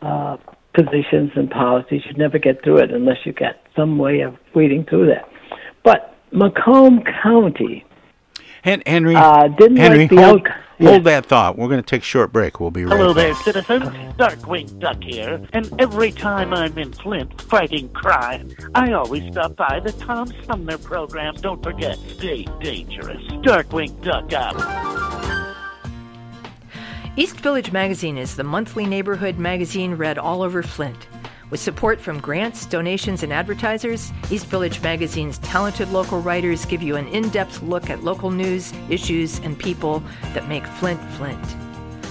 uh, 0.00 0.36
positions 0.74 1.30
and 1.36 1.50
policies. 1.50 2.02
You 2.06 2.14
never 2.14 2.38
get 2.38 2.64
through 2.64 2.78
it 2.78 2.90
unless 2.90 3.18
you 3.24 3.32
get 3.32 3.64
some 3.76 3.98
way 3.98 4.20
of 4.20 4.36
weeding 4.54 4.84
through 4.84 5.08
that. 5.08 5.28
But 5.84 6.16
Macomb 6.32 7.02
County 7.22 7.84
Hen- 8.62 8.82
Henry, 8.86 9.14
uh, 9.16 9.48
didn't 9.48 9.76
Henry, 9.76 9.98
like 9.98 10.10
the 10.10 10.16
hold, 10.16 10.40
outcome. 10.40 10.62
Hold 10.82 11.04
that 11.04 11.26
thought. 11.26 11.56
We're 11.58 11.68
going 11.68 11.82
to 11.82 11.86
take 11.86 12.02
a 12.02 12.04
short 12.04 12.32
break. 12.32 12.60
We'll 12.60 12.70
be 12.70 12.84
right 12.84 12.96
Hello 12.98 13.12
there, 13.12 13.34
back. 13.34 13.44
citizens. 13.44 13.84
Darkwing 14.16 14.78
Duck 14.78 15.02
here. 15.02 15.46
And 15.52 15.72
every 15.80 16.12
time 16.12 16.52
I'm 16.52 16.76
in 16.78 16.92
Flint 16.92 17.40
fighting 17.42 17.88
crime, 17.90 18.50
I 18.74 18.92
always 18.92 19.30
stop 19.32 19.56
by 19.56 19.80
the 19.80 19.92
Tom 19.92 20.32
Sumner 20.44 20.78
program. 20.78 21.34
Don't 21.36 21.62
forget, 21.62 21.98
stay 22.08 22.46
dangerous. 22.60 23.22
Darkwing 23.42 24.00
Duck 24.02 24.32
out. 24.32 24.56
East 27.16 27.36
Village 27.40 27.72
Magazine 27.72 28.16
is 28.16 28.36
the 28.36 28.44
monthly 28.44 28.86
neighborhood 28.86 29.38
magazine 29.38 29.94
read 29.94 30.16
all 30.18 30.42
over 30.42 30.62
Flint. 30.62 31.06
With 31.52 31.60
support 31.60 32.00
from 32.00 32.18
grants, 32.18 32.64
donations, 32.64 33.22
and 33.22 33.30
advertisers, 33.30 34.10
East 34.30 34.46
Village 34.46 34.80
Magazine's 34.80 35.36
talented 35.40 35.90
local 35.90 36.22
writers 36.22 36.64
give 36.64 36.82
you 36.82 36.96
an 36.96 37.06
in 37.08 37.28
depth 37.28 37.60
look 37.60 37.90
at 37.90 38.02
local 38.02 38.30
news, 38.30 38.72
issues, 38.88 39.38
and 39.40 39.58
people 39.58 40.02
that 40.32 40.48
make 40.48 40.64
Flint 40.64 40.98
Flint. 41.18 41.44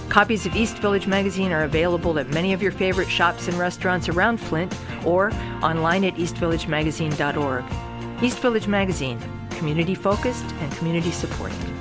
Copies 0.10 0.46
of 0.46 0.56
East 0.56 0.78
Village 0.78 1.08
Magazine 1.08 1.52
are 1.52 1.64
available 1.64 2.20
at 2.20 2.30
many 2.30 2.54
of 2.54 2.62
your 2.62 2.72
favorite 2.72 3.10
shops 3.10 3.48
and 3.48 3.58
restaurants 3.58 4.10
around 4.10 4.38
Flint 4.38 4.78
or 5.04 5.32
online 5.64 6.04
at 6.04 6.14
eastvillagemagazine.org. 6.18 8.24
East 8.24 8.38
Village 8.42 8.68
Magazine, 8.68 9.20
community 9.50 9.96
focused 9.96 10.46
and 10.60 10.72
community 10.74 11.10
supported. 11.10 11.81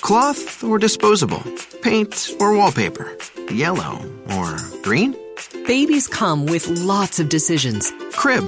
Cloth 0.00 0.62
or 0.62 0.78
disposable? 0.78 1.42
Paint 1.82 2.30
or 2.40 2.56
wallpaper? 2.56 3.16
Yellow 3.50 4.00
or 4.32 4.56
green? 4.82 5.16
Babies 5.66 6.06
come 6.06 6.46
with 6.46 6.68
lots 6.68 7.18
of 7.18 7.28
decisions. 7.28 7.92
Crib 8.12 8.44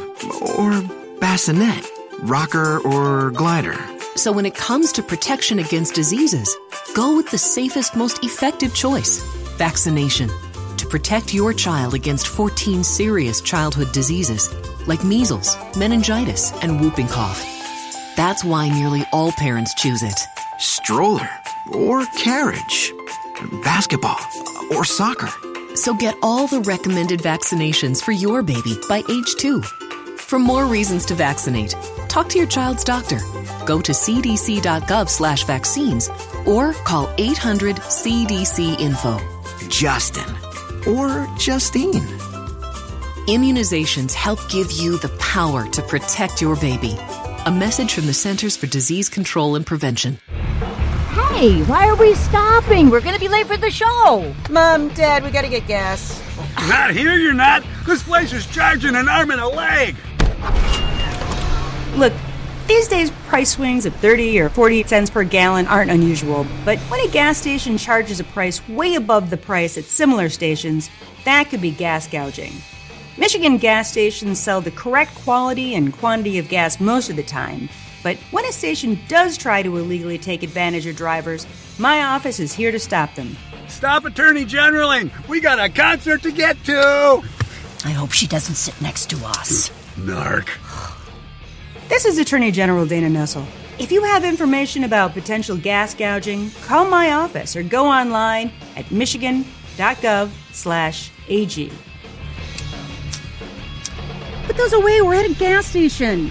or 0.59 0.83
bassinet? 1.21 1.85
Rocker 2.21 2.79
or 2.81 3.31
glider? 3.33 3.77
So 4.17 4.33
when 4.33 4.47
it 4.47 4.55
comes 4.55 4.93
to 4.93 5.03
protection 5.03 5.59
against 5.59 5.95
diseases, 5.95 6.55
go 6.95 7.17
with 7.17 7.31
the 7.31 7.39
safest, 7.39 7.97
most 7.97 8.25
effective 8.25 8.75
choice 8.75 9.23
vaccination. 9.57 10.31
To 10.77 10.87
protect 10.87 11.35
your 11.35 11.53
child 11.53 11.95
against 11.95 12.29
14 12.29 12.85
serious 12.85 13.41
childhood 13.41 13.93
diseases 13.93 14.49
like 14.87 15.05
measles, 15.05 15.57
meningitis, 15.77 16.53
and 16.63 16.81
whooping 16.81 17.09
cough. 17.09 17.45
That's 18.17 18.45
why 18.45 18.69
nearly 18.69 19.05
all 19.13 19.33
parents 19.33 19.75
choose 19.75 20.03
it. 20.03 20.19
Stroller 20.59 21.29
or 21.73 22.05
carriage? 22.17 22.93
Basketball 23.63 24.19
or 24.71 24.85
soccer? 24.85 25.29
So 25.75 25.95
get 25.95 26.17
all 26.23 26.47
the 26.47 26.61
recommended 26.61 27.21
vaccinations 27.21 28.03
for 28.03 28.13
your 28.13 28.43
baby 28.43 28.77
by 28.89 29.03
age 29.09 29.35
two. 29.39 29.63
For 29.63 30.39
more 30.39 30.67
reasons 30.67 31.07
to 31.07 31.15
vaccinate, 31.15 31.75
talk 32.09 32.29
to 32.31 32.39
your 32.39 32.47
child's 32.47 32.85
doctor. 32.85 33.19
Go 33.65 33.81
to 33.81 33.93
cdc.gov 33.93 35.09
slash 35.09 35.45
vaccines 35.45 36.11
or 36.47 36.73
call 36.85 37.13
800 37.19 37.77
CDC 37.77 38.79
info. 38.81 39.19
Justin 39.69 40.29
or 40.87 41.27
Justine. 41.39 42.07
Immunizations 43.29 44.15
help 44.15 44.39
give 44.49 44.73
you 44.73 44.99
the 44.99 45.11
power 45.19 45.67
to 45.69 45.83
protect 45.83 46.41
your 46.41 46.57
baby. 46.57 46.97
A 47.45 47.51
message 47.51 47.93
from 47.93 48.07
the 48.07 48.15
Centers 48.15 48.57
for 48.57 48.67
Disease 48.67 49.09
Control 49.09 49.55
and 49.55 49.67
Prevention. 49.67 50.19
Hey, 51.39 51.63
why 51.67 51.87
are 51.87 51.95
we 51.95 52.17
stopping? 52.17 52.91
We're 52.91 53.01
gonna 53.01 53.21
be 53.21 53.29
late 53.29 53.47
for 53.47 53.57
the 53.57 53.71
show. 53.71 54.35
Mom, 54.51 54.89
Dad, 54.89 55.23
we 55.23 55.31
gotta 55.31 55.49
get 55.49 55.69
gas. 55.69 56.21
Not 56.67 56.91
here, 56.91 57.15
you're 57.15 57.33
not. 57.33 57.63
This 57.87 58.03
place 58.03 58.33
is 58.33 58.45
charging 58.45 58.97
an 58.97 59.09
arm 59.09 59.31
and 59.31 59.41
a 59.41 59.47
leg. 59.47 59.95
Look, 61.97 62.13
these 62.67 62.89
days 62.89 63.13
price 63.29 63.51
swings 63.51 63.87
of 63.87 63.95
30 63.95 64.41
or 64.41 64.49
40 64.49 64.83
cents 64.83 65.11
per 65.11 65.23
gallon 65.23 65.69
aren't 65.69 65.93
unusual, 65.93 66.45
but 66.65 66.77
when 66.91 67.09
a 67.09 67.13
gas 67.13 67.39
station 67.39 67.79
charges 67.79 68.19
a 68.19 68.25
price 68.25 68.69
way 68.69 68.97
above 68.97 69.31
the 69.31 69.37
price 69.37 69.79
at 69.79 69.85
similar 69.85 70.29
stations, 70.31 70.91
that 71.25 71.51
could 71.51 71.61
be 71.61 71.71
gas 71.71 72.09
gouging. 72.09 72.55
Michigan 73.17 73.59
gas 73.59 73.93
stations 73.93 74.41
sell 74.41 74.61
the 74.61 74.73
correct 74.73 75.15
quality 75.15 75.77
and 75.77 75.97
quantity 75.97 76.39
of 76.39 76.49
gas 76.49 76.81
most 76.81 77.09
of 77.09 77.15
the 77.15 77.23
time, 77.23 77.69
but 78.03 78.17
when 78.31 78.45
a 78.45 78.53
station 78.53 78.99
does 79.09 79.37
try 79.37 79.63
to 79.63 79.77
illegally 79.77 80.19
take 80.19 80.43
advantage 80.43 80.87
of 80.87 80.97
drivers, 80.97 81.47
my 81.79 82.03
office 82.05 82.41
is 82.41 82.53
here 82.53 82.73
to 82.73 82.79
stop 82.79 83.15
them. 83.15 83.37
Stop 83.69 84.05
Attorney 84.05 84.45
Generaling! 84.45 85.11
We 85.29 85.41
got 85.41 85.59
a 85.59 85.69
concert 85.69 86.23
to 86.23 86.33
get 86.33 86.63
to! 86.65 87.23
I 87.85 87.91
hope 87.91 88.13
she 88.13 88.27
doesn't 88.27 88.57
sit 88.57 88.81
next 88.81 89.11
to 89.11 89.17
us. 89.25 89.71
Narc. 89.97 90.49
This 91.89 92.05
is 92.05 92.19
Attorney 92.19 92.51
General 92.51 92.87
Dana 92.87 93.09
Nessel. 93.09 93.47
If 93.79 93.93
you 93.93 94.03
have 94.03 94.25
information 94.25 94.85
about 94.85 95.13
potential 95.13 95.57
gas 95.57 95.95
gouging, 95.95 96.51
call 96.65 96.85
my 96.85 97.13
office 97.13 97.55
or 97.55 97.63
go 97.63 97.87
online 97.87 98.53
at 98.77 98.91
michigan.gov 98.91 100.31
slash 100.53 101.11
AG. 101.29 101.73
Put 104.47 104.57
those 104.57 104.73
away, 104.73 105.01
we're 105.03 105.15
at 105.15 105.31
a 105.31 105.35
gas 105.35 105.67
station. 105.67 106.31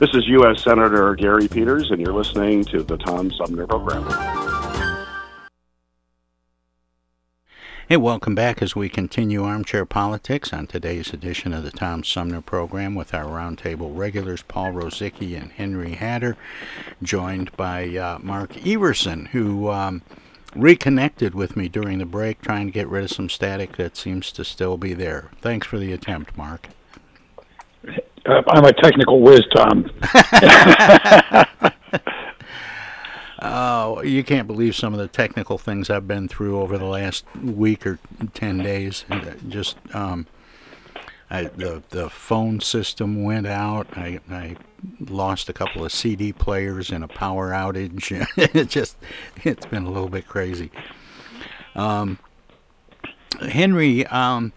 This 0.00 0.14
is 0.14 0.28
U.S. 0.28 0.62
Senator 0.62 1.16
Gary 1.16 1.48
Peters, 1.48 1.90
and 1.90 2.00
you're 2.00 2.12
listening 2.12 2.62
to 2.66 2.84
the 2.84 2.96
Tom 2.96 3.32
Sumner 3.32 3.66
Program. 3.66 4.04
Hey, 7.88 7.96
welcome 7.96 8.36
back 8.36 8.62
as 8.62 8.76
we 8.76 8.88
continue 8.88 9.42
Armchair 9.42 9.84
Politics 9.84 10.52
on 10.52 10.68
today's 10.68 11.12
edition 11.12 11.52
of 11.52 11.64
the 11.64 11.72
Tom 11.72 12.04
Sumner 12.04 12.40
program 12.40 12.94
with 12.94 13.12
our 13.12 13.24
roundtable 13.24 13.90
regulars, 13.92 14.42
Paul 14.42 14.70
Rosicki 14.70 15.36
and 15.36 15.50
Henry 15.50 15.94
Hatter, 15.94 16.36
joined 17.02 17.50
by 17.56 17.96
uh, 17.96 18.20
Mark 18.22 18.64
Everson, 18.64 19.26
who 19.32 19.68
um, 19.68 20.02
reconnected 20.54 21.34
with 21.34 21.56
me 21.56 21.68
during 21.68 21.98
the 21.98 22.06
break, 22.06 22.40
trying 22.40 22.66
to 22.66 22.72
get 22.72 22.86
rid 22.86 23.02
of 23.02 23.10
some 23.10 23.28
static 23.28 23.76
that 23.78 23.96
seems 23.96 24.30
to 24.30 24.44
still 24.44 24.76
be 24.76 24.94
there. 24.94 25.32
Thanks 25.40 25.66
for 25.66 25.76
the 25.76 25.92
attempt, 25.92 26.36
Mark. 26.36 26.68
Uh, 28.28 28.42
I'm 28.48 28.64
a 28.64 28.72
technical 28.72 29.20
whiz, 29.20 29.42
Tom. 29.54 29.90
Oh, 33.40 34.02
you 34.02 34.24
can't 34.24 34.48
believe 34.48 34.74
some 34.74 34.92
of 34.92 34.98
the 34.98 35.06
technical 35.06 35.58
things 35.58 35.90
I've 35.90 36.08
been 36.08 36.26
through 36.26 36.60
over 36.60 36.76
the 36.76 36.86
last 36.86 37.24
week 37.36 37.86
or 37.86 38.00
ten 38.34 38.58
days. 38.58 39.04
Just 39.46 39.76
um, 39.94 40.26
I, 41.30 41.44
the 41.44 41.82
the 41.90 42.10
phone 42.10 42.60
system 42.60 43.22
went 43.22 43.46
out. 43.46 43.86
I 43.96 44.18
I 44.28 44.56
lost 44.98 45.48
a 45.48 45.52
couple 45.52 45.84
of 45.84 45.92
CD 45.92 46.32
players 46.32 46.90
in 46.90 47.04
a 47.04 47.08
power 47.08 47.50
outage. 47.50 48.10
it 48.36 48.68
just 48.68 48.96
it's 49.44 49.66
been 49.66 49.84
a 49.84 49.90
little 49.90 50.08
bit 50.08 50.26
crazy. 50.26 50.72
Um, 51.76 52.18
Henry, 53.40 54.04
um, 54.06 54.52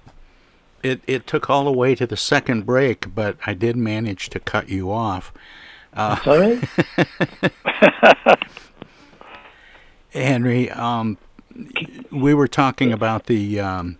it 0.84 1.01
it 1.07 1.27
took 1.27 1.49
all 1.49 1.65
the 1.65 1.71
way 1.71 1.95
to 1.95 2.05
the 2.05 2.17
second 2.17 2.65
break, 2.65 3.13
but 3.13 3.38
I 3.45 3.53
did 3.53 3.75
manage 3.75 4.29
to 4.29 4.39
cut 4.39 4.69
you 4.69 4.91
off. 4.91 5.34
Uh, 5.93 6.15
Sorry. 6.23 6.61
Henry, 10.09 10.69
um, 10.71 11.17
we 12.11 12.34
were 12.34 12.47
talking 12.47 12.91
about 12.91 13.27
the 13.27 13.59
um, 13.59 13.97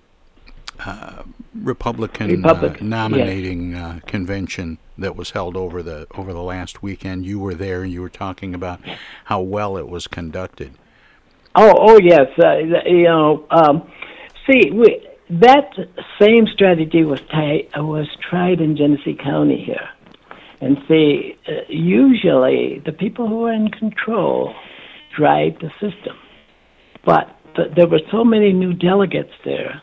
uh, 0.86 1.23
Republican 1.55 2.41
Republic, 2.41 2.82
uh, 2.82 2.86
nominating 2.86 3.75
uh, 3.75 3.99
convention 4.05 4.77
that 4.97 5.15
was 5.15 5.32
held 5.32 5.55
over 5.57 5.84
the 5.84 6.07
over 6.15 6.34
the 6.34 6.41
last 6.41 6.82
weekend. 6.82 7.25
You 7.25 7.39
were 7.39 7.53
there. 7.53 7.86
You 7.86 8.01
were 8.01 8.09
talking 8.09 8.53
about 8.53 8.82
how 9.25 9.41
well 9.41 9.77
it 9.77 9.88
was 9.88 10.07
conducted. 10.07 10.73
Oh, 11.55 11.75
oh 11.77 11.99
yes. 12.01 12.27
Uh, 12.41 12.57
you 12.86 13.03
know, 13.03 13.45
um, 13.49 13.91
see, 14.49 14.71
we, 14.71 15.07
that 15.39 15.71
same 16.19 16.45
strategy 16.47 17.03
was 17.03 17.21
tried 17.21 17.69
was 17.77 18.07
tried 18.29 18.59
in 18.59 18.75
Genesee 18.75 19.15
County 19.15 19.63
here, 19.63 19.89
and 20.59 20.77
see, 20.88 21.38
uh, 21.47 21.61
usually 21.69 22.82
the 22.86 22.91
people 22.91 23.27
who 23.27 23.45
are 23.45 23.53
in 23.53 23.69
control 23.69 24.53
drive 25.15 25.59
the 25.59 25.69
system. 25.79 26.17
But 27.05 27.29
th- 27.55 27.71
there 27.75 27.88
were 27.88 28.01
so 28.11 28.23
many 28.23 28.51
new 28.51 28.73
delegates 28.73 29.34
there 29.45 29.82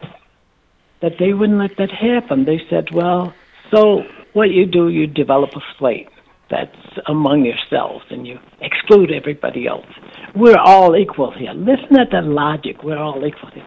that 1.01 1.13
they 1.19 1.33
wouldn't 1.33 1.59
let 1.59 1.77
that 1.79 1.91
happen. 1.91 2.45
They 2.45 2.61
said, 2.69 2.89
well, 2.93 3.33
so 3.71 4.03
what 4.33 4.51
you 4.51 4.67
do, 4.67 4.89
you 4.89 5.07
develop 5.07 5.51
a 5.55 5.61
slate 5.79 6.09
that's 6.51 6.77
among 7.07 7.45
yourselves 7.45 8.05
and 8.11 8.27
you 8.27 8.39
exclude 8.61 9.13
everybody 9.13 9.67
else. 9.67 9.87
We're 10.35 10.59
all 10.59 10.97
equal 10.97 11.31
here. 11.31 11.53
Listen 11.53 11.99
at 11.99 12.11
the 12.11 12.23
logic. 12.23 12.83
We're 12.83 12.99
all 12.99 13.25
equal 13.25 13.51
here. 13.51 13.67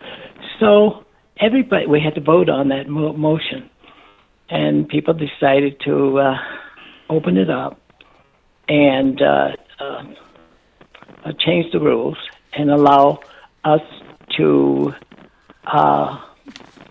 So 0.59 1.05
everybody 1.38 1.86
we 1.88 1.99
had 1.99 2.15
to 2.15 2.21
vote 2.21 2.49
on 2.49 2.69
that 2.69 2.88
mo- 2.88 3.13
motion, 3.13 3.69
and 4.49 4.88
people 4.88 5.13
decided 5.13 5.79
to 5.82 6.19
uh, 6.19 6.38
open 7.09 7.38
it 7.38 7.49
up 7.49 7.79
and 8.67 9.21
uh, 9.21 9.51
uh, 9.79 10.03
uh, 11.25 11.32
change 11.39 11.71
the 11.71 11.79
rules 11.79 12.17
and 12.53 12.69
allow 12.69 13.19
us 13.63 13.82
to 14.38 14.93
uh, 15.65 16.19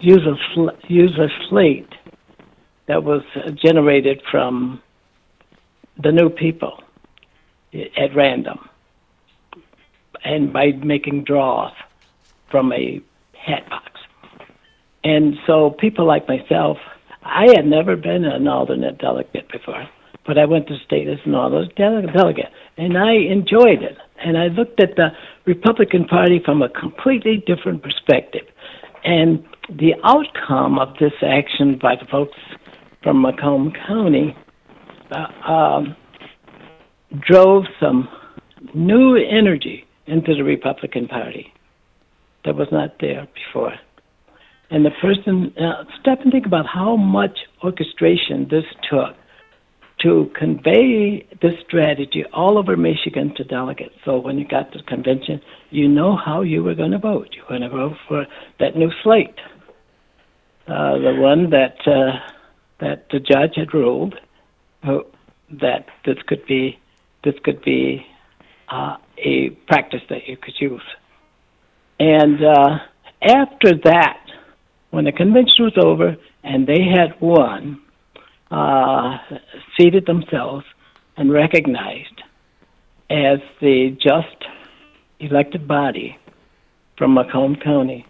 use 0.00 0.26
a 0.26 0.36
sl- 0.54 0.76
use 0.88 1.18
a 1.18 1.28
slate 1.48 1.92
that 2.86 3.04
was 3.04 3.22
generated 3.54 4.22
from 4.30 4.82
the 5.96 6.12
new 6.12 6.28
people 6.28 6.82
at 7.96 8.14
random, 8.14 8.68
and 10.24 10.52
by 10.52 10.72
making 10.72 11.22
draws 11.24 11.72
from 12.50 12.72
a 12.72 13.00
hat 13.34 13.68
box. 13.70 13.99
And 15.04 15.34
so 15.46 15.70
people 15.70 16.06
like 16.06 16.28
myself, 16.28 16.76
I 17.22 17.46
had 17.54 17.66
never 17.66 17.96
been 17.96 18.24
an 18.24 18.46
alternate 18.48 18.98
delegate 18.98 19.50
before, 19.50 19.88
but 20.26 20.38
I 20.38 20.44
went 20.44 20.66
to 20.68 20.78
state 20.84 21.08
as 21.08 21.18
an 21.24 21.34
alternate 21.34 21.74
dele- 21.74 22.12
delegate, 22.12 22.50
and 22.76 22.98
I 22.98 23.12
enjoyed 23.12 23.82
it. 23.82 23.96
And 24.22 24.36
I 24.36 24.48
looked 24.48 24.80
at 24.80 24.96
the 24.96 25.08
Republican 25.46 26.04
Party 26.04 26.40
from 26.44 26.62
a 26.62 26.68
completely 26.68 27.42
different 27.46 27.82
perspective. 27.82 28.46
And 29.04 29.42
the 29.68 29.94
outcome 30.04 30.78
of 30.78 30.96
this 30.98 31.12
action 31.22 31.78
by 31.80 31.96
the 31.96 32.06
folks 32.10 32.36
from 33.02 33.22
Macomb 33.22 33.72
County 33.86 34.36
uh, 35.10 35.50
um, 35.50 35.96
drove 37.18 37.64
some 37.80 38.08
new 38.74 39.16
energy 39.16 39.86
into 40.06 40.34
the 40.34 40.44
Republican 40.44 41.08
Party 41.08 41.52
that 42.44 42.56
was 42.56 42.68
not 42.70 42.96
there 43.00 43.26
before. 43.34 43.74
And 44.70 44.86
the 44.86 44.90
person, 45.02 45.52
uh, 45.58 45.84
stop 46.00 46.20
and 46.20 46.30
think 46.32 46.46
about 46.46 46.66
how 46.66 46.96
much 46.96 47.38
orchestration 47.62 48.48
this 48.48 48.64
took 48.88 49.16
to 50.02 50.30
convey 50.34 51.26
this 51.42 51.54
strategy 51.66 52.24
all 52.32 52.56
over 52.56 52.76
Michigan 52.76 53.34
to 53.36 53.44
delegates. 53.44 53.94
So 54.04 54.18
when 54.18 54.38
you 54.38 54.46
got 54.46 54.72
to 54.72 54.78
the 54.78 54.84
convention, 54.84 55.40
you 55.70 55.88
know 55.88 56.16
how 56.16 56.42
you 56.42 56.62
were 56.62 56.74
going 56.74 56.92
to 56.92 56.98
vote. 56.98 57.28
You 57.34 57.42
were 57.42 57.58
going 57.58 57.70
to 57.70 57.76
vote 57.76 57.96
for 58.08 58.26
that 58.60 58.76
new 58.76 58.90
slate, 59.02 59.38
uh, 60.66 60.98
the 60.98 61.14
one 61.16 61.50
that 61.50 61.76
uh, 61.86 62.18
that 62.78 63.08
the 63.10 63.20
judge 63.20 63.56
had 63.56 63.74
ruled 63.74 64.14
uh, 64.84 65.00
that 65.50 65.86
this 66.06 66.16
could 66.26 66.46
be 66.46 66.78
this 67.24 67.34
could 67.44 67.62
be 67.62 68.06
uh, 68.68 68.96
a 69.18 69.50
practice 69.68 70.02
that 70.08 70.26
you 70.26 70.36
could 70.36 70.54
use. 70.58 70.82
And 71.98 72.42
uh, 72.42 72.78
after 73.22 73.74
that, 73.84 74.29
when 74.90 75.04
the 75.04 75.12
convention 75.12 75.64
was 75.64 75.78
over 75.82 76.16
and 76.42 76.66
they 76.66 76.82
had 76.82 77.20
won, 77.20 77.80
uh, 78.50 79.18
seated 79.78 80.06
themselves 80.06 80.64
and 81.16 81.32
recognized 81.32 82.22
as 83.10 83.38
the 83.60 83.96
just 84.00 84.44
elected 85.20 85.66
body 85.68 86.16
from 86.96 87.14
Macomb 87.14 87.56
County. 87.56 88.06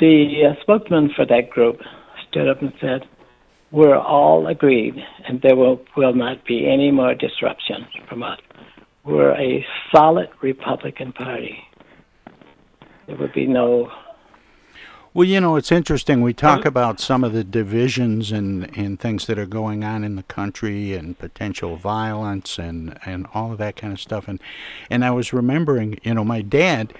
The 0.00 0.50
uh, 0.50 0.60
spokesman 0.62 1.10
for 1.14 1.26
that 1.26 1.50
group 1.50 1.80
stood 2.28 2.48
up 2.48 2.62
and 2.62 2.72
said, 2.80 3.02
We're 3.72 3.98
all 3.98 4.46
agreed, 4.46 4.94
and 5.26 5.40
there 5.42 5.56
will, 5.56 5.80
will 5.96 6.14
not 6.14 6.44
be 6.44 6.68
any 6.70 6.90
more 6.90 7.14
disruption 7.14 7.86
from 8.08 8.22
us. 8.22 8.38
We're 9.04 9.34
a 9.34 9.64
solid 9.94 10.28
Republican 10.42 11.12
Party. 11.12 11.58
There 13.06 13.16
would 13.16 13.32
be 13.32 13.46
no 13.46 13.90
Well, 15.14 15.26
you 15.26 15.40
know, 15.40 15.56
it's 15.56 15.72
interesting. 15.72 16.20
We 16.22 16.32
talk 16.34 16.64
about 16.64 17.00
some 17.00 17.24
of 17.24 17.32
the 17.32 17.42
divisions 17.42 18.30
and, 18.30 18.76
and 18.76 19.00
things 19.00 19.26
that 19.26 19.38
are 19.38 19.46
going 19.46 19.82
on 19.82 20.04
in 20.04 20.16
the 20.16 20.22
country 20.24 20.94
and 20.94 21.18
potential 21.18 21.76
violence 21.76 22.58
and, 22.58 22.98
and 23.04 23.26
all 23.34 23.50
of 23.52 23.58
that 23.58 23.74
kind 23.74 23.92
of 23.92 24.00
stuff. 24.00 24.28
And 24.28 24.40
and 24.90 25.04
I 25.04 25.10
was 25.10 25.32
remembering, 25.32 25.98
you 26.02 26.14
know, 26.14 26.24
my 26.24 26.42
dad 26.42 26.92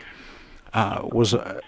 uh, 0.74 1.02
was 1.04 1.32
a, 1.34 1.61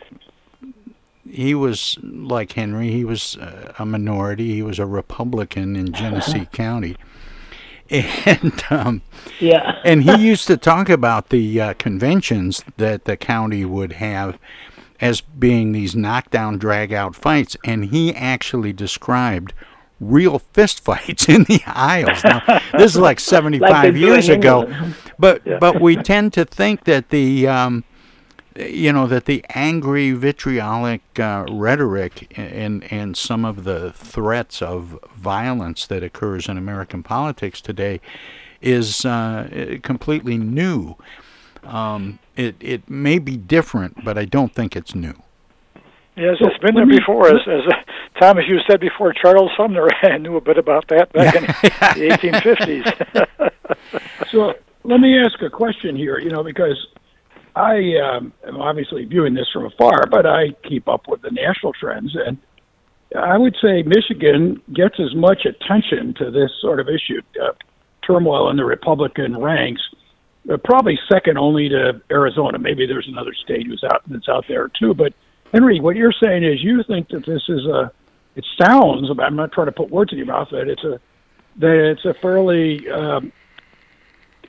he 1.31 1.55
was 1.55 1.99
like 2.03 2.53
Henry. 2.53 2.91
He 2.91 3.05
was 3.05 3.37
uh, 3.37 3.75
a 3.79 3.87
minority. 3.87 4.55
He 4.55 4.63
was 4.63 4.79
a 4.79 4.87
Republican 4.87 5.77
in 5.77 5.93
Genesee 5.93 6.47
County. 6.53 6.97
And 7.91 8.63
um, 8.71 9.03
Yeah. 9.41 9.81
and 9.85 10.05
he 10.05 10.17
used 10.17 10.47
to 10.47 10.57
talk 10.57 10.89
about 10.89 11.31
the 11.31 11.61
uh, 11.61 11.75
conventions 11.75 12.65
that 12.77 13.05
the 13.05 13.17
county 13.17 13.65
would 13.65 13.95
have 13.95 14.39
as 15.01 15.21
being 15.21 15.73
these 15.73 15.97
knockdown, 15.97 16.59
drag 16.59 16.93
out 16.93 17.15
fights, 17.17 17.57
and 17.65 17.87
he 17.87 18.15
actually 18.15 18.73
described 18.73 19.53
real 19.99 20.39
fist 20.53 20.83
fights 20.85 21.29
in 21.29 21.45
the 21.45 21.61
aisles. 21.67 22.23
Now, 22.25 22.43
this 22.73 22.93
is 22.93 22.99
like 22.99 23.21
75 23.37 23.61
Like 23.71 23.95
years 23.95 24.29
ago, 24.29 24.73
but 25.19 25.43
Yeah. 25.47 25.59
but 25.59 25.81
we 25.81 25.97
tend 25.97 26.33
to 26.35 26.45
think 26.45 26.85
that 26.85 27.11
the 27.11 27.47
um, 27.47 27.85
you 28.57 28.93
know 28.93 29.07
that 29.07 29.27
the 29.27 29.45
angry, 29.55 30.13
vitriolic 30.13 31.03
uh, 31.19 31.45
rhetoric 31.51 32.33
and 32.37 32.85
and 32.93 33.17
some 33.17 33.45
of 33.45 33.65
the 33.65 33.93
threats 33.93 34.61
of 34.61 34.99
violence 35.15 35.87
that 35.87 36.03
occurs 36.03 36.49
in 36.49 36.59
American 36.59 37.03
politics 37.03 37.61
today 37.61 38.01
is 38.61 39.05
uh, 39.07 39.79
completely 39.83 40.37
new. 40.37 40.97
Um, 41.65 42.19
it 42.37 42.57
it 42.61 42.89
may 42.89 43.19
be 43.19 43.37
different, 43.37 44.05
but 44.05 44.17
I 44.17 44.25
don't 44.25 44.55
think 44.55 44.77
it's 44.77 44.95
new. 44.95 45.15
Yes, 46.17 46.37
it's 46.41 46.59
been 46.59 46.75
there 46.75 46.87
before. 46.87 47.29
As, 47.29 47.41
as 47.47 47.67
uh, 47.67 48.21
Thomas, 48.21 48.45
you 48.49 48.59
said 48.69 48.81
before, 48.81 49.13
Charles 49.13 49.51
Sumner 49.57 49.89
knew 50.19 50.37
a 50.37 50.41
bit 50.41 50.59
about 50.59 50.89
that 50.89 51.13
back 51.13 51.35
in 51.35 51.43
the 51.43 51.51
1850s. 52.17 53.51
so 54.31 54.55
let 54.85 55.01
me 55.01 55.19
ask 55.19 55.41
a 55.41 55.49
question 55.49 55.97
here, 55.97 56.19
you 56.19 56.31
know, 56.31 56.43
because 56.43 56.77
I 57.57 57.95
um, 57.97 58.33
am 58.47 58.61
obviously 58.61 59.05
viewing 59.05 59.35
this 59.35 59.49
from 59.53 59.67
afar, 59.67 60.07
but 60.11 60.27
I 60.27 60.51
keep 60.69 60.89
up 60.89 61.09
with 61.09 61.23
the 61.23 61.31
national 61.31 61.73
trends, 61.75 62.15
and 62.15 62.37
I 63.17 63.39
would 63.39 63.57
say 63.63 63.83
Michigan 63.83 64.63
gets 64.75 65.01
as 65.01 65.15
much 65.15 65.47
attention 65.47 66.15
to 66.15 66.31
this 66.31 66.51
sort 66.61 66.81
of 66.81 66.89
issue, 66.89 67.21
uh, 67.43 67.53
turmoil 68.07 68.51
in 68.51 68.57
the 68.57 68.65
Republican 68.65 69.39
ranks, 69.39 69.83
probably 70.65 70.99
second 71.11 71.39
only 71.39 71.69
to 71.69 72.01
Arizona. 72.11 72.59
Maybe 72.59 72.87
there's 72.87 73.09
another 73.09 73.35
state 73.35 73.67
who's 73.67 73.85
out 73.85 74.03
that's 74.07 74.29
out 74.29 74.45
there 74.49 74.71
too. 74.81 74.95
But 74.95 75.13
Henry, 75.53 75.81
what 75.81 75.97
you're 75.97 76.15
saying 76.23 76.45
is 76.45 76.63
you 76.63 76.83
think 76.85 77.09
that 77.09 77.27
this 77.27 77.43
is 77.49 77.67
a. 77.67 77.93
It 78.37 78.47
sounds. 78.61 79.11
I'm 79.19 79.37
not 79.37 79.53
trying 79.53 79.67
to 79.67 79.73
put 79.73 79.91
words 79.91 80.13
in 80.13 80.19
your 80.19 80.29
mouth. 80.29 80.49
That 80.51 80.69
it's 80.69 80.85
a 80.85 81.01
that 81.57 81.91
it's 81.91 82.05
a 82.05 82.15
fairly 82.15 82.89
um, 82.89 83.33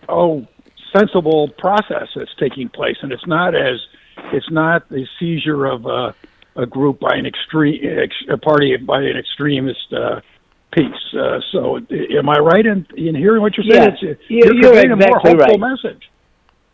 oh 0.07 0.47
sensible 0.95 1.49
process 1.57 2.09
that's 2.15 2.33
taking 2.39 2.69
place, 2.69 2.97
and 3.01 3.11
it's 3.11 3.25
not 3.25 3.55
as 3.55 3.79
it's 4.31 4.49
not 4.51 4.87
the 4.89 5.07
seizure 5.19 5.65
of 5.65 5.85
a, 5.85 6.15
a 6.55 6.65
group 6.65 6.99
by 6.99 7.15
an 7.15 7.25
extreme 7.25 7.81
ex, 7.83 8.15
a 8.29 8.37
party 8.37 8.77
by 8.77 9.01
an 9.01 9.17
extremist 9.17 9.91
uh, 9.93 10.21
piece. 10.71 11.13
Uh, 11.13 11.39
so, 11.51 11.77
am 11.77 12.29
I 12.29 12.39
right 12.39 12.65
in, 12.65 12.85
in 12.95 13.15
hearing 13.15 13.41
what 13.41 13.57
you're 13.57 13.65
saying? 13.69 13.95
Yeah, 14.01 14.09
It's, 14.11 14.21
you- 14.29 14.39
you're 14.43 14.53
you're 14.55 14.63
conveying 14.73 14.91
a 14.91 14.95
more 14.95 15.17
exactly 15.19 15.59
right. 15.59 15.59
message. 15.59 16.09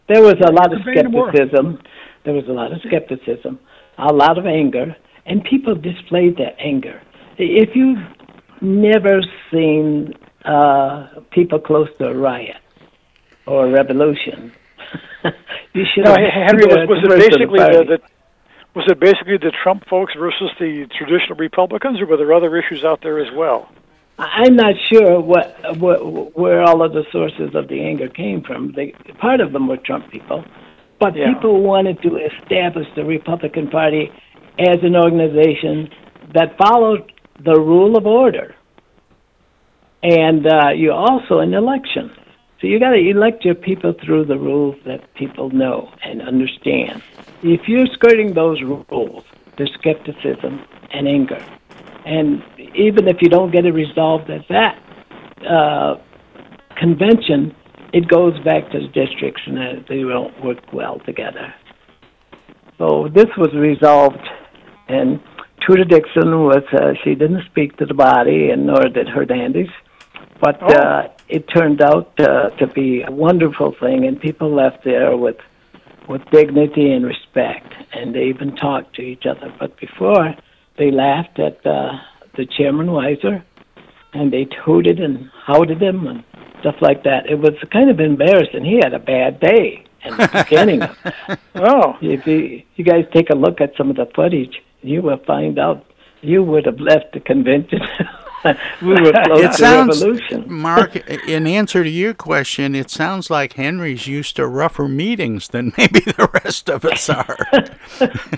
There 0.07 0.21
was 0.21 0.35
a 0.45 0.51
lot 0.51 0.71
of 0.73 0.79
skepticism. 0.81 1.79
There 2.23 2.33
was 2.33 2.47
a 2.47 2.51
lot 2.53 2.71
of 2.71 2.79
skepticism, 2.85 3.59
a 3.97 4.13
lot 4.13 4.37
of 4.37 4.45
anger, 4.45 4.95
and 5.25 5.43
people 5.43 5.75
displayed 5.75 6.37
that 6.37 6.55
anger. 6.59 7.01
If 7.37 7.75
you've 7.75 7.99
never 8.61 9.21
seen 9.51 10.13
uh, 10.45 11.07
people 11.31 11.59
close 11.59 11.89
to 11.99 12.07
a 12.07 12.13
riot 12.15 12.57
or 13.45 13.67
a 13.67 13.71
revolution, 13.71 14.51
you 15.73 15.83
should. 15.93 16.05
no, 16.05 16.15
Henry, 16.15 16.65
was, 16.65 16.87
was 16.87 16.99
it 17.03 17.09
basically 17.31 17.59
the, 17.59 17.97
the 17.97 17.99
was 18.75 18.85
it 18.89 18.99
basically 18.99 19.37
the 19.37 19.51
Trump 19.63 19.83
folks 19.89 20.13
versus 20.17 20.51
the 20.59 20.87
traditional 20.97 21.35
Republicans, 21.37 21.99
or 21.99 22.05
were 22.05 22.17
there 22.17 22.31
other 22.33 22.55
issues 22.57 22.83
out 22.85 23.01
there 23.01 23.19
as 23.19 23.33
well? 23.35 23.69
I'm 24.19 24.55
not 24.55 24.73
sure 24.91 25.19
what, 25.19 25.55
what 25.77 26.35
where 26.37 26.63
all 26.63 26.81
of 26.83 26.93
the 26.93 27.03
sources 27.11 27.53
of 27.53 27.67
the 27.67 27.81
anger 27.81 28.07
came 28.07 28.41
from. 28.41 28.71
They, 28.75 28.93
part 29.19 29.41
of 29.41 29.53
them 29.53 29.67
were 29.67 29.77
Trump 29.77 30.09
people, 30.09 30.43
but 30.99 31.15
Yeah. 31.15 31.33
people 31.33 31.61
wanted 31.61 32.01
to 32.01 32.17
establish 32.17 32.87
the 32.95 33.05
Republican 33.05 33.69
Party 33.69 34.11
as 34.57 34.77
an 34.81 34.95
organization 34.95 35.89
that 36.33 36.57
followed 36.57 37.11
the 37.43 37.59
rule 37.59 37.95
of 37.95 38.07
order. 38.07 38.55
And 40.01 40.47
uh, 40.47 40.69
you 40.69 40.91
also 40.91 41.39
an 41.39 41.53
election, 41.53 42.11
so 42.59 42.65
you 42.67 42.79
got 42.79 42.91
to 42.91 43.09
elect 43.09 43.45
your 43.45 43.55
people 43.55 43.93
through 44.03 44.25
the 44.25 44.37
rules 44.37 44.75
that 44.85 45.13
people 45.13 45.49
know 45.51 45.91
and 46.03 46.21
understand. 46.21 47.03
If 47.43 47.67
you're 47.67 47.87
skirting 47.93 48.33
those 48.33 48.61
rules, 48.63 49.23
there's 49.57 49.71
skepticism 49.73 50.63
and 50.91 51.07
anger. 51.07 51.43
And 52.15 52.41
even 52.87 53.03
if 53.13 53.17
you 53.21 53.29
don't 53.29 53.51
get 53.51 53.65
it 53.65 53.73
resolved 53.73 54.29
at 54.37 54.43
that 54.47 54.75
uh, 55.55 55.95
convention, 56.83 57.39
it 57.91 58.07
goes 58.07 58.35
back 58.49 58.63
to 58.71 58.77
the 58.79 58.87
districts 59.01 59.41
and 59.45 59.57
uh, 59.59 59.63
they 59.89 60.01
don't 60.15 60.35
work 60.43 60.59
well 60.71 60.97
together. 61.05 61.47
So 62.77 62.87
this 63.13 63.29
was 63.37 63.51
resolved 63.53 64.23
And 64.89 65.19
Tudor 65.65 65.83
Dixon 65.83 66.29
was, 66.45 66.63
uh, 66.73 66.93
she 67.03 67.13
didn't 67.15 67.43
speak 67.51 67.75
to 67.77 67.85
the 67.85 67.93
body, 67.93 68.51
and 68.51 68.67
nor 68.67 68.83
did 68.97 69.07
Hernandez. 69.09 69.67
But 70.39 70.57
Oh. 70.61 70.67
uh, 70.67 71.09
it 71.27 71.43
turned 71.55 71.81
out 71.81 72.11
uh, 72.19 72.51
to 72.59 72.67
be 72.67 73.03
a 73.03 73.11
wonderful 73.11 73.71
thing, 73.83 74.05
and 74.07 74.19
people 74.19 74.49
left 74.53 74.83
there 74.83 75.15
with 75.17 75.37
with 76.07 76.23
dignity 76.31 76.87
and 76.93 77.05
respect, 77.05 77.69
and 77.93 78.15
they 78.15 78.25
even 78.33 78.55
talked 78.55 78.95
to 78.95 79.01
each 79.01 79.25
other. 79.25 79.53
But 79.59 79.71
before, 79.77 80.25
they 80.77 80.91
laughed 80.91 81.39
at 81.39 81.65
uh, 81.65 81.91
the 82.35 82.45
chairman 82.45 82.87
Weiser, 82.87 83.43
and 84.13 84.31
they 84.31 84.47
hooted 84.65 84.99
and 84.99 85.29
howded 85.45 85.81
him 85.81 86.07
and 86.07 86.23
stuff 86.59 86.75
like 86.81 87.03
that. 87.03 87.29
It 87.29 87.35
was 87.35 87.53
kind 87.71 87.89
of 87.89 87.99
embarrassing. 87.99 88.63
He 88.63 88.79
had 88.81 88.93
a 88.93 88.99
bad 88.99 89.39
day 89.39 89.85
in 90.03 90.17
the 90.17 90.45
beginning. 90.49 90.81
oh, 91.55 91.97
if 92.01 92.25
you, 92.25 92.63
you 92.75 92.83
guys 92.83 93.05
take 93.13 93.29
a 93.29 93.35
look 93.35 93.61
at 93.61 93.75
some 93.77 93.89
of 93.89 93.95
the 93.95 94.07
footage, 94.15 94.61
you 94.81 95.01
will 95.01 95.19
find 95.25 95.59
out 95.59 95.85
you 96.21 96.43
would 96.43 96.65
have 96.65 96.79
left 96.79 97.13
the 97.13 97.19
convention. 97.19 97.81
we 98.81 98.89
were 98.89 99.11
close 99.11 99.39
it 99.39 99.47
to 99.47 99.53
sounds, 99.53 100.01
revolution. 100.01 100.51
Mark, 100.51 100.95
in 100.95 101.47
answer 101.47 101.83
to 101.83 101.89
your 101.89 102.13
question, 102.13 102.75
it 102.75 102.89
sounds 102.89 103.29
like 103.29 103.53
Henry's 103.53 104.07
used 104.07 104.35
to 104.35 104.47
rougher 104.47 104.87
meetings 104.87 105.47
than 105.47 105.73
maybe 105.77 105.99
the 105.99 106.29
rest 106.43 106.69
of 106.69 106.85
us 106.85 107.09
are. 107.09 107.37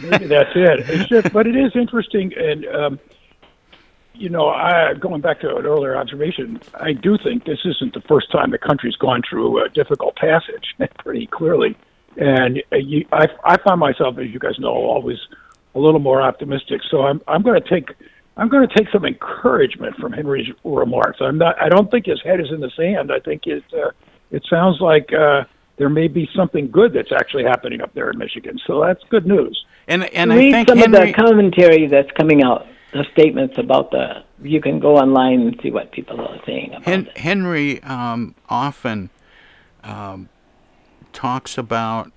Maybe 0.02 0.28
that's 0.28 0.52
it. 0.56 0.89
It's 0.89 1.10
just, 1.10 1.34
but 1.34 1.47
it 1.47 1.56
is 1.56 1.76
interesting, 1.76 2.34
and 2.38 2.66
um, 2.68 3.00
you 4.14 4.30
know, 4.30 4.50
I, 4.50 4.93
going 4.93 5.22
back 5.22 5.39
to 5.41 5.56
an 5.56 5.66
earlier 5.66 5.95
observation, 5.95 6.60
I 6.76 6.93
do 6.93 7.18
think 7.18 7.45
this 7.45 7.60
isn't 7.64 7.93
the 7.93 8.02
first 8.02 8.32
time 8.32 8.52
the 8.52 8.58
country's 8.58 8.95
gone 8.97 9.22
through 9.28 9.64
a 9.64 9.70
difficult 9.70 10.16
passage, 10.18 10.76
pretty 11.00 11.28
clearly. 11.28 11.78
And 12.18 12.62
uh, 12.72 12.78
you, 12.78 13.06
I, 13.12 13.28
I 13.45 13.58
find 13.58 13.80
myself, 13.80 14.18
as 14.18 14.30
you 14.30 14.39
guys 14.39 14.60
know, 14.60 14.74
always 14.74 15.18
a 15.76 15.80
little 15.80 16.00
more 16.02 16.22
optimistic. 16.22 16.82
So 16.89 17.04
I'm, 17.04 17.22
I'm 17.28 17.41
going 17.41 17.62
to 17.62 17.70
take, 17.70 17.91
I'm 18.40 18.48
going 18.48 18.68
to 18.68 18.74
take 18.74 18.90
some 18.90 19.06
encouragement 19.06 19.98
from 19.98 20.14
Henry's 20.14 20.48
remarks. 20.64 21.18
I'm 21.20 21.38
not, 21.38 21.62
I 21.62 21.68
don't 21.68 21.92
think 21.92 22.06
his 22.06 22.22
head 22.24 22.40
is 22.40 22.48
in 22.52 22.62
the 22.62 22.72
sand. 22.78 23.12
I 23.12 23.20
think 23.20 23.46
it, 23.46 23.64
uh, 23.74 23.92
it 24.32 24.46
sounds 24.50 24.80
like 24.80 25.12
uh, 25.12 25.44
there 25.78 25.90
may 25.90 26.08
be 26.08 26.30
something 26.34 26.72
good 26.72 26.94
that's 26.94 27.12
actually 27.12 27.44
happening 27.44 27.82
up 27.82 27.94
there 27.94 28.10
in 28.12 28.18
Michigan. 28.18 28.58
So 28.66 28.82
that's 28.82 29.04
good 29.10 29.26
news. 29.26 29.66
And 29.90 30.06
and 30.14 30.32
Read 30.32 30.54
I 30.54 30.58
think 30.58 30.70
some 30.70 30.78
Henry, 30.78 31.10
of 31.10 31.16
the 31.16 31.22
commentary 31.22 31.88
that's 31.88 32.12
coming 32.12 32.44
out, 32.44 32.66
the 32.94 33.06
statements 33.12 33.58
about 33.58 33.92
the. 33.92 34.24
You 34.42 34.62
can 34.62 34.80
go 34.80 34.96
online 34.96 35.42
and 35.42 35.60
see 35.62 35.72
what 35.72 35.92
people 35.92 36.22
are 36.22 36.40
saying 36.46 36.70
about 36.70 36.86
Hen- 36.86 37.10
Henry 37.16 37.84
um, 37.84 38.36
often 38.48 39.10
um, 39.84 40.30
talks 41.12 41.58
about 41.58 42.12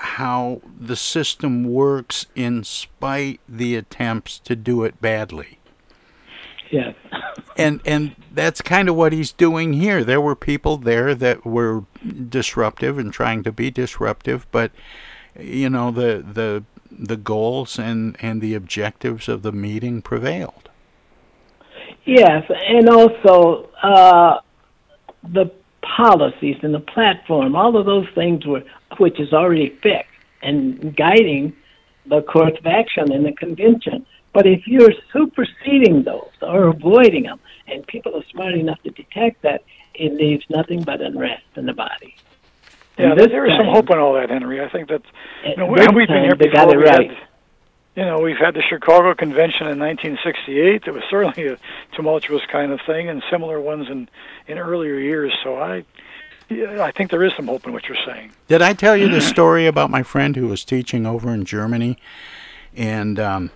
how 0.00 0.62
the 0.80 0.96
system 0.96 1.64
works 1.64 2.24
in 2.34 2.64
spite 2.64 3.38
the 3.46 3.76
attempts 3.76 4.38
to 4.38 4.56
do 4.56 4.82
it 4.82 5.00
badly. 5.00 5.58
Yes. 6.70 6.94
And 7.56 7.80
and 7.84 8.14
that's 8.32 8.62
kind 8.62 8.88
of 8.88 8.96
what 8.96 9.12
he's 9.12 9.32
doing 9.32 9.74
here. 9.74 10.02
There 10.02 10.20
were 10.20 10.36
people 10.36 10.78
there 10.78 11.14
that 11.14 11.44
were 11.44 11.84
disruptive 12.28 12.98
and 12.98 13.12
trying 13.12 13.42
to 13.42 13.52
be 13.52 13.70
disruptive, 13.70 14.46
but 14.50 14.70
you 15.38 15.68
know 15.68 15.90
the 15.90 16.24
the 16.32 16.64
the 16.90 17.16
goals 17.16 17.78
and 17.78 18.16
and 18.20 18.40
the 18.40 18.54
objectives 18.54 19.28
of 19.28 19.42
the 19.42 19.52
meeting 19.52 20.00
prevailed. 20.00 20.70
Yes, 22.04 22.50
and 22.50 22.88
also 22.88 23.68
uh, 23.82 24.38
the 25.22 25.50
policies 25.82 26.56
and 26.62 26.74
the 26.74 26.80
platform, 26.80 27.56
all 27.56 27.76
of 27.76 27.86
those 27.86 28.06
things 28.14 28.46
were, 28.46 28.62
which 28.98 29.18
is 29.20 29.32
already 29.32 29.70
fixed 29.82 30.10
and 30.42 30.96
guiding 30.96 31.54
the 32.06 32.22
course 32.22 32.56
of 32.58 32.66
action 32.66 33.12
in 33.12 33.22
the 33.22 33.32
convention. 33.32 34.06
But 34.32 34.46
if 34.46 34.66
you're 34.66 34.92
superseding 35.12 36.04
those 36.04 36.30
or 36.40 36.68
avoiding 36.68 37.24
them, 37.24 37.40
and 37.66 37.86
people 37.86 38.16
are 38.16 38.24
smart 38.30 38.54
enough 38.54 38.80
to 38.82 38.90
detect 38.90 39.42
that, 39.42 39.64
it 39.94 40.14
leaves 40.14 40.44
nothing 40.48 40.82
but 40.82 41.00
unrest 41.00 41.42
in 41.56 41.66
the 41.66 41.72
body. 41.72 42.14
Yeah, 42.98 43.14
there, 43.14 43.46
is 43.46 43.52
some 43.56 43.72
hope 43.72 43.90
in 43.90 43.98
all 43.98 44.14
that, 44.14 44.28
Henry. 44.28 44.62
I 44.62 44.68
think 44.68 44.88
that 44.88 45.02
you 45.44 45.56
know, 45.56 45.66
we've 45.66 45.78
been 45.78 46.22
here 46.22 46.36
before. 46.36 46.66
we 46.66 46.84
right. 46.84 47.10
had, 47.10 47.18
you 48.00 48.06
know, 48.06 48.18
we've 48.18 48.38
had 48.38 48.54
the 48.54 48.62
Chicago 48.62 49.14
Convention 49.14 49.66
in 49.66 49.78
1968. 49.78 50.84
It 50.86 50.90
was 50.90 51.02
certainly 51.10 51.48
a 51.48 51.58
tumultuous 51.94 52.40
kind 52.50 52.72
of 52.72 52.80
thing, 52.86 53.10
and 53.10 53.22
similar 53.30 53.60
ones 53.60 53.90
in 53.90 54.08
in 54.48 54.56
earlier 54.56 54.98
years. 54.98 55.34
So 55.44 55.56
I, 55.56 55.84
yeah, 56.48 56.82
I 56.82 56.92
think 56.92 57.10
there 57.10 57.22
is 57.22 57.34
some 57.36 57.46
hope 57.46 57.66
in 57.66 57.74
what 57.74 57.84
you're 57.84 57.98
saying. 58.06 58.32
Did 58.48 58.62
I 58.62 58.72
tell 58.72 58.96
you 58.96 59.10
the 59.10 59.20
story 59.34 59.66
about 59.66 59.90
my 59.90 60.02
friend 60.02 60.34
who 60.34 60.48
was 60.48 60.64
teaching 60.64 61.04
over 61.04 61.28
in 61.28 61.44
Germany 61.44 61.98
and 62.74 63.20
um, 63.20 63.50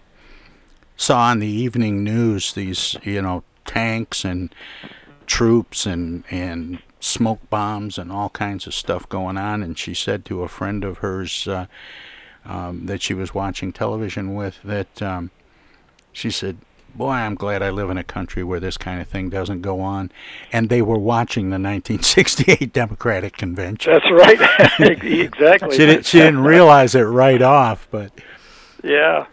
saw 0.95 1.23
on 1.23 1.39
the 1.39 1.49
evening 1.49 2.05
news 2.05 2.53
these, 2.53 2.99
you 3.03 3.23
know, 3.23 3.45
tanks 3.65 4.27
and 4.27 4.55
troops 5.25 5.87
and, 5.87 6.23
and 6.31 6.81
smoke 7.01 7.41
bombs 7.49 7.97
and 7.97 8.13
all 8.13 8.29
kinds 8.29 8.67
of 8.67 8.75
stuff 8.75 9.09
going 9.09 9.39
on? 9.39 9.63
And 9.63 9.79
she 9.79 9.95
said 9.95 10.27
to 10.27 10.43
a 10.43 10.49
friend 10.49 10.85
of 10.85 10.99
hers 10.99 11.49
uh, 11.49 11.65
um, 12.45 12.87
that 12.87 13.03
she 13.03 13.15
was 13.15 13.35
watching 13.35 13.73
television 13.73 14.35
with 14.35 14.59
that 14.65 15.01
um, 15.03 15.31
she 16.13 16.31
said, 16.31 16.59
Boy, 16.95 17.11
I'm 17.11 17.35
glad 17.35 17.61
I 17.61 17.71
live 17.71 17.91
in 17.91 17.99
a 17.99 18.05
country 18.05 18.45
where 18.45 18.61
this 18.61 18.77
kind 18.77 19.01
of 19.01 19.09
thing 19.09 19.29
doesn't 19.29 19.63
go 19.63 19.81
on. 19.81 20.13
And 20.53 20.69
they 20.69 20.81
were 20.81 20.97
watching 20.99 21.47
the 21.47 21.59
1968 21.59 22.73
Democratic 22.73 23.37
Convention. 23.37 23.93
That's 23.93 24.09
right. 24.13 24.39
exactly. 25.03 25.73
She 25.77 25.87
didn't. 25.87 26.07
She 26.07 26.19
didn't 26.19 26.45
realize 26.45 26.95
it 26.95 27.03
right 27.03 27.43
off, 27.43 27.89
but 27.91 28.13
Yeah. 28.85 29.27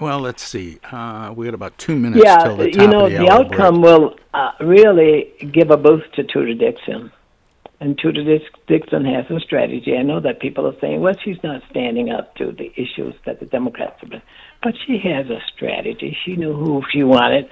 well, 0.00 0.20
let's 0.20 0.42
see. 0.42 0.78
Uh, 0.90 1.32
we 1.34 1.46
got 1.46 1.54
about 1.54 1.76
two 1.78 1.96
minutes 1.96 2.22
Yeah, 2.24 2.36
till 2.38 2.56
the 2.56 2.70
top 2.70 2.80
you 2.80 2.88
know, 2.88 3.06
of 3.06 3.10
the, 3.12 3.18
the 3.18 3.30
outcome 3.30 3.80
break. 3.80 3.84
will 3.84 4.16
uh, 4.34 4.52
really 4.60 5.32
give 5.52 5.70
a 5.72 5.76
boost 5.76 6.12
to 6.14 6.22
Tudor 6.24 6.54
Dixon. 6.54 7.10
And 7.84 7.98
Tudor 7.98 8.24
Dix- 8.24 8.50
Dixon 8.66 9.04
has 9.04 9.26
a 9.30 9.38
strategy. 9.40 9.94
I 9.94 10.02
know 10.02 10.18
that 10.18 10.40
people 10.40 10.66
are 10.66 10.74
saying, 10.80 11.02
well, 11.02 11.12
she's 11.22 11.36
not 11.44 11.60
standing 11.70 12.08
up 12.08 12.34
to 12.36 12.50
the 12.50 12.72
issues 12.80 13.14
that 13.26 13.40
the 13.40 13.46
Democrats 13.46 14.00
have 14.00 14.08
been. 14.08 14.22
But 14.62 14.72
she 14.86 14.98
has 15.04 15.26
a 15.28 15.38
strategy. 15.54 16.16
She 16.24 16.34
knew 16.34 16.54
who 16.54 16.82
she 16.90 17.02
wanted 17.02 17.46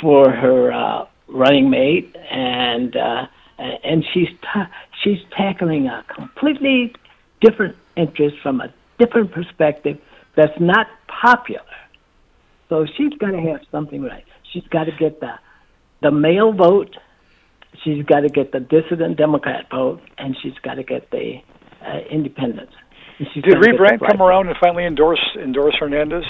for 0.00 0.30
her 0.30 0.72
uh, 0.72 1.06
running 1.26 1.68
mate, 1.68 2.14
and 2.30 2.94
uh, 2.94 3.26
and 3.58 4.04
she's 4.14 4.28
ta- 4.40 4.70
she's 5.02 5.18
tackling 5.36 5.88
a 5.88 6.04
completely 6.14 6.94
different 7.40 7.74
interest 7.96 8.36
from 8.40 8.60
a 8.60 8.72
different 9.00 9.32
perspective 9.32 9.98
that's 10.36 10.58
not 10.60 10.86
popular. 11.08 11.60
So 12.68 12.86
she's 12.96 13.12
got 13.14 13.32
to 13.32 13.40
have 13.40 13.62
something 13.72 14.00
right. 14.00 14.24
She's 14.52 14.66
got 14.70 14.84
to 14.84 14.92
get 14.92 15.18
the 15.18 15.32
the 16.02 16.12
male 16.12 16.52
vote. 16.52 16.96
She's 17.82 18.04
got 18.04 18.20
to 18.20 18.28
get 18.28 18.52
the 18.52 18.60
dissident 18.60 19.16
Democrat 19.16 19.66
vote, 19.70 20.00
and 20.18 20.36
she's 20.42 20.54
got 20.62 20.74
to 20.74 20.82
get 20.82 21.10
the 21.10 21.36
uh, 21.84 21.98
independents. 22.10 22.72
Did 23.18 23.44
gotta 23.44 23.56
Reed 23.58 23.64
get 23.64 23.72
the 23.72 23.76
Brandt 23.78 23.98
black 24.00 24.10
come 24.12 24.22
around 24.22 24.48
and 24.48 24.56
finally 24.60 24.84
endorse 24.84 25.20
endorse 25.40 25.74
Hernandez 25.78 26.24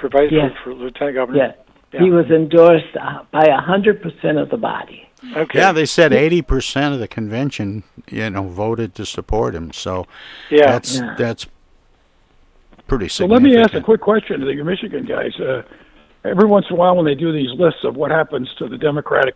for 0.00 0.08
vice 0.08 0.30
Yes. 0.30 0.52
for, 0.64 0.72
for 0.72 0.74
lieutenant 0.74 1.14
governor? 1.16 1.38
Yeah. 1.38 1.52
Yeah. 1.92 2.00
He 2.04 2.10
was 2.10 2.26
endorsed 2.26 2.96
uh, 3.00 3.24
by 3.32 3.44
a 3.46 3.56
hundred 3.60 4.00
percent 4.02 4.38
of 4.38 4.48
the 4.50 4.56
body. 4.56 5.08
Okay. 5.36 5.58
Yeah, 5.58 5.72
they 5.72 5.86
said 5.86 6.12
eighty 6.12 6.40
percent 6.42 6.94
of 6.94 7.00
the 7.00 7.08
convention, 7.08 7.82
you 8.08 8.28
know, 8.30 8.44
voted 8.48 8.94
to 8.96 9.06
support 9.06 9.54
him. 9.54 9.72
So 9.72 10.06
Yeah. 10.50 10.66
that's 10.72 10.98
Yeah. 10.98 11.14
that's 11.18 11.46
pretty 12.86 13.08
significant. 13.08 13.14
So 13.14 13.26
let 13.26 13.42
me 13.42 13.56
ask 13.62 13.74
a 13.74 13.80
quick 13.84 14.00
question 14.00 14.40
to 14.40 14.52
your 14.52 14.64
Michigan 14.64 15.04
guys. 15.04 15.38
Uh, 15.40 15.62
every 16.24 16.46
once 16.46 16.66
in 16.70 16.76
a 16.76 16.78
while, 16.78 16.96
when 16.96 17.04
they 17.06 17.14
do 17.14 17.32
these 17.32 17.50
lists 17.58 17.84
of 17.84 17.96
what 17.96 18.10
happens 18.10 18.52
to 18.58 18.68
the 18.68 18.78
Democratic 18.78 19.34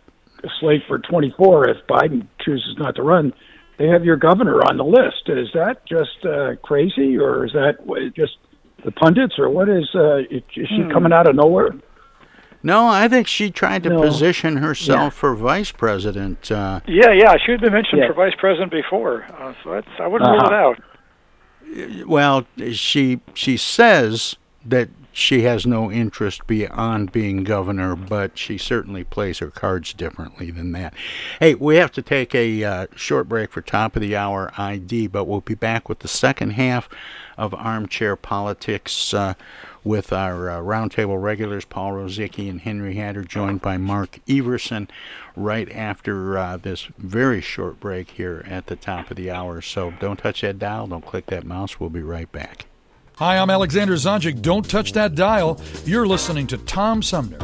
slate 0.59 0.81
for 0.87 0.99
24 0.99 1.69
if 1.69 1.77
Biden 1.87 2.27
chooses 2.41 2.75
not 2.77 2.95
to 2.95 3.03
run, 3.03 3.33
they 3.77 3.87
have 3.87 4.05
your 4.05 4.15
governor 4.17 4.61
on 4.63 4.77
the 4.77 4.83
list. 4.85 5.27
Is 5.27 5.49
that 5.53 5.85
just 5.87 6.25
uh, 6.25 6.55
crazy, 6.63 7.17
or 7.17 7.45
is 7.45 7.51
that 7.53 7.77
just 8.15 8.37
the 8.83 8.91
pundits, 8.91 9.37
or 9.37 9.49
what 9.49 9.67
is? 9.69 9.89
Uh, 9.95 10.17
is 10.29 10.43
is 10.55 10.67
she 10.69 10.81
Hmm. 10.83 10.91
coming 10.91 11.11
out 11.13 11.27
of 11.27 11.35
nowhere? 11.35 11.69
No, 12.63 12.87
I 12.87 13.07
think 13.07 13.27
she 13.27 13.51
tried 13.51 13.83
to 13.83 13.89
No. 13.89 14.01
position 14.01 14.57
herself 14.57 15.13
Yeah. 15.13 15.19
for 15.19 15.35
vice 15.35 15.71
president. 15.71 16.51
Uh, 16.51 16.79
Yeah, 16.87 17.11
yeah, 17.11 17.35
she 17.45 17.51
had 17.51 17.61
been 17.61 17.73
mentioned 17.73 18.01
Yeah. 18.01 18.07
for 18.07 18.13
vice 18.13 18.33
president 18.39 18.71
before, 18.71 19.25
uh, 19.39 19.53
so 19.63 19.71
that's 19.73 19.87
I 19.99 20.07
wouldn't 20.07 20.29
rule 20.31 20.39
it 20.39 20.53
Uh-huh. 20.53 20.55
out. 20.69 20.79
well, 22.07 22.45
she 22.71 23.19
she 23.33 23.57
says 23.57 24.35
that 24.65 24.89
she 25.15 25.43
has 25.43 25.65
no 25.65 25.89
interest 25.89 26.45
beyond 26.45 27.09
being 27.13 27.45
governor, 27.45 27.95
but 27.95 28.37
she 28.37 28.57
certainly 28.57 29.05
plays 29.05 29.39
her 29.39 29.49
cards 29.49 29.93
differently 29.93 30.51
than 30.51 30.73
that. 30.73 30.93
Hey, 31.39 31.55
we 31.55 31.77
have 31.77 31.93
to 31.93 32.01
take 32.01 32.35
a 32.35 32.65
uh, 32.65 32.87
short 32.97 33.29
break 33.29 33.49
for 33.49 33.61
top 33.61 33.95
of 33.95 34.01
the 34.01 34.13
hour 34.13 34.51
ID, 34.57 35.07
but 35.07 35.23
we'll 35.23 35.39
be 35.39 35.55
back 35.55 35.87
with 35.87 35.99
the 35.99 36.09
second 36.09 36.51
half 36.51 36.89
of 37.37 37.53
Armchair 37.53 38.17
Politics 38.17 39.13
uh, 39.13 39.35
with 39.85 40.11
our 40.11 40.49
uh, 40.49 40.59
roundtable 40.59 41.21
regulars, 41.21 41.63
Paul 41.63 41.93
Rosicki 41.93 42.49
and 42.49 42.59
Henry 42.59 42.95
Hatter, 42.95 43.23
joined 43.23 43.61
by 43.61 43.77
Mark 43.77 44.19
Everson, 44.27 44.89
right 45.33 45.71
after 45.71 46.37
uh, 46.37 46.57
this 46.57 46.89
very 46.97 47.39
short 47.39 47.79
break 47.79 48.11
here 48.11 48.43
at 48.49 48.67
the 48.67 48.75
top 48.75 49.09
of 49.09 49.15
the 49.15 49.31
hour. 49.31 49.61
So 49.61 49.91
don't 49.91 50.17
touch 50.17 50.41
that 50.41 50.59
dial, 50.59 50.87
don't 50.87 51.05
click 51.05 51.27
that 51.27 51.45
mouse. 51.45 51.79
We'll 51.79 51.89
be 51.89 52.03
right 52.03 52.29
back. 52.29 52.65
Hi, 53.17 53.37
I'm 53.37 53.49
Alexander 53.49 53.93
Zonjic. 53.93 54.41
Don't 54.41 54.69
touch 54.69 54.91
that 54.91 55.15
dial. 55.15 55.61
You're 55.85 56.05
listening 56.05 56.47
to 56.47 56.57
Tom 56.57 57.01
Sumner. 57.01 57.37